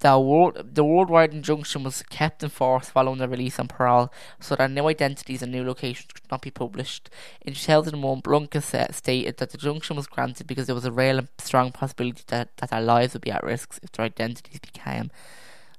the 0.00 0.18
world 0.18 0.74
the 0.74 0.84
worldwide 0.84 1.32
injunction 1.32 1.84
was 1.84 2.02
kept 2.02 2.42
in 2.42 2.48
force 2.48 2.88
following 2.88 3.18
the 3.18 3.28
release 3.28 3.58
on 3.58 3.68
parole, 3.68 4.12
so 4.40 4.56
that 4.56 4.70
new 4.70 4.86
identities 4.88 5.42
and 5.42 5.52
new 5.52 5.64
locations 5.64 6.12
could 6.12 6.30
not 6.30 6.42
be 6.42 6.50
published. 6.50 7.10
In 7.42 7.54
2001, 7.54 8.22
Blunkett 8.22 8.94
stated 8.94 9.36
that 9.38 9.50
the 9.50 9.58
injunction 9.58 9.96
was 9.96 10.06
granted 10.06 10.46
because 10.46 10.66
there 10.66 10.74
was 10.74 10.84
a 10.84 10.92
real 10.92 11.18
and 11.18 11.28
strong 11.38 11.72
possibility 11.72 12.22
that, 12.28 12.56
that 12.56 12.70
their 12.70 12.80
lives 12.80 13.12
would 13.12 13.22
be 13.22 13.30
at 13.30 13.44
risk 13.44 13.78
if 13.82 13.92
their 13.92 14.06
identities 14.06 14.60
became 14.60 15.10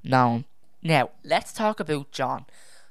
known. 0.03 0.45
Now, 0.81 1.09
let's 1.23 1.51
talk 1.51 1.79
about 1.79 2.11
John, 2.11 2.45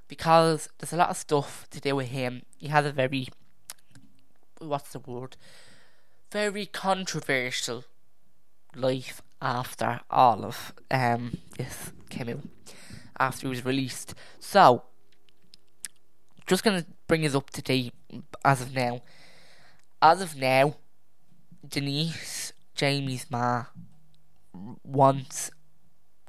because 0.09 0.68
there's 0.79 0.93
a 0.93 0.97
lot 0.97 1.11
of 1.11 1.16
stuff 1.16 1.66
to 1.70 1.81
do 1.81 1.97
with 1.97 2.09
him. 2.09 2.43
He 2.59 2.68
has 2.68 2.85
a 2.85 2.93
very, 2.93 3.29
what's 4.59 4.93
the 4.93 4.99
word? 4.99 5.37
Very 6.31 6.66
controversial 6.66 7.85
life 8.75 9.22
after 9.41 10.01
all 10.11 10.45
of 10.45 10.72
um, 10.91 11.39
this 11.57 11.93
came 12.09 12.28
out, 12.28 12.41
after 13.18 13.47
he 13.47 13.51
was 13.51 13.64
released. 13.64 14.14
So, 14.41 14.85
just 16.47 16.64
to 16.64 16.87
bring 17.07 17.26
us 17.26 17.35
up 17.35 17.51
to 17.51 17.62
date 17.62 17.93
as 18.45 18.61
of 18.61 18.74
now. 18.74 19.03
As 20.01 20.20
of 20.20 20.37
now, 20.37 20.76
Denise, 21.66 22.53
Jamie's 22.74 23.30
ma, 23.30 23.64
wants 24.85 25.51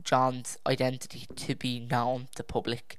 John's 0.03 0.57
identity 0.65 1.27
to 1.35 1.55
be 1.55 1.79
known 1.79 2.27
to 2.35 2.43
public. 2.43 2.97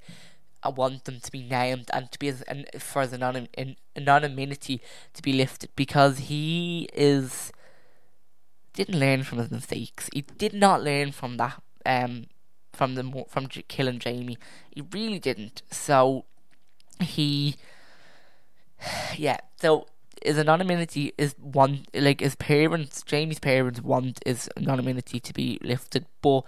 I 0.61 0.69
want 0.69 1.05
them 1.05 1.19
to 1.21 1.31
be 1.31 1.43
named 1.43 1.89
and 1.93 2.11
to 2.11 2.19
be 2.19 2.27
as 2.27 2.41
and 2.43 2.67
for 2.79 3.01
his 3.01 3.11
anonym, 3.13 3.75
anonymity 3.95 4.81
to 5.13 5.21
be 5.21 5.33
lifted 5.33 5.69
because 5.75 6.17
he 6.17 6.89
is 6.93 7.51
didn't 8.77 8.99
learn 8.99 9.23
from 9.23 9.39
his 9.39 9.49
mistakes. 9.49 10.07
He 10.13 10.21
did 10.21 10.53
not 10.53 10.83
learn 10.83 11.11
from 11.11 11.37
that. 11.37 11.61
Um, 11.83 12.27
from 12.73 12.93
the 12.93 13.25
from 13.27 13.47
killing 13.47 13.97
Jamie, 13.97 14.37
he 14.69 14.83
really 14.91 15.17
didn't. 15.17 15.63
So 15.71 16.25
he, 17.01 17.55
yeah. 19.17 19.37
So 19.59 19.87
his 20.23 20.37
anonymity 20.37 21.11
is 21.17 21.35
one 21.39 21.85
like 21.95 22.19
his 22.19 22.35
parents, 22.35 23.01
Jamie's 23.01 23.39
parents 23.39 23.81
want 23.81 24.19
his 24.25 24.47
anonymity 24.55 25.19
to 25.19 25.33
be 25.33 25.59
lifted, 25.63 26.05
but 26.21 26.43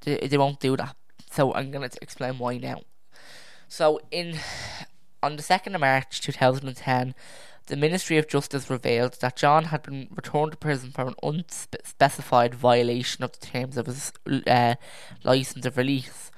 they, 0.00 0.16
they 0.26 0.38
won't 0.38 0.58
do 0.58 0.76
that. 0.76 0.96
So 1.30 1.54
I'm 1.54 1.70
gonna 1.70 1.90
explain 2.02 2.38
why 2.38 2.58
now. 2.58 2.80
So 3.68 4.00
in 4.10 4.38
on 5.22 5.36
the 5.36 5.42
second 5.42 5.76
of 5.76 5.82
March, 5.82 6.20
two 6.20 6.32
thousand 6.32 6.66
and 6.66 6.76
ten 6.76 7.14
the 7.70 7.76
Ministry 7.76 8.18
of 8.18 8.28
Justice 8.28 8.68
revealed 8.68 9.14
that 9.20 9.36
John 9.36 9.66
had 9.66 9.82
been 9.82 10.08
returned 10.10 10.52
to 10.52 10.58
prison 10.58 10.90
for 10.90 11.06
an 11.06 11.14
unspecified 11.22 12.54
violation 12.54 13.24
of 13.24 13.32
the 13.32 13.46
terms 13.46 13.76
of 13.76 13.86
his 13.86 14.12
uh, 14.46 14.74
license 15.22 15.64
of 15.64 15.76
release. 15.76 16.30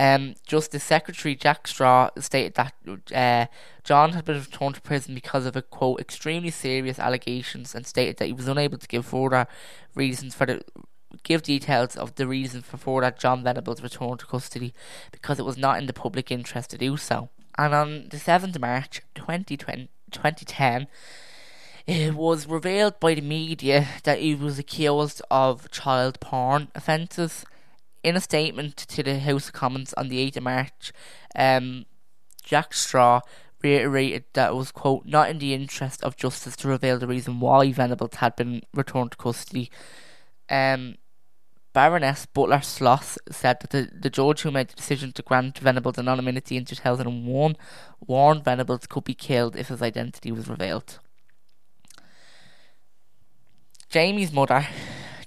Um, 0.00 0.34
Justice 0.46 0.84
Secretary 0.84 1.34
Jack 1.34 1.66
Straw 1.66 2.10
stated 2.18 2.54
that 2.54 2.74
uh, 3.14 3.46
John 3.84 4.12
had 4.12 4.24
been 4.24 4.40
returned 4.40 4.76
to 4.76 4.80
prison 4.80 5.14
because 5.14 5.44
of 5.44 5.56
a 5.56 5.62
quote 5.62 6.00
extremely 6.00 6.50
serious 6.50 6.98
allegations 6.98 7.74
and 7.74 7.86
stated 7.86 8.16
that 8.16 8.26
he 8.26 8.32
was 8.32 8.48
unable 8.48 8.78
to 8.78 8.88
give 8.88 9.06
further 9.06 9.46
reasons 9.94 10.34
for 10.34 10.46
the 10.46 10.62
give 11.22 11.42
details 11.42 11.96
of 11.96 12.14
the 12.14 12.26
reason 12.26 12.62
for 12.62 12.76
further 12.76 13.10
John 13.10 13.42
Venables 13.42 13.82
return 13.82 14.18
to 14.18 14.26
custody 14.26 14.72
because 15.10 15.38
it 15.38 15.44
was 15.44 15.58
not 15.58 15.78
in 15.78 15.86
the 15.86 15.92
public 15.92 16.30
interest 16.30 16.70
to 16.70 16.78
do 16.78 16.96
so. 16.96 17.28
And 17.58 17.74
on 17.74 18.08
the 18.10 18.18
seventh 18.18 18.56
of 18.56 18.62
March, 18.62 19.02
twenty 19.14 19.56
twenty. 19.56 19.90
2010, 20.12 20.88
It 21.86 22.14
was 22.14 22.46
revealed 22.46 23.00
by 23.00 23.14
the 23.14 23.22
media 23.22 23.88
that 24.04 24.18
he 24.18 24.34
was 24.34 24.58
accused 24.58 25.22
of 25.30 25.70
child 25.70 26.20
porn 26.20 26.68
offences. 26.74 27.46
In 28.02 28.14
a 28.14 28.20
statement 28.20 28.76
to 28.76 29.02
the 29.02 29.18
House 29.18 29.48
of 29.48 29.54
Commons 29.54 29.94
on 29.94 30.08
the 30.08 30.18
8th 30.18 30.36
of 30.36 30.42
March, 30.42 30.92
um, 31.34 31.86
Jack 32.44 32.74
Straw 32.74 33.20
reiterated 33.62 34.24
that 34.34 34.50
it 34.50 34.54
was, 34.54 34.70
quote, 34.70 35.06
not 35.06 35.30
in 35.30 35.38
the 35.38 35.54
interest 35.54 36.02
of 36.04 36.16
justice 36.16 36.56
to 36.56 36.68
reveal 36.68 36.98
the 36.98 37.06
reason 37.06 37.40
why 37.40 37.72
Venables 37.72 38.16
had 38.16 38.36
been 38.36 38.62
returned 38.74 39.12
to 39.12 39.16
custody. 39.16 39.70
Um, 40.50 40.96
Baroness 41.78 42.26
Butler 42.26 42.56
Sloss 42.56 43.18
said 43.30 43.60
that 43.60 43.70
the, 43.70 43.88
the 43.96 44.10
judge 44.10 44.40
who 44.40 44.50
made 44.50 44.66
the 44.66 44.74
decision 44.74 45.12
to 45.12 45.22
grant 45.22 45.58
Venables 45.58 45.96
anonymity 45.96 46.56
in 46.56 46.64
2001 46.64 47.54
warned 48.04 48.44
Venables 48.44 48.88
could 48.88 49.04
be 49.04 49.14
killed 49.14 49.54
if 49.54 49.68
his 49.68 49.80
identity 49.80 50.32
was 50.32 50.48
revealed. 50.48 50.98
Jamie's 53.88 54.32
mother, 54.32 54.66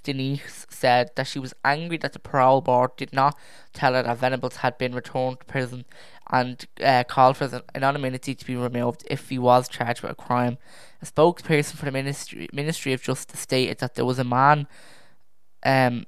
Denise, 0.02 0.66
said 0.68 1.12
that 1.16 1.26
she 1.26 1.38
was 1.38 1.54
angry 1.64 1.96
that 1.96 2.12
the 2.12 2.18
parole 2.18 2.60
board 2.60 2.96
did 2.98 3.14
not 3.14 3.34
tell 3.72 3.94
her 3.94 4.02
that 4.02 4.18
Venables 4.18 4.56
had 4.56 4.76
been 4.76 4.94
returned 4.94 5.40
to 5.40 5.46
prison 5.46 5.86
and 6.30 6.66
uh, 6.84 7.02
called 7.04 7.38
for 7.38 7.48
his 7.48 7.62
anonymity 7.74 8.34
to 8.34 8.44
be 8.44 8.56
removed 8.56 9.06
if 9.10 9.30
he 9.30 9.38
was 9.38 9.70
charged 9.70 10.02
with 10.02 10.12
a 10.12 10.14
crime. 10.14 10.58
A 11.00 11.06
spokesperson 11.06 11.76
for 11.76 11.86
the 11.86 11.92
Ministry, 11.92 12.46
Ministry 12.52 12.92
of 12.92 13.00
Justice 13.00 13.40
stated 13.40 13.78
that 13.78 13.94
there 13.94 14.04
was 14.04 14.18
a 14.18 14.24
man 14.24 14.68
um, 15.64 16.04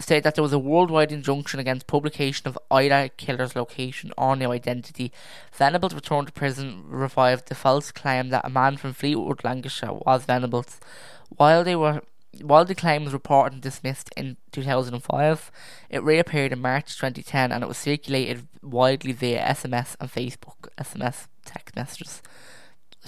stated 0.00 0.24
that 0.24 0.34
there 0.36 0.42
was 0.42 0.52
a 0.52 0.58
worldwide 0.58 1.12
injunction 1.12 1.58
against 1.58 1.86
publication 1.86 2.46
of 2.46 2.58
either 2.70 3.08
killer's 3.16 3.56
location 3.56 4.12
or 4.16 4.36
new 4.36 4.52
identity. 4.52 5.12
Venables' 5.52 5.94
return 5.94 6.26
to 6.26 6.32
prison 6.32 6.84
revived 6.86 7.48
the 7.48 7.54
false 7.54 7.90
claim 7.90 8.28
that 8.28 8.44
a 8.44 8.50
man 8.50 8.76
from 8.76 8.92
Fleetwood, 8.92 9.42
Lancashire, 9.44 9.92
was 9.92 10.24
Venables. 10.24 10.80
While 11.28 11.64
they 11.64 11.76
were 11.76 12.02
while 12.42 12.64
the 12.64 12.74
claim 12.74 13.04
was 13.04 13.12
reported 13.12 13.54
and 13.54 13.62
dismissed 13.62 14.10
in 14.16 14.36
2005, 14.52 15.50
it 15.88 16.02
reappeared 16.02 16.52
in 16.52 16.60
March 16.60 16.94
2010 16.96 17.50
and 17.50 17.64
it 17.64 17.66
was 17.66 17.78
circulated 17.78 18.46
widely 18.62 19.12
via 19.12 19.42
SMS 19.42 19.96
and 19.98 20.12
Facebook 20.12 20.68
SMS 20.76 21.26
text 21.44 21.74
messages. 21.74 22.22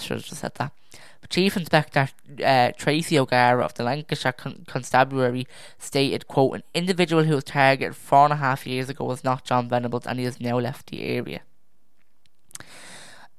Should 0.01 0.17
have 0.17 0.25
just 0.25 0.41
said 0.41 0.55
that. 0.55 0.71
Chief 1.31 1.55
Inspector 1.55 2.09
uh, 2.43 2.71
Tracy 2.77 3.17
O'Gara 3.17 3.63
of 3.63 3.73
the 3.75 3.83
Lancashire 3.83 4.33
Con- 4.33 4.65
Constabulary 4.67 5.47
stated, 5.77 6.27
quote, 6.27 6.55
an 6.55 6.63
individual 6.73 7.23
who 7.23 7.35
was 7.35 7.45
targeted 7.45 7.95
four 7.95 8.25
and 8.25 8.33
a 8.33 8.37
half 8.37 8.67
years 8.67 8.89
ago 8.89 9.05
was 9.05 9.23
not 9.23 9.45
John 9.45 9.69
Venables 9.69 10.05
and 10.05 10.19
he 10.19 10.25
has 10.25 10.41
now 10.41 10.59
left 10.59 10.87
the 10.87 11.03
area. 11.03 11.41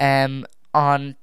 Um, 0.01 0.47
on 0.73 1.17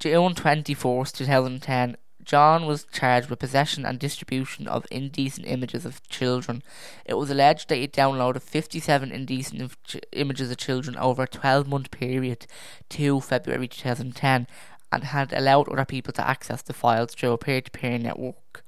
June 0.00 0.34
24th, 0.34 1.12
2010, 1.12 1.96
John 2.24 2.66
was 2.66 2.84
charged 2.92 3.30
with 3.30 3.38
possession 3.38 3.86
and 3.86 3.98
distribution 3.98 4.66
of 4.66 4.86
indecent 4.90 5.46
images 5.46 5.86
of 5.86 6.06
children. 6.08 6.62
It 7.06 7.14
was 7.14 7.30
alleged 7.30 7.68
that 7.68 7.76
he 7.76 7.88
downloaded 7.88 8.42
57 8.42 9.10
indecent 9.10 9.72
images 10.12 10.50
of 10.50 10.58
children 10.58 10.96
over 10.96 11.22
a 11.22 11.28
12 11.28 11.66
month 11.68 11.90
period 11.90 12.46
to 12.90 13.20
February 13.20 13.68
2010 13.68 14.46
and 14.92 15.04
had 15.04 15.32
allowed 15.32 15.68
other 15.68 15.84
people 15.84 16.12
to 16.14 16.28
access 16.28 16.62
the 16.62 16.72
files 16.72 17.14
through 17.14 17.32
a 17.32 17.38
peer 17.38 17.60
to 17.60 17.70
peer 17.70 17.98
network. 17.98 18.64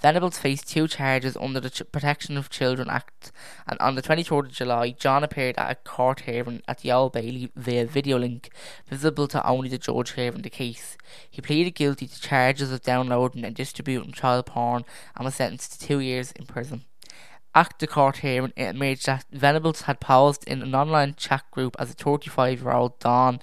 Venables 0.00 0.38
faced 0.38 0.68
two 0.68 0.88
charges 0.88 1.36
under 1.36 1.60
the 1.60 1.68
Ch- 1.68 1.82
Protection 1.92 2.38
of 2.38 2.48
Children 2.48 2.88
Act, 2.88 3.30
and 3.66 3.78
on 3.80 3.96
the 3.96 4.02
23rd 4.02 4.46
of 4.46 4.52
July, 4.52 4.92
John 4.92 5.22
appeared 5.22 5.58
at 5.58 5.70
a 5.70 5.74
court 5.74 6.20
hearing 6.20 6.62
at 6.66 6.78
the 6.78 6.90
Old 6.90 7.12
Bailey 7.12 7.52
via 7.54 7.84
video 7.84 8.18
link, 8.18 8.50
visible 8.88 9.28
to 9.28 9.46
only 9.46 9.68
the 9.68 9.76
judge 9.76 10.12
hearing 10.12 10.40
the 10.40 10.48
case. 10.48 10.96
He 11.30 11.42
pleaded 11.42 11.74
guilty 11.74 12.06
to 12.06 12.20
charges 12.20 12.72
of 12.72 12.80
downloading 12.82 13.44
and 13.44 13.54
distributing 13.54 14.12
child 14.12 14.46
porn 14.46 14.86
and 15.14 15.26
was 15.26 15.34
sentenced 15.34 15.72
to 15.72 15.86
two 15.86 16.00
years 16.00 16.32
in 16.32 16.46
prison. 16.46 16.84
At 17.54 17.74
the 17.78 17.86
court 17.86 18.18
hearing, 18.18 18.52
it 18.56 18.74
emerged 18.74 19.06
that 19.06 19.26
Venables 19.30 19.82
had 19.82 20.00
posed 20.00 20.44
in 20.44 20.62
an 20.62 20.74
online 20.74 21.14
chat 21.16 21.44
group 21.50 21.76
as 21.78 21.90
a 21.90 21.94
35 21.94 22.62
year 22.62 22.72
old 22.72 22.98
Dawn 23.00 23.40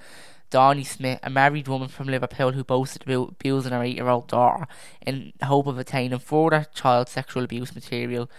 Donny 0.50 0.84
Smith, 0.84 1.20
a 1.24 1.30
married 1.30 1.68
woman 1.68 1.90
from 1.90 2.08
Liverpool 2.08 2.52
who 2.52 2.64
boasted 2.64 3.04
about 3.04 3.30
abusing 3.32 3.74
her 3.74 3.84
eight-year-old 3.84 4.28
daughter 4.28 4.68
in 5.06 5.34
hope 5.44 5.68
of 5.68 5.78
attaining 5.78 6.20
further 6.20 6.66
child 6.74 7.10
sexual 7.10 7.44
abuse 7.44 7.76
material, 7.76 8.30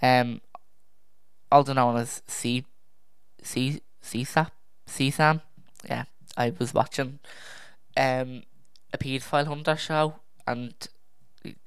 um, 0.00 0.40
also 1.52 1.72
known 1.72 1.96
as 1.96 2.22
C, 2.26 2.64
C, 3.42 3.82
CSAP, 4.02 4.50
CSAM. 4.88 5.42
Yeah, 5.88 6.04
I 6.36 6.52
was 6.58 6.72
watching 6.72 7.18
um, 7.96 8.42
a 8.92 8.98
paedophile 8.98 9.46
hunter 9.46 9.76
show, 9.76 10.14
and 10.46 10.74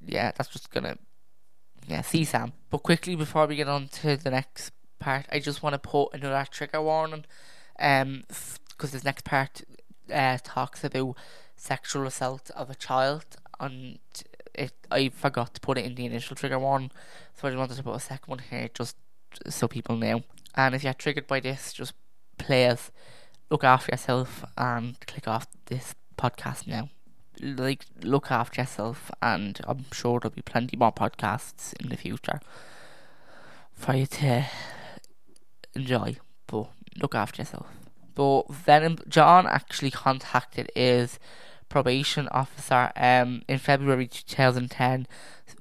yeah, 0.06 0.32
that's 0.36 0.50
just 0.50 0.72
gonna 0.72 0.98
yeah 1.88 2.02
CSAM. 2.02 2.54
But 2.70 2.80
quickly 2.80 3.16
before 3.16 3.46
we 3.46 3.56
get 3.56 3.68
on 3.68 3.90
to 3.90 4.18
the 4.18 4.32
next 4.32 4.72
part, 5.00 5.26
I 5.32 5.40
just 5.40 5.62
want 5.62 5.74
to 5.74 5.80
put 5.80 6.14
another 6.14 6.48
trigger 6.50 6.82
warning, 6.82 7.26
um, 7.80 8.24
because 8.70 8.92
this 8.92 9.04
next 9.04 9.26
part 9.26 9.62
uh, 10.12 10.38
talks 10.44 10.84
about 10.84 11.16
sexual 11.56 12.08
assault 12.08 12.52
of 12.56 12.70
a 12.70 12.76
child, 12.76 13.26
and 13.60 14.00
it 14.54 14.74
I 14.92 15.10
forgot 15.10 15.54
to 15.56 15.62
put 15.62 15.78
it 15.78 15.86
in 15.86 15.96
the 15.96 16.06
initial 16.06 16.36
trigger 16.36 16.60
warning, 16.60 16.92
so 17.34 17.48
I 17.48 17.52
just 17.52 17.60
wanted 17.60 17.78
to 17.78 17.84
put 17.84 17.96
a 17.96 18.00
second 18.00 18.30
one 18.30 18.40
here 18.40 18.70
just 18.74 18.98
so 19.50 19.68
people 19.68 19.96
know. 19.96 20.24
And 20.56 20.76
if 20.76 20.84
you're 20.84 20.94
triggered 20.94 21.28
by 21.28 21.40
this, 21.40 21.74
just 21.74 21.94
please 22.38 22.92
look 23.50 23.64
after 23.64 23.92
yourself 23.92 24.44
and 24.58 25.00
click 25.08 25.28
off 25.28 25.48
this 25.66 25.96
podcast 26.18 26.68
now. 26.68 26.90
Like 27.42 27.86
look 28.04 28.32
after 28.32 28.62
yourself, 28.62 29.10
and 29.22 29.60
I'm 29.68 29.86
sure 29.92 30.20
there'll 30.20 30.36
be 30.36 30.42
plenty 30.42 30.78
more 30.78 30.92
podcasts 30.92 31.74
in 31.82 31.90
the 31.90 31.98
future 31.98 32.40
for 33.74 33.96
you 33.96 34.06
to 34.06 34.46
enjoy. 35.74 36.18
But 36.46 36.70
look 37.02 37.16
after 37.16 37.42
yourself. 37.42 37.68
But 38.16 38.52
Venom 38.54 39.00
John 39.08 39.48
actually 39.48 39.92
contacted 39.92 40.72
his 40.76 41.20
probation 41.70 42.28
officer 42.30 42.92
um, 42.96 43.42
in 43.48 43.58
February 43.58 44.08
2010, 44.08 45.08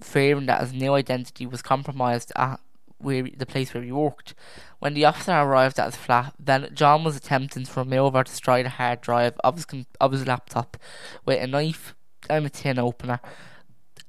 fearing 0.01 0.47
that 0.47 0.61
his 0.61 0.73
new 0.73 0.95
identity 0.95 1.47
was 1.47 1.63
compromised 1.63 2.33
at 2.37 2.61
where 2.99 3.25
the 3.37 3.47
place 3.47 3.75
where 3.75 3.83
he 3.83 3.93
worked. 3.93 4.35
When 4.79 4.95
the 4.95 5.05
officer 5.05 5.33
arrived 5.33 5.79
at 5.79 5.87
his 5.87 5.97
flat, 5.97 6.35
then 6.39 6.71
John 6.75 7.05
was 7.05 7.17
attempting 7.17 7.65
to 7.65 7.81
remove 7.81 8.15
or 8.15 8.25
destroy 8.25 8.63
the 8.63 8.69
hard 8.69 9.01
drive 9.01 9.35
of 9.43 9.57
his, 9.57 9.67
of 10.01 10.13
his 10.13 10.27
laptop 10.27 10.77
with 11.25 11.43
a 11.43 11.47
knife 11.47 11.95
and 12.29 12.47
a 12.47 12.51
tin 12.51 12.79
opener. 12.79 13.21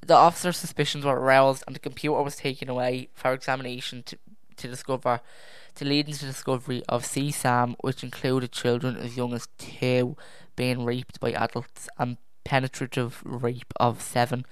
The 0.06 0.16
officer's 0.16 0.58
suspicions 0.58 1.06
were 1.06 1.20
aroused, 1.20 1.64
and 1.66 1.76
the 1.76 1.80
computer 1.80 2.22
was 2.22 2.36
taken 2.36 2.70
away 2.70 3.10
for 3.14 3.34
examination 3.34 4.04
to, 4.04 4.18
to 4.58 4.68
discover 4.68 5.22
to 5.76 5.86
lead 5.86 6.08
into 6.08 6.22
the 6.26 6.32
discovery 6.32 6.84
of 6.88 7.04
CSAM, 7.04 7.76
which 7.82 8.04
included 8.04 8.52
children 8.52 8.96
as 8.98 9.18
young 9.18 9.34
as 9.34 9.48
two 9.58 10.16
being 10.56 10.86
raped 10.86 11.20
by 11.20 11.32
adults 11.32 11.90
and 11.98 12.18
penetrative 12.44 13.22
rape 13.26 13.74
of 13.78 14.02
seven 14.02 14.46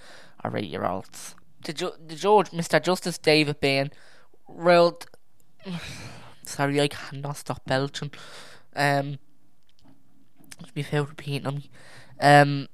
or 0.43 0.57
eight 0.57 0.65
year 0.69 0.85
olds. 0.85 1.35
The, 1.63 1.73
ju- 1.73 1.93
the 2.05 2.15
judge, 2.15 2.49
Mr. 2.49 2.81
Justice 2.81 3.17
David 3.17 3.59
Bain, 3.59 3.91
ruled. 4.47 5.05
Sorry, 6.43 6.81
I 6.81 6.87
cannot 6.87 7.37
stop 7.37 7.63
belching. 7.65 8.11
Um, 8.75 9.19
to 10.65 10.73
be 10.73 10.83
fair, 10.83 11.03
repeating 11.03 11.45
on 11.47 11.55
me. 11.55 11.69
Um, 12.19 12.67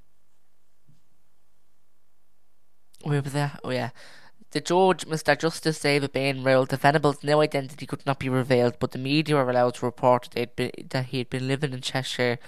where 3.04 3.22
was 3.22 3.34
that? 3.34 3.60
Oh 3.64 3.72
yeah. 3.72 3.90
The 4.58 4.62
judge, 4.62 5.06
Mr. 5.06 5.38
Justice 5.38 5.80
David 5.80 6.14
Bain, 6.14 6.44
ruled 6.44 6.70
that 6.70 6.80
Venables' 6.80 7.24
new 7.24 7.42
identity 7.42 7.86
could 7.86 8.04
not 8.08 8.18
be 8.18 8.28
revealed, 8.28 8.80
but 8.80 8.90
the 8.90 8.98
media 8.98 9.36
were 9.36 9.48
allowed 9.52 9.76
to 9.76 9.86
report 9.86 10.30
that, 10.34 10.56
been, 10.56 10.72
that 10.90 11.06
he 11.06 11.20
had 11.20 11.30
been 11.30 11.48
living 11.48 11.74
in 11.74 11.82
Cheshire 11.82 12.40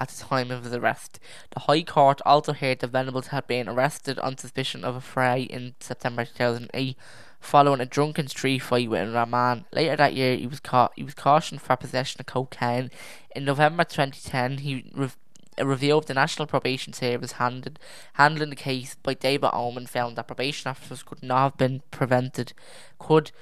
at 0.00 0.08
the 0.08 0.24
time 0.24 0.50
of 0.50 0.64
his 0.64 0.72
arrest. 0.72 1.20
The 1.50 1.60
High 1.60 1.82
Court 1.82 2.22
also 2.24 2.54
heard 2.54 2.78
that 2.78 2.88
Venables 2.88 3.26
had 3.26 3.46
been 3.46 3.68
arrested 3.68 4.18
on 4.20 4.38
suspicion 4.38 4.82
of 4.82 4.96
affray 4.96 5.42
in 5.42 5.74
September 5.78 6.24
2008 6.24 6.96
following 7.38 7.82
a 7.82 7.86
drunken 7.86 8.28
street 8.28 8.60
fight 8.60 8.88
with 8.88 9.02
another 9.02 9.30
man. 9.30 9.66
Later 9.70 9.96
that 9.96 10.14
year, 10.14 10.36
he 10.36 10.46
was 10.46 10.60
caught. 10.60 10.92
He 10.96 11.04
was 11.04 11.12
cautioned 11.12 11.60
for 11.60 11.76
possession 11.76 12.18
of 12.18 12.26
cocaine. 12.26 12.90
In 13.36 13.44
November 13.44 13.84
2010, 13.84 14.58
he 14.58 14.90
re- 14.94 15.10
a 15.58 15.66
review 15.66 15.96
of 15.96 16.06
the 16.06 16.14
National 16.14 16.46
Probation 16.46 16.92
Service 16.92 17.32
handed, 17.32 17.78
handling 18.14 18.50
the 18.50 18.56
case 18.56 18.96
by 19.02 19.14
David 19.14 19.50
Omand 19.50 19.88
found 19.88 20.16
that 20.16 20.26
probation 20.26 20.70
officers 20.70 21.02
could 21.02 21.22
not 21.22 21.38
have 21.42 21.56
been 21.56 21.82
prevented, 21.90 22.52
could 22.98 23.32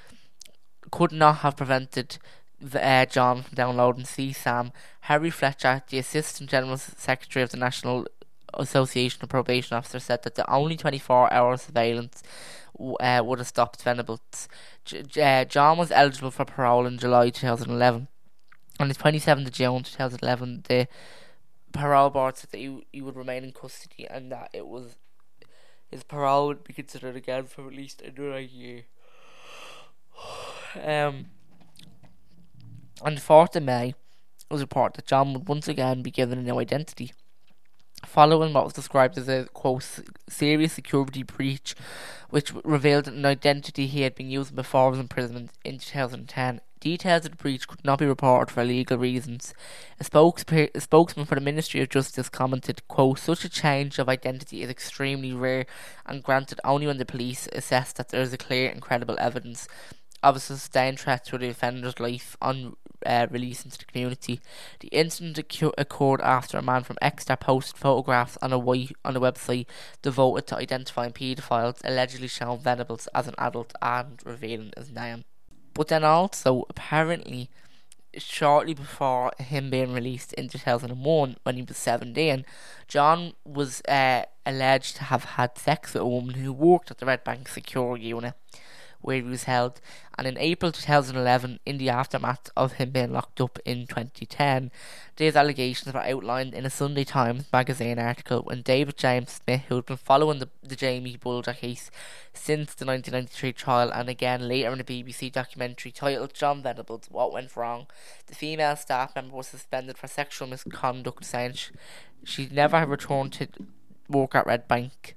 could 0.89 1.11
not 1.11 1.37
have 1.37 1.57
prevented 1.57 2.17
the, 2.59 2.83
uh, 2.83 3.05
John 3.05 3.43
from 3.43 3.55
downloading 3.55 4.05
CSAM. 4.05 4.71
Harry 5.01 5.29
Fletcher, 5.29 5.83
the 5.89 5.99
Assistant 5.99 6.49
General 6.49 6.77
Secretary 6.77 7.43
of 7.43 7.51
the 7.51 7.57
National 7.57 8.07
Association 8.53 9.19
of 9.23 9.29
Probation 9.29 9.77
Officers, 9.77 10.05
said 10.05 10.23
that 10.23 10.35
the 10.35 10.49
only 10.49 10.77
24 10.77 11.31
hour 11.31 11.57
surveillance 11.57 12.23
uh, 12.79 13.21
would 13.23 13.39
have 13.39 13.47
stopped 13.47 13.83
Venables. 13.83 14.47
J- 14.85 15.41
uh, 15.41 15.45
John 15.45 15.77
was 15.77 15.91
eligible 15.91 16.31
for 16.31 16.45
parole 16.45 16.85
in 16.85 16.97
July 16.97 17.29
2011. 17.29 18.07
On 18.79 18.87
the 18.87 18.93
27th 18.93 19.47
of 19.47 19.51
June 19.51 19.83
2011, 19.83 20.63
the 20.67 20.87
parole 21.71 22.09
board 22.09 22.37
said 22.37 22.51
that 22.51 22.57
he, 22.57 22.85
he 22.91 23.01
would 23.01 23.15
remain 23.15 23.43
in 23.43 23.51
custody 23.51 24.07
and 24.09 24.31
that 24.31 24.49
it 24.53 24.67
was 24.67 24.95
his 25.89 26.03
parole 26.03 26.47
would 26.47 26.63
be 26.63 26.73
considered 26.73 27.15
again 27.15 27.45
for 27.45 27.67
at 27.67 27.73
least 27.73 28.01
another 28.01 28.39
year. 28.39 28.83
Um, 30.75 31.27
on 33.01 33.15
the 33.15 33.21
4th 33.21 33.55
of 33.55 33.63
May, 33.63 33.89
it 33.89 33.95
was 34.51 34.61
reported 34.61 34.97
that 34.97 35.07
John 35.07 35.33
would 35.33 35.47
once 35.47 35.67
again 35.67 36.01
be 36.01 36.11
given 36.11 36.39
a 36.39 36.43
new 36.43 36.59
identity. 36.59 37.13
Following 38.05 38.53
what 38.53 38.65
was 38.65 38.73
described 38.73 39.17
as 39.17 39.27
a 39.29 39.45
quote 39.53 40.01
serious 40.29 40.73
security 40.73 41.23
breach, 41.23 41.73
which 42.29 42.53
revealed 42.63 43.07
an 43.07 43.25
identity 43.25 43.87
he 43.87 44.01
had 44.01 44.13
been 44.13 44.29
using 44.29 44.55
before 44.55 44.91
his 44.91 44.99
imprisonment 44.99 45.51
in 45.63 45.79
2010, 45.79 46.61
details 46.87 47.25
of 47.25 47.31
the 47.31 47.37
breach 47.37 47.67
could 47.67 47.83
not 47.83 47.99
be 47.99 48.05
reported 48.05 48.51
for 48.51 48.63
legal 48.63 48.97
reasons. 48.97 49.53
A, 49.99 50.69
a 50.75 50.81
spokesman 50.81 51.25
for 51.25 51.35
the 51.35 51.41
Ministry 51.41 51.81
of 51.81 51.89
Justice 51.89 52.29
commented, 52.29 52.87
quote, 52.87 53.19
Such 53.19 53.43
a 53.43 53.49
change 53.49 53.99
of 53.99 54.07
identity 54.07 54.63
is 54.63 54.69
extremely 54.69 55.33
rare 55.33 55.65
and 56.05 56.23
granted 56.23 56.59
only 56.63 56.87
when 56.87 56.97
the 56.97 57.05
police 57.05 57.49
assess 57.51 57.91
that 57.93 58.09
there 58.09 58.21
is 58.21 58.31
a 58.31 58.37
clear 58.37 58.69
and 58.69 58.81
credible 58.81 59.17
evidence 59.19 59.67
of 60.23 60.35
a 60.35 60.39
sustained 60.39 60.99
threat 60.99 61.25
to 61.25 61.37
the 61.37 61.49
offender's 61.49 61.99
life 61.99 62.37
on 62.41 62.75
uh, 63.05 63.27
release 63.29 63.63
into 63.63 63.77
the 63.77 63.85
community. 63.85 64.39
The 64.79 64.87
incident 64.87 65.37
occurred 65.77 66.21
after 66.21 66.57
a 66.57 66.61
man 66.61 66.83
from 66.83 66.97
Exeter 67.01 67.35
posted 67.35 67.77
photographs 67.77 68.37
on 68.41 68.53
a 68.53 68.57
white, 68.57 68.93
on 69.05 69.15
a 69.15 69.21
website 69.21 69.67
devoted 70.01 70.47
to 70.47 70.57
identifying 70.57 71.11
paedophiles, 71.11 71.81
allegedly 71.83 72.27
showing 72.27 72.59
Venables 72.59 73.07
as 73.13 73.27
an 73.27 73.35
adult 73.37 73.73
and 73.81 74.19
revealing 74.25 74.71
his 74.77 74.91
name. 74.91 75.25
But 75.77 75.89
then 75.89 76.03
also, 76.03 76.65
apparently, 76.71 77.51
shortly 78.17 78.73
before 78.73 79.31
him 79.37 79.69
being 79.69 79.93
released 79.93 80.33
in 80.33 80.49
2001, 80.49 81.37
when 81.43 81.55
he 81.55 81.61
was 81.61 81.77
17, 81.77 82.45
John 82.87 83.33
was 83.45 83.83
uh, 83.87 84.23
alleged 84.43 84.95
to 84.95 85.03
have 85.03 85.23
had 85.23 85.55
sex 85.55 85.93
with 85.93 86.01
a 86.01 86.07
woman 86.07 86.33
who 86.33 86.51
worked 86.51 86.89
at 86.89 86.97
the 86.97 87.05
Red 87.05 87.23
Bank 87.23 87.47
security 87.47 88.05
unit 88.05 88.33
where 89.01 89.17
he 89.17 89.21
was 89.21 89.43
held. 89.43 89.79
And 90.17 90.27
in 90.27 90.37
April 90.37 90.71
2011, 90.71 91.59
in 91.65 91.77
the 91.77 91.89
aftermath 91.89 92.49
of 92.57 92.73
him 92.73 92.91
being 92.91 93.11
locked 93.11 93.39
up 93.39 93.59
in 93.65 93.87
2010, 93.87 94.71
these 95.17 95.35
allegations 95.35 95.93
were 95.93 96.01
outlined 96.01 96.53
in 96.53 96.65
a 96.65 96.69
Sunday 96.69 97.03
Times 97.03 97.45
magazine 97.53 97.99
article 97.99 98.41
when 98.41 98.61
David 98.61 98.97
James 98.97 99.31
Smith, 99.31 99.63
who 99.67 99.75
had 99.75 99.85
been 99.85 99.97
following 99.97 100.39
the, 100.39 100.49
the 100.63 100.75
Jamie 100.75 101.17
Bulger 101.17 101.53
case 101.53 101.91
since 102.33 102.73
the 102.73 102.85
1993 102.85 103.53
trial 103.53 103.91
and 103.91 104.09
again 104.09 104.47
later 104.47 104.71
in 104.71 104.79
a 104.79 104.83
BBC 104.83 105.31
documentary 105.31 105.91
titled 105.91 106.33
John 106.33 106.63
Venables 106.63 107.07
What 107.09 107.33
Went 107.33 107.55
Wrong, 107.55 107.87
the 108.27 108.35
female 108.35 108.75
staff 108.75 109.15
member 109.15 109.35
was 109.35 109.47
suspended 109.47 109.97
for 109.97 110.07
sexual 110.07 110.47
misconduct, 110.47 111.25
saying 111.25 111.53
she, 111.53 111.71
she 112.23 112.49
never 112.51 112.85
returned 112.85 113.33
to 113.33 113.47
work 114.09 114.35
at 114.35 114.45
Red 114.45 114.67
Bank. 114.67 115.16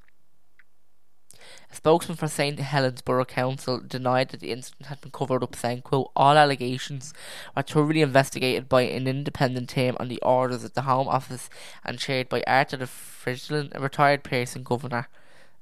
A 1.70 1.76
spokesman 1.76 2.16
for 2.16 2.26
St 2.26 2.58
Helens 2.58 3.00
Borough 3.00 3.24
Council 3.24 3.80
denied 3.80 4.30
that 4.30 4.40
the 4.40 4.50
incident 4.50 4.86
had 4.86 5.00
been 5.00 5.12
covered 5.12 5.42
up, 5.42 5.54
saying, 5.54 5.82
quote, 5.82 6.10
All 6.16 6.36
allegations 6.36 7.14
were 7.56 7.62
thoroughly 7.62 8.02
investigated 8.02 8.68
by 8.68 8.82
an 8.82 9.06
independent 9.06 9.68
team 9.70 9.96
on 10.00 10.08
the 10.08 10.20
orders 10.22 10.64
of 10.64 10.74
the 10.74 10.82
Home 10.82 11.06
Office 11.06 11.48
and 11.84 11.98
chaired 11.98 12.28
by 12.28 12.42
Arthur 12.46 12.78
de 12.78 12.86
Frisching, 12.86 13.70
a 13.74 13.80
retired 13.80 14.24
prison 14.24 14.64
governor. 14.64 15.08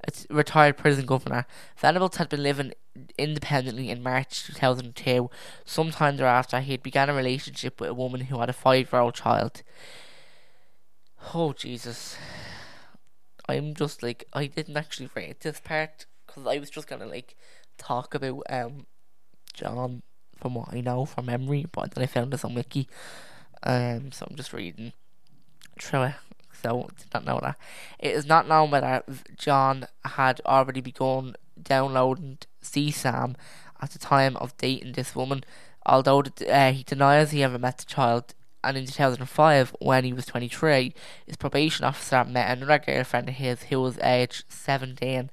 A 0.07 0.13
retired 0.35 0.77
prison 0.77 1.05
governor. 1.07 1.45
Venables 1.77 2.17
had 2.17 2.29
been 2.29 2.43
living 2.43 2.73
independently 3.19 3.91
in 3.91 4.03
March 4.03 4.47
2002. 4.47 5.29
Sometime 5.65 6.17
thereafter, 6.17 6.61
he 6.61 6.73
had 6.73 6.83
begun 6.83 7.11
a 7.11 7.15
relationship 7.15 7.81
with 7.81 7.91
a 7.91 7.95
woman 7.95 8.23
who 8.23 8.39
had 8.39 8.49
a 8.49 8.55
five 8.55 8.93
year 8.93 9.03
old 9.03 9.15
child. 9.15 9.63
Oh, 11.35 11.53
Jesus. 11.53 12.17
I'm 13.49 13.75
just 13.75 14.03
like 14.03 14.27
I 14.33 14.47
didn't 14.47 14.77
actually 14.77 15.09
write 15.15 15.41
this 15.41 15.61
part 15.61 16.07
because 16.27 16.47
I 16.47 16.59
was 16.59 16.71
just 16.71 16.87
gonna 16.87 17.07
like 17.07 17.35
talk 17.79 18.15
about 18.15 18.43
um 18.51 18.87
John 19.55 20.03
from 20.37 20.55
what 20.55 20.73
I 20.73 20.81
know 20.81 21.05
from 21.05 21.27
memory, 21.27 21.67
but 21.73 21.93
then 21.93 22.05
I 22.05 22.07
found 22.07 22.33
this 22.33 22.45
on 22.45 22.55
Wiki, 22.55 22.89
um, 23.65 24.13
so 24.13 24.27
I'm 24.29 24.37
just 24.37 24.53
reading 24.53 24.93
through 25.81 26.05
it. 26.05 26.15
So 26.63 26.89
did 26.97 27.15
not 27.15 27.25
know 27.25 27.39
that 27.43 27.57
it 27.99 28.13
is 28.15 28.27
not 28.27 28.49
known 28.49 28.71
whether 28.71 29.03
John 29.37 29.87
had 30.05 30.41
already 30.45 30.81
begun 30.81 31.35
downloading 31.61 32.39
CSAM 32.63 33.37
at 33.81 33.91
the 33.91 33.99
time 33.99 34.37
of 34.37 34.57
dating 34.57 34.93
this 34.93 35.15
woman, 35.15 35.45
although 35.87 36.23
uh, 36.49 36.73
he 36.73 36.83
denies 36.83 37.31
he 37.31 37.43
ever 37.43 37.59
met 37.59 37.79
the 37.79 37.85
child 37.85 38.35
and 38.65 38.77
in 38.77 38.87
2005, 38.87 39.75
when 39.81 40.05
he 40.05 40.13
was 40.13 40.27
23, 40.27 40.93
his 41.27 41.37
probation 41.37 41.85
officer 41.85 42.25
met 42.25 42.57
another 42.57 42.79
girlfriend 42.79 43.29
of 43.29 43.37
his 43.37 43.65
who 43.65 43.81
was 43.81 43.99
aged 43.99 44.45
17. 44.49 45.31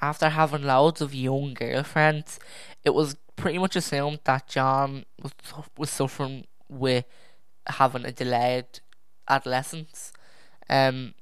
After 0.00 0.28
having 0.28 0.62
loads 0.62 1.00
of 1.00 1.14
young 1.14 1.54
girlfriends, 1.54 2.38
it 2.84 2.94
was 2.94 3.16
pretty 3.34 3.58
much 3.58 3.76
assumed 3.76 4.20
that 4.24 4.48
John 4.48 5.04
was, 5.22 5.32
was 5.76 5.90
suffering 5.90 6.46
with 6.68 7.04
having 7.66 8.04
a 8.04 8.12
delayed 8.12 8.80
adolescence. 9.28 10.12
Um, 10.68 11.14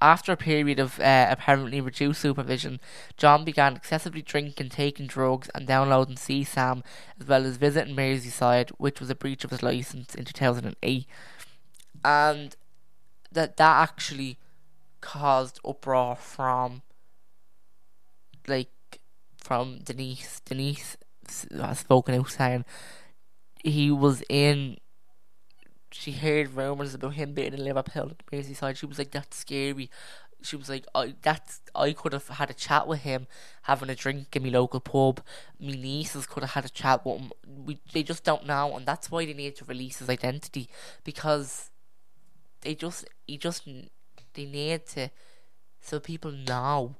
after 0.00 0.32
a 0.32 0.36
period 0.36 0.78
of 0.78 0.98
uh, 1.00 1.26
apparently 1.30 1.80
reduced 1.80 2.20
supervision, 2.20 2.80
John 3.16 3.44
began 3.44 3.76
excessively 3.76 4.22
drinking, 4.22 4.70
taking 4.70 5.06
drugs, 5.06 5.50
and 5.54 5.66
downloading 5.66 6.16
CSAM, 6.16 6.82
as 7.20 7.26
well 7.26 7.44
as 7.44 7.56
visiting 7.56 7.94
Merseyside, 7.94 8.70
which 8.78 9.00
was 9.00 9.10
a 9.10 9.14
breach 9.14 9.44
of 9.44 9.50
his 9.50 9.62
license 9.62 10.14
in 10.14 10.24
2008. 10.24 11.06
And 12.04 12.56
that 13.32 13.56
that 13.56 13.82
actually 13.82 14.38
caused 15.00 15.60
uproar 15.64 16.16
from, 16.16 16.82
like, 18.48 18.70
from 19.36 19.80
Denise. 19.84 20.40
Denise 20.44 20.96
has 21.52 21.78
spoken 21.78 22.14
out 22.14 22.30
saying 22.30 22.64
he 23.62 23.90
was 23.90 24.22
in 24.28 24.78
she 25.92 26.12
heard 26.12 26.54
rumours 26.54 26.94
about 26.94 27.14
him 27.14 27.34
being 27.34 27.52
in 27.52 27.64
Liverpool 27.64 28.10
at 28.10 28.18
the 28.18 28.36
Merseyside. 28.36 28.76
She 28.76 28.86
was 28.86 28.98
like, 28.98 29.10
"That's 29.10 29.36
scary." 29.36 29.90
She 30.42 30.56
was 30.56 30.68
like, 30.68 30.86
"I 30.94 31.14
that's 31.22 31.60
I 31.74 31.92
could 31.92 32.12
have 32.12 32.28
had 32.28 32.50
a 32.50 32.54
chat 32.54 32.86
with 32.88 33.00
him, 33.00 33.26
having 33.62 33.90
a 33.90 33.94
drink 33.94 34.34
in 34.36 34.42
my 34.42 34.48
local 34.50 34.80
pub. 34.80 35.22
My 35.60 35.72
nieces 35.72 36.26
could 36.26 36.42
have 36.42 36.52
had 36.52 36.64
a 36.64 36.68
chat 36.70 37.04
with 37.04 37.20
him. 37.20 37.32
We 37.46 37.78
they 37.92 38.02
just 38.02 38.24
don't 38.24 38.46
know, 38.46 38.76
and 38.76 38.86
that's 38.86 39.10
why 39.10 39.26
they 39.26 39.34
need 39.34 39.56
to 39.56 39.64
release 39.64 39.98
his 39.98 40.08
identity 40.08 40.68
because 41.04 41.70
they 42.62 42.74
just 42.74 43.06
he 43.26 43.36
just 43.38 43.66
they 44.34 44.44
need 44.46 44.86
to 44.86 45.10
so 45.80 46.00
people 46.00 46.30
know 46.32 46.96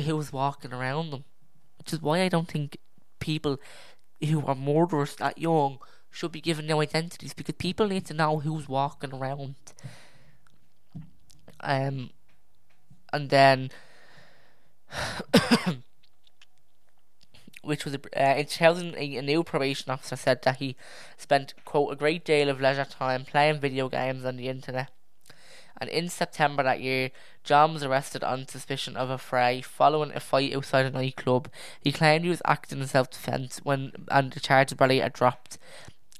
who's 0.00 0.32
walking 0.32 0.72
around 0.72 1.10
them, 1.10 1.24
which 1.78 1.92
is 1.92 2.02
why 2.02 2.22
I 2.22 2.28
don't 2.28 2.48
think 2.48 2.78
people 3.20 3.58
who 4.20 4.44
are 4.46 4.54
murderers 4.54 5.16
that 5.16 5.38
young 5.38 5.78
should 6.12 6.30
be 6.30 6.40
given 6.40 6.66
new 6.66 6.78
identities 6.78 7.34
because 7.34 7.56
people 7.56 7.88
need 7.88 8.06
to 8.06 8.14
know 8.14 8.38
who's 8.38 8.68
walking 8.68 9.12
around. 9.12 9.56
Um, 11.60 12.10
and 13.12 13.30
then, 13.30 13.70
which 17.62 17.84
was 17.84 17.94
a, 17.94 18.00
uh, 18.16 18.36
in 18.36 18.46
2008, 18.46 19.16
a 19.16 19.22
new 19.22 19.42
probation 19.42 19.90
officer 19.90 20.16
said 20.16 20.42
that 20.42 20.58
he 20.58 20.76
spent 21.16 21.54
quote 21.64 21.92
a 21.92 21.96
great 21.96 22.24
deal 22.24 22.48
of 22.50 22.60
leisure 22.60 22.84
time 22.84 23.24
playing 23.24 23.60
video 23.60 23.88
games 23.88 24.24
on 24.24 24.36
the 24.36 24.48
internet. 24.48 24.90
And 25.80 25.88
in 25.88 26.08
September 26.10 26.62
that 26.62 26.80
year, 26.80 27.10
John 27.42 27.72
was 27.72 27.82
arrested 27.82 28.22
on 28.22 28.46
suspicion 28.46 28.96
of 28.96 29.08
affray 29.08 29.64
following 29.64 30.12
a 30.14 30.20
fight 30.20 30.54
outside 30.54 30.86
a 30.86 30.90
nightclub. 30.90 31.48
He 31.80 31.90
claimed 31.90 32.22
he 32.24 32.30
was 32.30 32.42
acting 32.44 32.80
in 32.80 32.86
self 32.86 33.10
defence 33.10 33.60
when 33.64 33.92
and 34.08 34.30
the 34.30 34.38
charges 34.38 34.78
were 34.78 34.86
later 34.86 35.08
dropped 35.08 35.58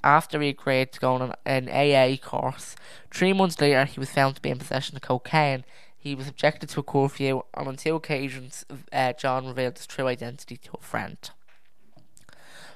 after 0.05 0.41
he 0.41 0.49
agreed 0.49 0.93
to 0.93 1.01
go 1.01 1.15
on 1.15 1.35
an 1.45 1.69
AA 1.69 2.17
course. 2.17 2.77
Three 3.11 3.33
months 3.33 3.61
later, 3.61 3.85
he 3.85 4.01
was 4.01 4.11
found 4.11 4.37
to 4.37 4.43
be 4.43 4.51
in 4.51 4.59
possession 4.59 4.97
of 4.97 5.03
cocaine. 5.03 5.65
He 5.97 6.15
was 6.15 6.27
subjected 6.27 6.69
to 6.71 6.81
a 6.81 6.83
curfew, 6.83 7.43
and 7.55 7.69
on 7.69 7.77
two 7.77 7.95
occasions, 7.95 8.65
uh, 8.93 9.13
John 9.13 9.47
revealed 9.47 9.79
his 9.79 9.87
true 9.87 10.09
identity 10.09 10.57
to 10.57 10.71
a 10.75 10.83
friend. 10.83 11.19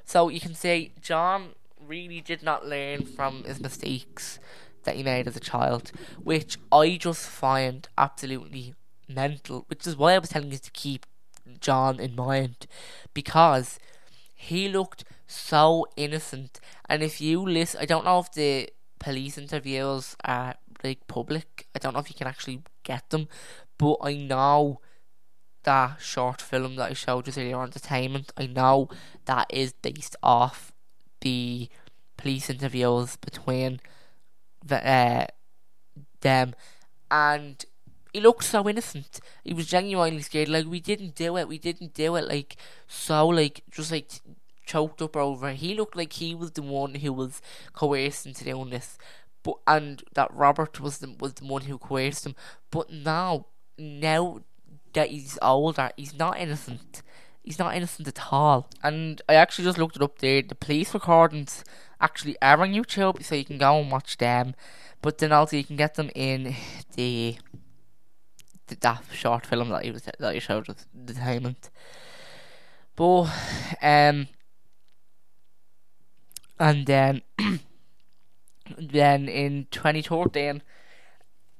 So 0.04 0.28
you 0.28 0.38
can 0.38 0.54
see 0.54 0.92
John 1.00 1.50
really 1.84 2.20
did 2.20 2.42
not 2.42 2.66
learn 2.66 3.04
from 3.04 3.42
his 3.44 3.60
mistakes 3.60 4.38
that 4.84 4.94
he 4.94 5.02
made 5.02 5.26
as 5.26 5.36
a 5.36 5.40
child, 5.40 5.90
which 6.22 6.58
I 6.70 6.96
just 6.96 7.28
find 7.28 7.88
absolutely 7.98 8.74
mental. 9.08 9.64
Which 9.68 9.86
is 9.86 9.96
why 9.96 10.14
I 10.14 10.18
was 10.18 10.30
telling 10.30 10.52
you 10.52 10.58
to 10.58 10.70
keep 10.70 11.06
John 11.60 11.98
in 11.98 12.14
mind, 12.14 12.66
because 13.12 13.78
he 14.34 14.68
looked 14.68 15.04
so 15.26 15.86
innocent. 15.96 16.60
And 16.88 17.02
if 17.02 17.20
you 17.20 17.40
listen, 17.40 17.80
I 17.80 17.86
don't 17.86 18.04
know 18.04 18.18
if 18.20 18.32
the 18.32 18.70
police 18.98 19.38
interviews 19.38 20.16
are 20.24 20.54
like 20.82 21.06
public. 21.06 21.66
I 21.74 21.78
don't 21.78 21.94
know 21.94 22.00
if 22.00 22.08
you 22.08 22.16
can 22.16 22.26
actually 22.26 22.62
get 22.82 23.10
them, 23.10 23.28
but 23.78 23.96
I 24.02 24.16
know 24.16 24.80
that 25.64 26.00
short 26.00 26.40
film 26.40 26.76
that 26.76 26.90
I 26.90 26.94
showed 26.94 27.26
you 27.26 27.32
earlier, 27.36 27.56
on 27.56 27.64
Entertainment. 27.68 28.32
I 28.36 28.46
know 28.46 28.88
that 29.24 29.46
is 29.50 29.72
based 29.72 30.16
off 30.22 30.72
the 31.20 31.68
police 32.16 32.48
interviews 32.48 33.16
between 33.16 33.80
the, 34.64 34.88
uh, 34.88 35.26
them, 36.20 36.54
and 37.10 37.64
he 38.12 38.20
looked 38.20 38.44
so 38.44 38.66
innocent. 38.68 39.20
He 39.44 39.52
was 39.52 39.66
genuinely 39.66 40.22
scared. 40.22 40.48
Like 40.48 40.66
we 40.66 40.80
didn't 40.80 41.14
do 41.14 41.36
it. 41.36 41.48
We 41.48 41.58
didn't 41.58 41.92
do 41.94 42.16
it. 42.16 42.26
Like 42.26 42.56
so, 42.86 43.26
like 43.28 43.62
just 43.70 43.90
like 43.90 44.10
choked 44.66 45.00
up 45.00 45.16
over. 45.16 45.52
He 45.52 45.74
looked 45.74 45.96
like 45.96 46.14
he 46.14 46.34
was 46.34 46.52
the 46.52 46.62
one 46.62 46.96
who 46.96 47.12
was 47.12 47.40
coerced 47.72 48.26
into 48.26 48.44
doing 48.44 48.70
this, 48.70 48.98
but 49.42 49.56
and 49.66 50.02
that 50.14 50.34
Robert 50.34 50.80
was 50.80 50.98
the 50.98 51.14
was 51.18 51.34
the 51.34 51.46
one 51.46 51.62
who 51.62 51.78
coerced 51.78 52.26
him. 52.26 52.34
But 52.70 52.92
now, 52.92 53.46
now 53.78 54.40
that 54.92 55.10
he's 55.10 55.38
older, 55.40 55.90
he's 55.96 56.18
not 56.18 56.38
innocent. 56.38 57.02
He's 57.42 57.58
not 57.58 57.76
innocent 57.76 58.08
at 58.08 58.32
all. 58.32 58.68
And 58.82 59.22
I 59.28 59.34
actually 59.34 59.66
just 59.66 59.78
looked 59.78 59.96
it 59.96 60.02
up 60.02 60.18
there. 60.18 60.42
The 60.42 60.56
police 60.56 60.92
recordings 60.92 61.62
actually 62.00 62.36
are 62.42 62.60
on 62.60 62.72
YouTube, 62.72 63.22
so 63.22 63.36
you 63.36 63.44
can 63.44 63.58
go 63.58 63.78
and 63.78 63.90
watch 63.90 64.16
them. 64.16 64.54
But 65.00 65.18
then 65.18 65.30
also 65.30 65.56
you 65.56 65.64
can 65.64 65.76
get 65.76 65.94
them 65.94 66.10
in 66.16 66.56
the, 66.96 67.36
the 68.66 68.74
that 68.80 69.04
short 69.12 69.46
film 69.46 69.68
that 69.68 69.84
you 69.84 69.92
was 69.92 70.08
that 70.18 70.34
you 70.34 70.40
showed 70.40 70.68
us 70.68 70.86
the 70.92 71.12
entertainment. 71.12 71.70
But 72.96 73.30
um 73.80 74.26
and 76.58 76.86
then 76.86 77.22
then 78.78 79.28
in 79.28 79.66
2014 79.70 80.62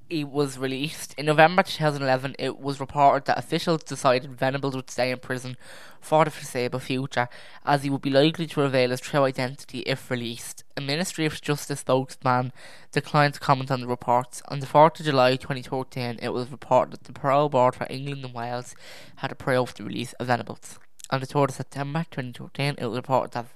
he 0.09 0.25
was 0.25 0.59
released. 0.59 1.15
In 1.19 1.27
November 1.27 1.63
2011, 1.63 2.37
it 2.39 2.59
was 2.59 2.79
reported 2.79 3.27
that 3.27 3.39
officials 3.39 3.83
decided 3.83 4.39
Venables 4.39 4.77
would 4.77 4.91
stay 4.91 5.11
in 5.11 5.19
prison 5.19 5.57
for 6.01 6.25
the 6.25 6.31
foreseeable 6.31 6.79
future, 6.79 7.29
as 7.65 7.83
he 7.83 7.91
would 7.91 8.03
be 8.03 8.11
likely 8.11 8.47
to 8.47 8.61
reveal 8.61 8.91
his 8.91 9.01
true 9.01 9.25
identity 9.25 9.81
if 9.81 10.11
released. 10.11 10.63
A 10.77 10.81
Ministry 10.81 11.27
of 11.27 11.41
Justice 11.41 11.81
spokesman 11.81 12.53
declined 12.93 13.35
to 13.35 13.41
comment 13.41 13.71
on 13.71 13.81
the 13.81 13.89
reports. 13.89 14.43
On 14.49 14.61
the 14.61 14.67
4th 14.67 15.01
of 15.01 15.07
July 15.07 15.37
2014, 15.37 16.21
it 16.23 16.29
was 16.29 16.51
reported 16.51 16.93
that 16.93 17.05
the 17.05 17.13
Parole 17.13 17.49
Board 17.49 17.75
for 17.75 17.87
England 17.91 18.25
and 18.25 18.35
Wales 18.35 18.77
had 19.17 19.33
approved 19.33 19.77
the 19.77 19.85
release 19.85 20.13
of 20.15 20.29
Venables. 20.29 20.79
On 21.11 21.21
the 21.21 21.27
3rd 21.27 21.51
of 21.51 21.55
September 21.55 22.05
2014, 22.11 22.77
it 22.79 22.87
was 22.87 22.97
reported 22.97 23.33
that 23.33 23.47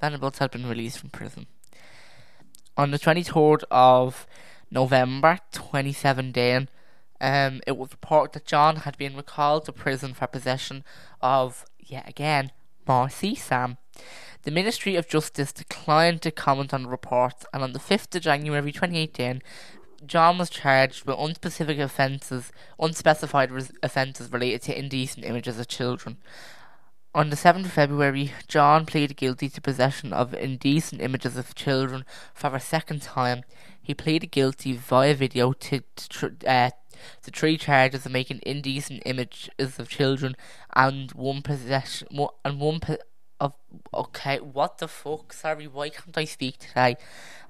Venables 0.00 0.38
had 0.38 0.50
been 0.50 0.66
released 0.66 0.98
from 0.98 1.10
prison. 1.10 1.46
On 2.76 2.90
the 2.90 2.98
23rd 2.98 3.64
of 3.70 4.26
November 4.70 5.38
2017, 5.52 6.68
um, 7.20 7.60
it 7.66 7.76
was 7.76 7.92
reported 7.92 8.34
that 8.34 8.46
John 8.46 8.76
had 8.76 8.98
been 8.98 9.16
recalled 9.16 9.64
to 9.64 9.72
prison 9.72 10.12
for 10.12 10.26
possession 10.26 10.84
of, 11.22 11.64
yet 11.78 12.08
again, 12.08 12.52
more 12.86 13.06
CSAM. 13.06 13.78
The 14.42 14.50
Ministry 14.50 14.96
of 14.96 15.08
Justice 15.08 15.52
declined 15.52 16.22
to 16.22 16.30
comment 16.30 16.74
on 16.74 16.84
the 16.84 16.88
reports, 16.88 17.46
and 17.52 17.62
on 17.62 17.72
the 17.72 17.78
5th 17.78 18.14
of 18.14 18.22
January 18.22 18.70
2018, 18.70 19.42
John 20.04 20.38
was 20.38 20.50
charged 20.50 21.04
with 21.04 21.16
unspecific 21.16 21.80
offences, 21.80 22.52
unspecified 22.78 23.50
res- 23.50 23.72
offences 23.82 24.30
related 24.30 24.62
to 24.62 24.78
indecent 24.78 25.24
images 25.24 25.58
of 25.58 25.68
children. 25.68 26.18
On 27.16 27.30
the 27.30 27.36
7th 27.36 27.64
of 27.64 27.72
February, 27.72 28.32
John 28.46 28.84
pleaded 28.84 29.16
guilty 29.16 29.48
to 29.48 29.60
possession 29.62 30.12
of 30.12 30.34
indecent 30.34 31.00
images 31.00 31.38
of 31.38 31.54
children 31.54 32.04
for 32.34 32.54
a 32.54 32.60
second 32.60 33.00
time. 33.00 33.42
He 33.80 33.94
pleaded 33.94 34.26
guilty 34.26 34.74
via 34.74 35.14
video 35.14 35.54
to 35.54 35.80
to, 35.96 36.36
uh, 36.46 36.70
to 37.22 37.30
three 37.30 37.56
charges 37.56 38.04
of 38.04 38.12
making 38.12 38.40
indecent 38.44 39.02
images 39.06 39.78
of 39.78 39.88
children 39.88 40.36
and 40.74 41.10
one 41.12 41.40
possession 41.40 42.06
and 42.44 42.60
one 42.60 42.80
po- 42.80 42.98
of 43.40 43.54
okay 43.94 44.38
what 44.38 44.76
the 44.76 44.88
fuck 44.88 45.32
sorry 45.32 45.66
why 45.66 45.88
can't 45.88 46.18
I 46.18 46.24
speak 46.24 46.58
today 46.58 46.96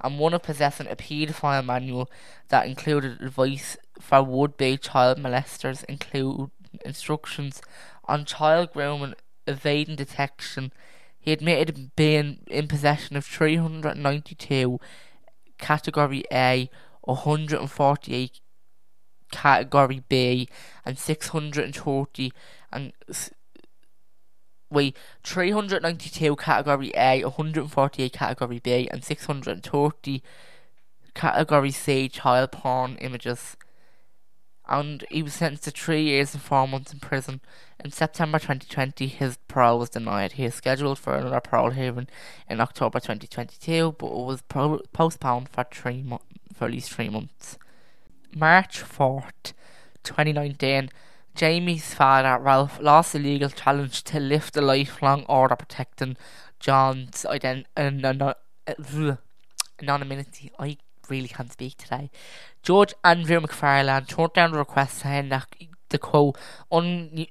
and 0.00 0.18
one 0.20 0.34
of 0.34 0.42
possessing 0.44 0.86
a 0.88 0.94
paedophile 0.94 1.64
manual 1.64 2.08
that 2.50 2.66
included 2.66 3.20
advice 3.20 3.76
for 4.00 4.22
would-be 4.22 4.76
child 4.76 5.18
molesters 5.18 5.84
include 5.84 6.50
instructions 6.84 7.60
on 8.04 8.24
child 8.24 8.72
grooming 8.72 9.14
evading 9.46 9.96
detection. 9.96 10.72
He 11.18 11.32
admitted 11.32 11.94
being 11.96 12.40
in 12.46 12.68
possession 12.68 13.16
of 13.16 13.24
392 13.24 14.78
Category 15.58 16.24
A, 16.32 16.70
148 17.02 18.40
Category 19.30 20.02
B, 20.08 20.48
and 20.84 20.98
640 20.98 22.32
and 22.72 22.92
wait 24.70 24.96
392 25.24 26.36
Category 26.36 26.92
A, 26.96 27.22
148 27.24 28.12
Category 28.12 28.58
B, 28.60 28.88
and 28.90 29.02
630 29.02 30.22
Category 31.14 31.70
C 31.70 32.08
child 32.08 32.52
porn 32.52 32.96
images 32.96 33.56
and 34.68 35.04
he 35.10 35.22
was 35.22 35.34
sentenced 35.34 35.64
to 35.64 35.70
three 35.70 36.02
years 36.02 36.34
and 36.34 36.42
four 36.42 36.66
months 36.66 36.92
in 36.92 36.98
prison. 36.98 37.40
In 37.86 37.92
September 37.92 38.40
2020, 38.40 39.06
his 39.06 39.36
parole 39.46 39.78
was 39.78 39.90
denied. 39.90 40.32
He 40.32 40.44
is 40.44 40.56
scheduled 40.56 40.98
for 40.98 41.14
another 41.14 41.38
parole 41.40 41.70
hearing 41.70 42.08
in 42.50 42.60
October 42.60 42.98
2022, 42.98 43.94
but 43.96 44.06
it 44.08 44.24
was 44.24 44.42
pro- 44.42 44.80
postponed 44.92 45.50
for 45.50 45.64
three 45.70 46.02
mo- 46.02 46.20
for 46.52 46.64
at 46.64 46.72
least 46.72 46.90
three 46.90 47.08
months. 47.08 47.58
March 48.34 48.82
4th, 48.82 49.52
2019, 50.02 50.90
Jamie's 51.36 51.94
father, 51.94 52.42
Ralph, 52.42 52.80
lost 52.80 53.14
a 53.14 53.20
legal 53.20 53.50
challenge 53.50 54.02
to 54.02 54.18
lift 54.18 54.54
the 54.54 54.62
lifelong 54.62 55.24
order 55.28 55.54
protecting 55.54 56.16
John's 56.58 57.24
ident- 57.30 57.66
uh, 57.76 59.16
anonymity. 59.80 60.50
I 60.58 60.78
really 61.08 61.28
can't 61.28 61.52
speak 61.52 61.76
today. 61.76 62.10
Judge 62.64 62.94
Andrew 63.04 63.38
McFarlane 63.38 64.08
turned 64.08 64.32
down 64.32 64.50
the 64.50 64.58
request 64.58 64.98
saying 64.98 65.28
that 65.28 65.46
the 65.90 65.98
quote 65.98 66.36
un- 66.72 67.28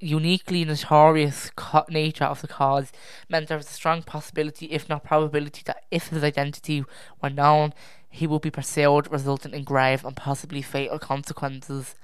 uniquely 0.00 0.64
notorious 0.64 1.50
nature 1.88 2.24
of 2.24 2.40
the 2.40 2.48
cause 2.48 2.92
meant 3.28 3.48
there 3.48 3.56
was 3.56 3.68
a 3.68 3.72
strong 3.72 4.02
possibility, 4.02 4.66
if 4.66 4.88
not 4.88 5.04
probability, 5.04 5.62
that 5.66 5.84
if 5.90 6.08
his 6.08 6.22
identity 6.22 6.84
were 7.22 7.30
known, 7.30 7.72
he 8.08 8.26
would 8.26 8.42
be 8.42 8.50
pursued, 8.50 9.10
resulting 9.10 9.52
in 9.54 9.64
grave 9.64 10.04
and 10.04 10.16
possibly 10.16 10.62
fatal 10.62 10.98
consequences. 10.98 11.94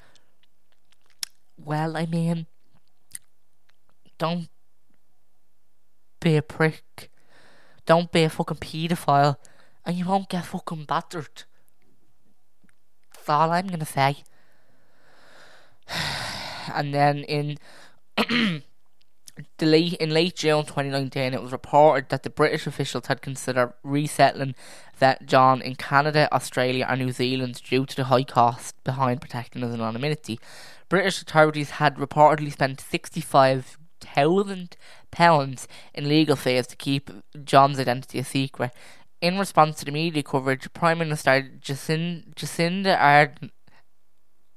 Well, 1.57 1.97
I 1.97 2.07
mean, 2.07 2.47
don't 4.18 4.49
be 6.20 6.36
a 6.36 6.42
prick. 6.42 7.11
Don't 7.86 8.11
be 8.11 8.24
a 8.24 8.30
fucking 8.30 8.57
paedophile 8.57 9.36
and 9.84 9.97
you 9.97 10.07
won't 10.07 10.28
get 10.28 10.47
fucking 10.47 10.84
battered. 10.84 11.45
That's 13.12 13.28
all 13.28 13.53
I'm 13.53 13.66
gonna 13.66 13.84
say. 13.84 14.24
and 16.72 16.95
then 16.95 17.18
in 17.24 17.59
late 19.61 19.95
in 19.95 20.11
late 20.11 20.37
June 20.37 20.65
2019, 20.65 21.35
it 21.35 21.43
was 21.43 21.53
reported 21.53 22.09
that 22.11 22.23
the 22.23 22.31
British 22.31 22.67
officials 22.67 23.07
had 23.07 23.23
considered 23.23 23.73
resettling 23.83 24.55
that 24.99 25.27
John 25.27 25.61
in 25.61 25.75
Canada, 25.75 26.29
Australia, 26.33 26.87
and 26.89 27.01
New 27.01 27.12
Zealand 27.12 27.61
due 27.62 27.87
to 27.87 27.97
the 27.97 28.05
high 28.05 28.25
cost 28.25 28.83
behind 28.85 29.21
protecting 29.21 29.62
his 29.62 29.75
anonymity. 29.75 30.39
British 30.89 31.21
authorities 31.23 31.71
had 31.71 31.97
reportedly 31.97 32.53
spent 32.53 32.81
65 32.81 33.79
thousand 34.01 34.77
pounds 35.11 35.67
in 35.95 36.09
legal 36.09 36.37
fees 36.37 36.67
to 36.67 36.77
keep 36.77 37.11
John's 37.45 37.81
identity 37.81 38.19
a 38.19 38.25
secret, 38.25 38.73
in 39.21 39.39
response 39.39 39.79
to 39.79 39.85
the 39.87 39.93
media 39.93 40.23
coverage, 40.23 40.73
Prime 40.75 40.99
Minister 40.99 41.51
Jacinda, 41.61 42.35
Jacinda 42.35 43.51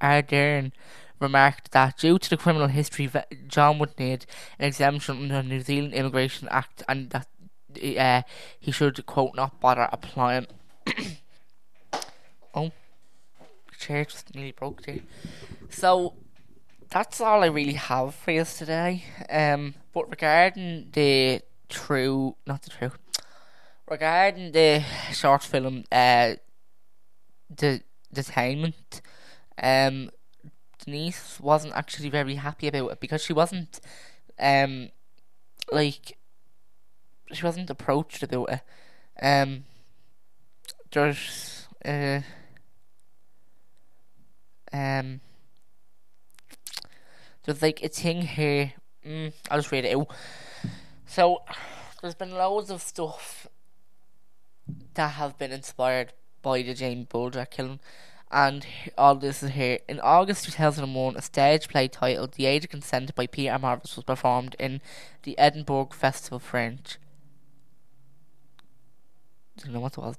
Ardern 0.02 0.72
remarked 1.20 1.72
that 1.72 1.98
due 1.98 2.20
to 2.20 2.30
the 2.30 2.38
criminal 2.38 2.68
history, 2.68 3.10
John 3.48 3.80
would 3.80 3.98
need 4.00 4.26
an 4.60 4.66
exemption 4.66 5.18
under 5.18 5.42
the 5.42 5.44
New 5.44 5.62
Zealand 5.62 5.94
Immigration 5.94 6.48
Act 6.50 6.84
and 6.88 7.10
that 7.12 7.28
uh, 7.98 8.22
he 8.60 8.72
should, 8.72 9.06
quote, 9.06 9.36
not 9.36 9.60
bother 9.60 9.88
applying. 9.92 10.48
oh, 12.54 12.72
chair 13.78 14.06
just 14.06 14.34
nearly 14.34 14.52
broke 14.52 14.84
there. 14.84 15.00
So, 15.70 16.14
that's 16.90 17.20
all 17.22 17.44
I 17.44 17.48
really 17.48 17.74
have 17.74 18.16
for 18.16 18.32
you 18.32 18.46
today. 18.46 19.04
Um, 19.30 19.76
but 19.94 20.10
regarding 20.10 20.90
the 20.94 21.42
true, 21.70 22.36
not 22.46 22.62
the 22.64 22.70
true, 22.70 22.92
regarding 23.90 24.52
the 24.52 24.84
short 25.12 25.44
film, 25.44 25.84
uh, 25.92 26.36
the 27.50 27.82
detainment, 28.14 29.02
um, 29.62 30.10
Denise 30.88 31.38
wasn't 31.42 31.74
actually 31.74 32.10
very 32.10 32.36
happy 32.36 32.70
about 32.70 32.94
it 32.94 33.00
because 33.02 33.22
she 33.22 33.34
wasn't, 33.34 33.82
um, 34.40 34.90
like, 35.70 36.18
she 37.34 37.44
wasn't 37.44 37.70
approached 37.70 38.24
about 38.24 38.50
it. 38.50 38.62
Um, 39.22 39.66
there's, 40.94 41.68
uh, 41.84 42.22
um, 44.72 45.20
there's 47.44 47.62
like 47.62 47.84
a 47.84 47.90
thing 47.90 48.22
here. 48.22 48.72
Mm, 49.06 49.34
I'll 49.52 49.60
just 49.60 49.74
read 49.74 49.84
it 49.84 49.94
out. 49.94 50.08
So, 51.06 51.42
there's 52.02 52.16
been 52.16 52.32
loads 52.32 52.70
of 52.70 52.82
stuff 52.82 53.48
that 54.94 55.10
have 55.10 55.38
been 55.38 55.52
inspired 55.52 56.14
by 56.42 56.62
the 56.62 56.74
Jane 56.74 57.04
Bulger 57.04 57.46
killing, 57.46 57.82
and 58.32 58.66
all 58.98 59.16
this 59.16 59.42
is 59.42 59.52
here. 59.52 59.80
In 59.88 60.00
August 60.00 60.46
2001, 60.46 61.16
a 61.16 61.22
stage 61.22 61.68
play 61.68 61.88
titled 61.88 62.34
The 62.34 62.46
Age 62.46 62.66
of 62.66 62.70
Consent 62.70 63.16
by 63.16 63.28
Peter 63.28 63.58
Morris 63.58 63.96
was 63.96 64.04
performed 64.04 64.56
in 64.60 64.82
the 65.24 65.38
Edinburgh 65.38 65.90
Festival 65.94 66.40
Fringe. 66.40 66.98
I 69.58 69.64
don't 69.64 69.74
know 69.74 69.80
what 69.80 69.98
was. 69.98 70.18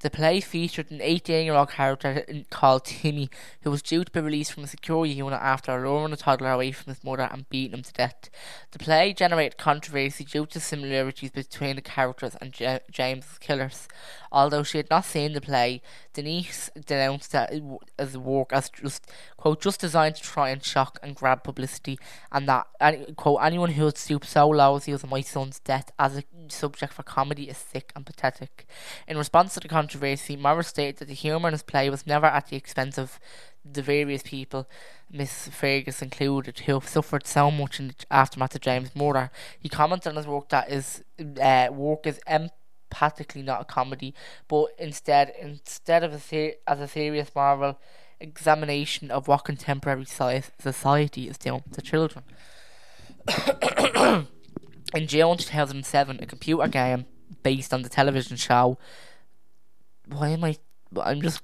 The 0.00 0.10
play 0.10 0.40
featured 0.40 0.92
an 0.92 1.00
18 1.02 1.44
year 1.44 1.54
old 1.54 1.70
character 1.70 2.24
called 2.50 2.84
Timmy, 2.84 3.30
who 3.62 3.70
was 3.72 3.82
due 3.82 4.04
to 4.04 4.12
be 4.12 4.20
released 4.20 4.52
from 4.52 4.62
a 4.62 4.68
security 4.68 5.14
unit 5.14 5.40
after 5.42 5.72
luring 5.72 6.12
a 6.12 6.16
toddler 6.16 6.52
away 6.52 6.70
from 6.70 6.92
his 6.92 7.02
mother 7.02 7.28
and 7.32 7.48
beating 7.50 7.78
him 7.78 7.82
to 7.82 7.92
death. 7.92 8.30
The 8.70 8.78
play 8.78 9.12
generated 9.12 9.58
controversy 9.58 10.24
due 10.24 10.46
to 10.46 10.60
similarities 10.60 11.32
between 11.32 11.76
the 11.76 11.82
characters 11.82 12.36
and 12.40 12.52
J- 12.52 12.78
James's 12.92 13.38
killers. 13.38 13.88
Although 14.30 14.62
she 14.62 14.78
had 14.78 14.90
not 14.90 15.04
seen 15.04 15.32
the 15.32 15.40
play, 15.40 15.82
Denise 16.12 16.70
denounced 16.86 17.32
that 17.32 17.52
as 17.98 18.16
work 18.16 18.52
as 18.52 18.70
just 18.70 19.10
quote 19.36 19.60
just 19.60 19.80
designed 19.80 20.16
to 20.16 20.22
try 20.22 20.50
and 20.50 20.62
shock 20.62 21.00
and 21.02 21.16
grab 21.16 21.42
publicity, 21.42 21.98
and 22.30 22.48
that 22.48 22.66
quote 23.16 23.40
anyone 23.42 23.72
who 23.72 23.84
would 23.84 23.98
stoop 23.98 24.24
so 24.24 24.48
low 24.48 24.76
as 24.76 24.84
he 24.84 24.92
was 24.92 25.04
my 25.06 25.22
son's 25.22 25.58
death 25.60 25.90
as 25.98 26.16
a 26.16 26.24
subject 26.48 26.92
for 26.92 27.02
comedy 27.02 27.48
is 27.48 27.56
sick 27.56 27.92
and 27.96 28.06
pathetic. 28.06 28.66
In 29.06 29.16
response 29.16 29.54
to 29.54 29.60
the 29.60 29.68
controversy, 29.68 29.87
Morris 29.96 30.68
stated 30.68 30.98
that 30.98 31.08
the 31.08 31.14
humour 31.14 31.48
in 31.48 31.54
his 31.54 31.62
play 31.62 31.90
was 31.90 32.06
never 32.06 32.26
at 32.26 32.48
the 32.48 32.56
expense 32.56 32.98
of 32.98 33.18
the 33.64 33.82
various 33.82 34.22
people, 34.22 34.68
Miss 35.10 35.48
Fergus 35.48 36.02
included, 36.02 36.60
who 36.60 36.74
have 36.74 36.88
suffered 36.88 37.26
so 37.26 37.50
much 37.50 37.80
in 37.80 37.88
the 37.88 37.94
aftermath 38.10 38.54
of 38.54 38.60
James' 38.60 38.94
murder. 38.94 39.30
He 39.58 39.68
commented 39.68 40.10
on 40.10 40.16
his 40.16 40.26
work 40.26 40.48
that 40.50 40.70
his 40.70 41.04
uh, 41.40 41.68
work 41.70 42.06
is 42.06 42.20
empathically 42.28 43.44
not 43.44 43.62
a 43.62 43.64
comedy, 43.64 44.14
but 44.46 44.66
instead, 44.78 45.32
instead 45.40 46.04
of 46.04 46.12
a 46.12 46.20
ser- 46.20 46.54
as 46.66 46.80
a 46.80 46.88
serious 46.88 47.30
moral 47.34 47.78
examination 48.20 49.10
of 49.10 49.28
what 49.28 49.44
contemporary 49.44 50.04
society 50.04 51.28
is 51.28 51.38
doing 51.38 51.62
to 51.72 51.82
children. 51.82 52.24
in 54.94 55.06
June 55.06 55.36
2007, 55.36 56.18
a 56.20 56.26
computer 56.26 56.68
game 56.68 57.06
based 57.42 57.72
on 57.72 57.82
the 57.82 57.88
television 57.88 58.36
show. 58.36 58.78
Why 60.08 60.30
am 60.30 60.44
I? 60.44 60.56
I'm 61.02 61.22
just 61.22 61.42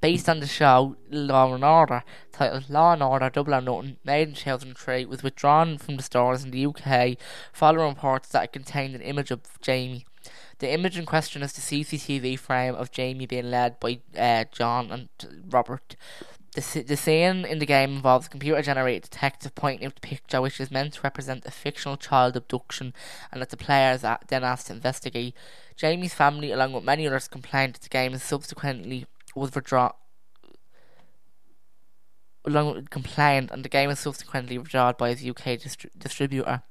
based 0.00 0.28
on 0.28 0.40
the 0.40 0.46
show 0.46 0.96
Law 1.10 1.54
and 1.54 1.64
Order, 1.64 2.04
titled 2.32 2.68
Law 2.68 2.92
and 2.92 3.02
Order 3.02 3.30
Double 3.30 3.54
or 3.54 3.60
Nothing, 3.60 3.96
made 4.04 4.28
in 4.28 4.34
2003, 4.34 5.04
was 5.06 5.22
withdrawn 5.22 5.78
from 5.78 5.96
the 5.96 6.02
stores 6.02 6.44
in 6.44 6.50
the 6.50 6.66
UK 6.66 7.16
following 7.52 7.94
reports 7.94 8.28
that 8.28 8.44
it 8.44 8.52
contained 8.52 8.94
an 8.94 9.00
image 9.00 9.30
of 9.30 9.40
Jamie. 9.60 10.04
The 10.58 10.72
image 10.72 10.98
in 10.98 11.06
question 11.06 11.42
is 11.42 11.52
the 11.52 11.60
CCTV 11.60 12.38
frame 12.38 12.74
of 12.74 12.90
Jamie 12.90 13.26
being 13.26 13.50
led 13.50 13.78
by 13.78 14.00
uh, 14.16 14.44
John 14.50 14.90
and 14.90 15.08
Robert. 15.48 15.96
The, 16.54 16.82
the 16.82 16.96
scene 16.96 17.44
in 17.44 17.58
the 17.58 17.66
game 17.66 17.96
involves 17.96 18.26
a 18.26 18.30
computer 18.30 18.62
generated 18.62 19.10
detective 19.10 19.54
pointing 19.54 19.86
out 19.86 19.94
the 19.96 20.00
picture, 20.00 20.40
which 20.40 20.58
is 20.58 20.70
meant 20.70 20.94
to 20.94 21.02
represent 21.02 21.44
a 21.44 21.50
fictional 21.50 21.98
child 21.98 22.34
abduction, 22.34 22.94
and 23.30 23.42
that 23.42 23.50
the 23.50 23.58
player 23.58 23.92
is 23.92 24.00
then 24.28 24.42
asked 24.42 24.68
to 24.68 24.72
investigate. 24.72 25.34
Jamie's 25.76 26.14
family, 26.14 26.50
along 26.50 26.72
with 26.72 26.84
many 26.84 27.06
others, 27.06 27.28
complained 27.28 27.74
that 27.74 27.82
the 27.82 27.90
game 27.90 28.14
is 28.14 28.22
subsequently 28.22 29.04
was 29.36 29.54
withdrawn. 29.54 29.92
Along 32.44 32.74
with 32.74 32.90
complained, 32.90 33.50
and 33.50 33.64
the 33.64 33.68
game 33.68 33.88
was 33.88 33.98
subsequently 33.98 34.56
withdrawn 34.56 34.94
by 34.96 35.10
its 35.10 35.24
UK 35.24 35.58
distri- 35.58 35.90
distributor. 35.98 36.62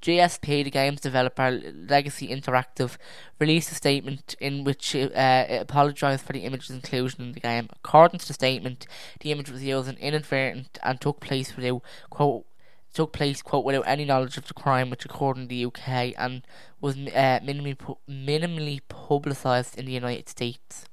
GSP, 0.00 0.64
the 0.64 0.70
game's 0.70 1.00
developer, 1.00 1.50
Legacy 1.50 2.28
Interactive, 2.28 2.96
released 3.38 3.70
a 3.70 3.76
statement 3.76 4.34
in 4.40 4.64
which 4.64 4.96
it, 4.96 5.14
uh, 5.14 5.46
it 5.48 5.62
apologised 5.62 6.24
for 6.24 6.32
the 6.32 6.40
image's 6.40 6.70
inclusion 6.70 7.22
in 7.22 7.32
the 7.32 7.40
game. 7.40 7.68
According 7.72 8.18
to 8.18 8.26
the 8.26 8.34
statement, 8.34 8.88
the 9.20 9.30
image 9.30 9.48
was 9.48 9.62
used 9.62 9.88
in 9.88 9.96
inadvertent 9.98 10.78
and 10.82 11.00
took 11.00 11.20
place 11.20 11.54
without 11.56 11.82
quote 12.10 12.46
took 12.92 13.12
place 13.12 13.40
quote 13.40 13.64
without 13.64 13.86
any 13.86 14.04
knowledge 14.04 14.36
of 14.36 14.46
the 14.46 14.54
crime, 14.54 14.90
which 14.90 15.04
occurred 15.04 15.38
in 15.38 15.48
the 15.48 15.64
UK 15.64 16.12
and 16.18 16.42
was 16.80 16.96
uh, 16.96 17.40
minimally 17.42 17.78
pu- 17.78 17.98
minimally 18.08 18.80
publicised 18.88 19.78
in 19.78 19.86
the 19.86 19.92
United 19.92 20.28
States. 20.28 20.86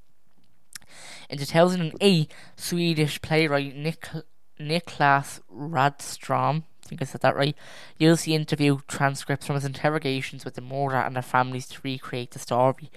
In 1.29 1.37
2008, 1.37 2.31
Swedish 2.55 3.21
playwright 3.21 3.75
Nick 3.75 4.09
Niklas 4.59 5.41
Radstrom 5.53 6.63
I 6.83 6.89
think 6.89 7.03
I 7.03 7.05
said 7.05 7.21
that 7.21 7.35
right. 7.35 7.55
You'll 7.99 8.17
see 8.17 8.33
interview 8.33 8.79
transcripts 8.87 9.45
from 9.45 9.53
his 9.53 9.63
interrogations 9.63 10.43
with 10.43 10.55
the 10.55 10.61
murder 10.61 10.95
and 10.95 11.15
their 11.15 11.21
families 11.21 11.67
to 11.67 11.79
recreate 11.83 12.31
the 12.31 12.39
story. 12.39 12.89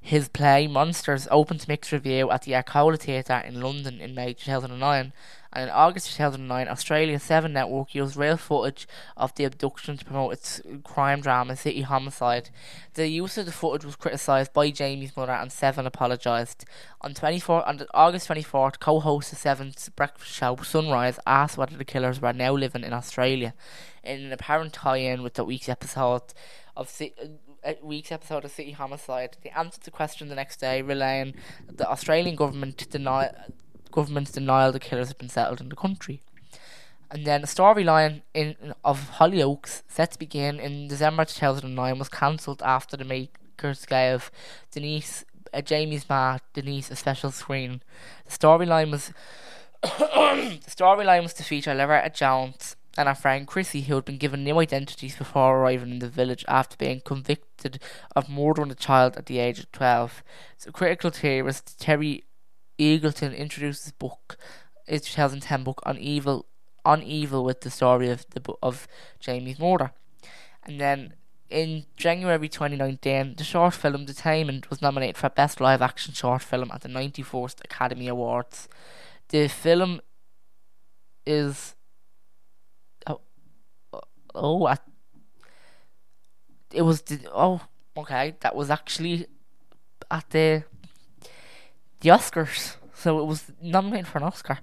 His 0.00 0.28
play 0.28 0.68
Monsters 0.68 1.26
opened 1.32 1.60
to 1.60 1.68
mixed 1.68 1.90
review 1.90 2.30
at 2.30 2.42
the 2.42 2.54
Arcola 2.54 2.96
Theatre 2.96 3.42
in 3.44 3.60
London 3.60 4.00
in 4.00 4.14
May 4.14 4.34
2009 4.34 5.12
and 5.54 5.64
in 5.64 5.70
August 5.70 6.08
2009, 6.08 6.66
Australia's 6.66 7.22
7 7.22 7.52
Network 7.52 7.94
used 7.94 8.16
real 8.16 8.36
footage 8.36 8.88
of 9.16 9.32
the 9.36 9.44
abduction 9.44 9.96
to 9.96 10.04
promote 10.04 10.32
its 10.32 10.60
crime 10.82 11.20
drama 11.20 11.54
City 11.54 11.82
Homicide. 11.82 12.50
The 12.94 13.06
use 13.06 13.38
of 13.38 13.46
the 13.46 13.52
footage 13.52 13.84
was 13.84 13.94
criticised 13.94 14.52
by 14.52 14.70
Jamie's 14.72 15.16
mother, 15.16 15.32
and 15.32 15.52
7 15.52 15.86
apologised. 15.86 16.64
On 17.02 17.14
24, 17.14 17.68
on 17.68 17.86
August 17.94 18.28
24th, 18.28 18.80
co-host 18.80 19.32
of 19.32 19.38
7's 19.38 19.88
breakfast 19.90 20.34
show 20.34 20.56
Sunrise 20.56 21.20
asked 21.24 21.56
whether 21.56 21.76
the 21.76 21.84
killers 21.84 22.20
were 22.20 22.32
now 22.32 22.52
living 22.52 22.82
in 22.82 22.92
Australia. 22.92 23.54
In 24.02 24.24
an 24.24 24.32
apparent 24.32 24.72
tie-in 24.72 25.22
with 25.22 25.34
the 25.34 25.44
week's 25.44 25.68
episode 25.68 26.34
of 26.76 26.92
uh, 27.64 27.72
week's 27.80 28.10
episode 28.10 28.44
of 28.44 28.50
City 28.50 28.72
Homicide, 28.72 29.36
they 29.42 29.50
answered 29.50 29.84
the 29.84 29.92
question 29.92 30.28
the 30.28 30.34
next 30.34 30.56
day, 30.58 30.82
relaying 30.82 31.34
that 31.66 31.78
the 31.78 31.88
Australian 31.88 32.34
government 32.34 32.90
denied 32.90 33.34
government's 33.94 34.32
denial 34.32 34.72
the 34.72 34.80
killers 34.80 35.08
had 35.08 35.18
been 35.18 35.28
settled 35.28 35.60
in 35.60 35.68
the 35.68 35.76
country. 35.76 36.20
And 37.10 37.24
then 37.24 37.42
the 37.42 37.46
storyline 37.46 38.22
in 38.34 38.56
of 38.84 39.10
Hollyoaks, 39.18 39.82
set 39.86 40.12
to 40.12 40.18
begin 40.18 40.58
in 40.58 40.88
December 40.88 41.24
2009, 41.24 41.98
was 41.98 42.08
cancelled 42.08 42.60
after 42.62 42.96
the 42.96 43.04
makers 43.04 43.86
gave 43.86 44.32
Denise, 44.72 45.24
uh, 45.52 45.60
Jamie's 45.60 46.08
ma, 46.08 46.38
Denise, 46.54 46.90
a 46.90 46.96
special 46.96 47.30
screen. 47.30 47.82
The 48.26 48.36
storyline 48.36 48.90
was 48.90 49.12
the 49.82 50.60
storyline 50.66 51.22
was 51.22 51.34
to 51.34 51.44
feature 51.44 51.74
Loretta 51.74 52.10
Jones 52.10 52.74
and 52.96 53.08
her 53.08 53.14
friend 53.14 53.46
Chrissy, 53.46 53.82
who 53.82 53.94
had 53.94 54.04
been 54.04 54.18
given 54.18 54.42
new 54.42 54.58
identities 54.58 55.16
before 55.16 55.58
arriving 55.58 55.90
in 55.90 55.98
the 56.00 56.08
village 56.08 56.44
after 56.48 56.76
being 56.76 57.00
convicted 57.04 57.80
of 58.16 58.28
murdering 58.28 58.72
a 58.72 58.74
child 58.74 59.16
at 59.16 59.26
the 59.26 59.38
age 59.38 59.60
of 59.60 59.70
12. 59.70 60.22
So 60.58 60.72
critical 60.72 61.10
theorist 61.10 61.78
Terry 61.78 62.24
Eagleton 62.78 63.36
introduced 63.36 63.84
his 63.84 63.92
book, 63.92 64.36
his 64.86 65.02
2010 65.02 65.64
book 65.64 65.80
on 65.84 65.98
evil, 65.98 66.46
on 66.84 67.02
evil 67.02 67.44
with 67.44 67.60
the 67.62 67.70
story 67.70 68.10
of 68.10 68.26
the 68.30 68.54
of 68.62 68.86
Jamie's 69.20 69.58
murder, 69.58 69.92
and 70.62 70.80
then 70.80 71.14
in 71.50 71.84
January 71.96 72.48
2019, 72.48 73.34
the 73.36 73.44
short 73.44 73.74
film 73.74 74.06
Detainment 74.06 74.70
was 74.70 74.82
nominated 74.82 75.16
for 75.16 75.28
Best 75.28 75.60
Live 75.60 75.82
Action 75.82 76.14
Short 76.14 76.42
Film 76.42 76.70
at 76.72 76.80
the 76.80 76.88
94th 76.88 77.62
Academy 77.64 78.08
Awards. 78.08 78.68
The 79.28 79.48
film 79.48 80.00
is 81.26 81.74
oh 83.06 83.20
oh 84.34 84.66
I, 84.66 84.78
it 86.72 86.82
was 86.82 87.02
oh 87.32 87.62
okay 87.96 88.34
that 88.40 88.54
was 88.54 88.70
actually 88.70 89.26
at 90.10 90.28
the 90.30 90.64
the 92.04 92.10
Oscars, 92.10 92.76
so 92.94 93.18
it 93.18 93.24
was 93.24 93.50
nominated 93.62 94.06
for 94.06 94.18
an 94.18 94.24
Oscar. 94.24 94.58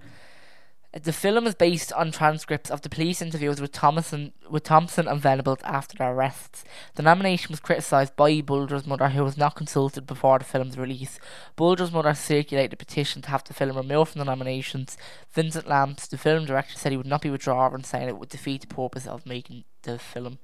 The 0.93 1.11
film 1.11 1.47
is 1.47 1.55
based 1.55 1.91
on 1.93 2.11
transcripts 2.11 2.69
of 2.69 2.81
the 2.81 2.89
police 2.89 3.19
interviews 3.19 3.59
with 3.59 3.71
Thompson, 3.71 4.33
with 4.47 4.63
Thompson 4.63 5.07
and 5.07 5.19
Venables 5.19 5.57
after 5.63 5.97
their 5.97 6.13
arrests. 6.13 6.63
The 6.95 7.01
nomination 7.01 7.51
was 7.51 7.59
criticised 7.59 8.15
by 8.15 8.41
Bulger's 8.41 8.85
mother, 8.85 9.09
who 9.09 9.23
was 9.23 9.37
not 9.37 9.55
consulted 9.55 10.05
before 10.05 10.37
the 10.37 10.45
film's 10.45 10.77
release. 10.77 11.17
Bulger's 11.55 11.91
mother 11.91 12.13
circulated 12.13 12.73
a 12.73 12.77
petition 12.77 13.23
to 13.23 13.29
have 13.29 13.43
the 13.43 13.55
film 13.55 13.75
removed 13.75 14.11
from 14.11 14.19
the 14.19 14.25
nominations. 14.25 14.97
Vincent 15.31 15.67
Lamps, 15.67 16.05
the 16.05 16.19
film 16.19 16.45
director, 16.45 16.77
said 16.77 16.91
he 16.91 16.97
would 16.97 17.07
not 17.07 17.23
be 17.23 17.31
withdrawn, 17.31 17.83
saying 17.83 18.07
it 18.07 18.19
would 18.19 18.29
defeat 18.29 18.61
the 18.61 18.67
purpose 18.67 19.07
of 19.07 19.25
making 19.25 19.63
the 19.81 19.97
film. 19.97 20.37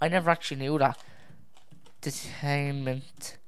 I 0.00 0.06
never 0.06 0.30
actually 0.30 0.60
knew 0.60 0.78
that. 0.78 1.02
Detainment 2.00 3.38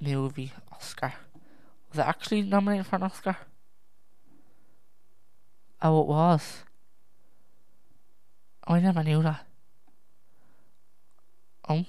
movie 0.00 0.52
Oscar. 0.78 1.12
Was 1.90 1.98
it 1.98 2.06
actually 2.06 2.42
nominated 2.42 2.86
for 2.86 2.96
an 2.96 3.02
Oscar? 3.02 3.36
Oh, 5.82 6.00
it 6.02 6.06
was. 6.06 6.64
Oh, 8.66 8.74
I 8.74 8.80
never 8.80 9.02
knew 9.02 9.22
that. 9.22 9.46
Oh. 11.68 11.84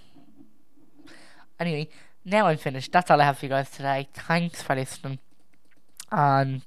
Anyway, 1.59 1.89
now 2.25 2.47
I'm 2.47 2.57
finished. 2.57 2.91
That's 2.91 3.11
all 3.11 3.21
I 3.21 3.25
have 3.25 3.37
for 3.37 3.45
you 3.45 3.49
guys 3.49 3.69
today. 3.69 4.07
Thanks 4.13 4.61
for 4.61 4.75
listening. 4.75 5.19
And 6.11 6.63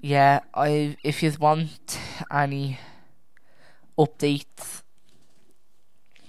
yeah, 0.00 0.40
I 0.52 0.96
if 1.02 1.22
you 1.22 1.32
want 1.38 1.98
any 2.30 2.78
updates, 3.98 4.82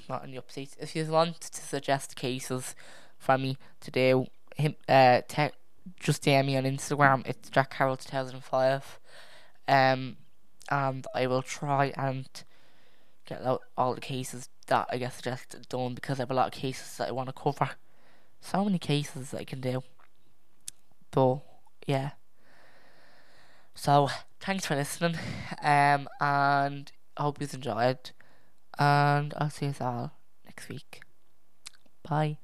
not 0.07 0.23
any 0.23 0.37
updates. 0.37 0.75
If 0.79 0.95
you 0.95 1.05
want 1.05 1.41
to 1.41 1.61
suggest 1.61 2.15
cases 2.15 2.75
for 3.17 3.37
me 3.37 3.57
to 3.81 3.91
do, 3.91 4.27
him 4.55 4.75
uh 4.89 5.21
te- 5.27 5.51
just 5.99 6.23
DM 6.23 6.47
me 6.47 6.57
on 6.57 6.63
Instagram. 6.63 7.25
It's 7.27 7.49
Jack 7.49 7.75
Carroll 7.75 7.97
two 7.97 8.09
thousand 8.09 8.43
five. 8.43 8.99
Um, 9.67 10.17
and 10.69 11.05
I 11.13 11.27
will 11.27 11.41
try 11.41 11.93
and 11.95 12.27
get 13.25 13.41
out 13.43 13.61
all 13.77 13.93
the 13.95 14.01
cases 14.01 14.49
that 14.67 14.87
I 14.89 14.97
get 14.97 15.13
suggested 15.13 15.67
done 15.69 15.93
because 15.93 16.19
I 16.19 16.23
have 16.23 16.31
a 16.31 16.35
lot 16.35 16.47
of 16.47 16.59
cases 16.59 16.97
that 16.97 17.07
I 17.07 17.11
want 17.11 17.29
to 17.29 17.33
cover. 17.33 17.71
So 18.41 18.63
many 18.63 18.79
cases 18.79 19.31
that 19.31 19.41
I 19.41 19.43
can 19.43 19.61
do. 19.61 19.83
But 21.11 21.39
yeah. 21.87 22.11
So 23.73 24.09
thanks 24.39 24.65
for 24.65 24.75
listening. 24.75 25.17
Um, 25.61 26.07
and 26.21 26.91
I 27.17 27.23
hope 27.23 27.41
you've 27.41 27.53
enjoyed. 27.53 28.11
And 28.77 29.33
I'll 29.37 29.49
see 29.49 29.67
you 29.67 29.75
all 29.81 30.11
next 30.45 30.69
week. 30.69 31.01
Bye. 32.07 32.37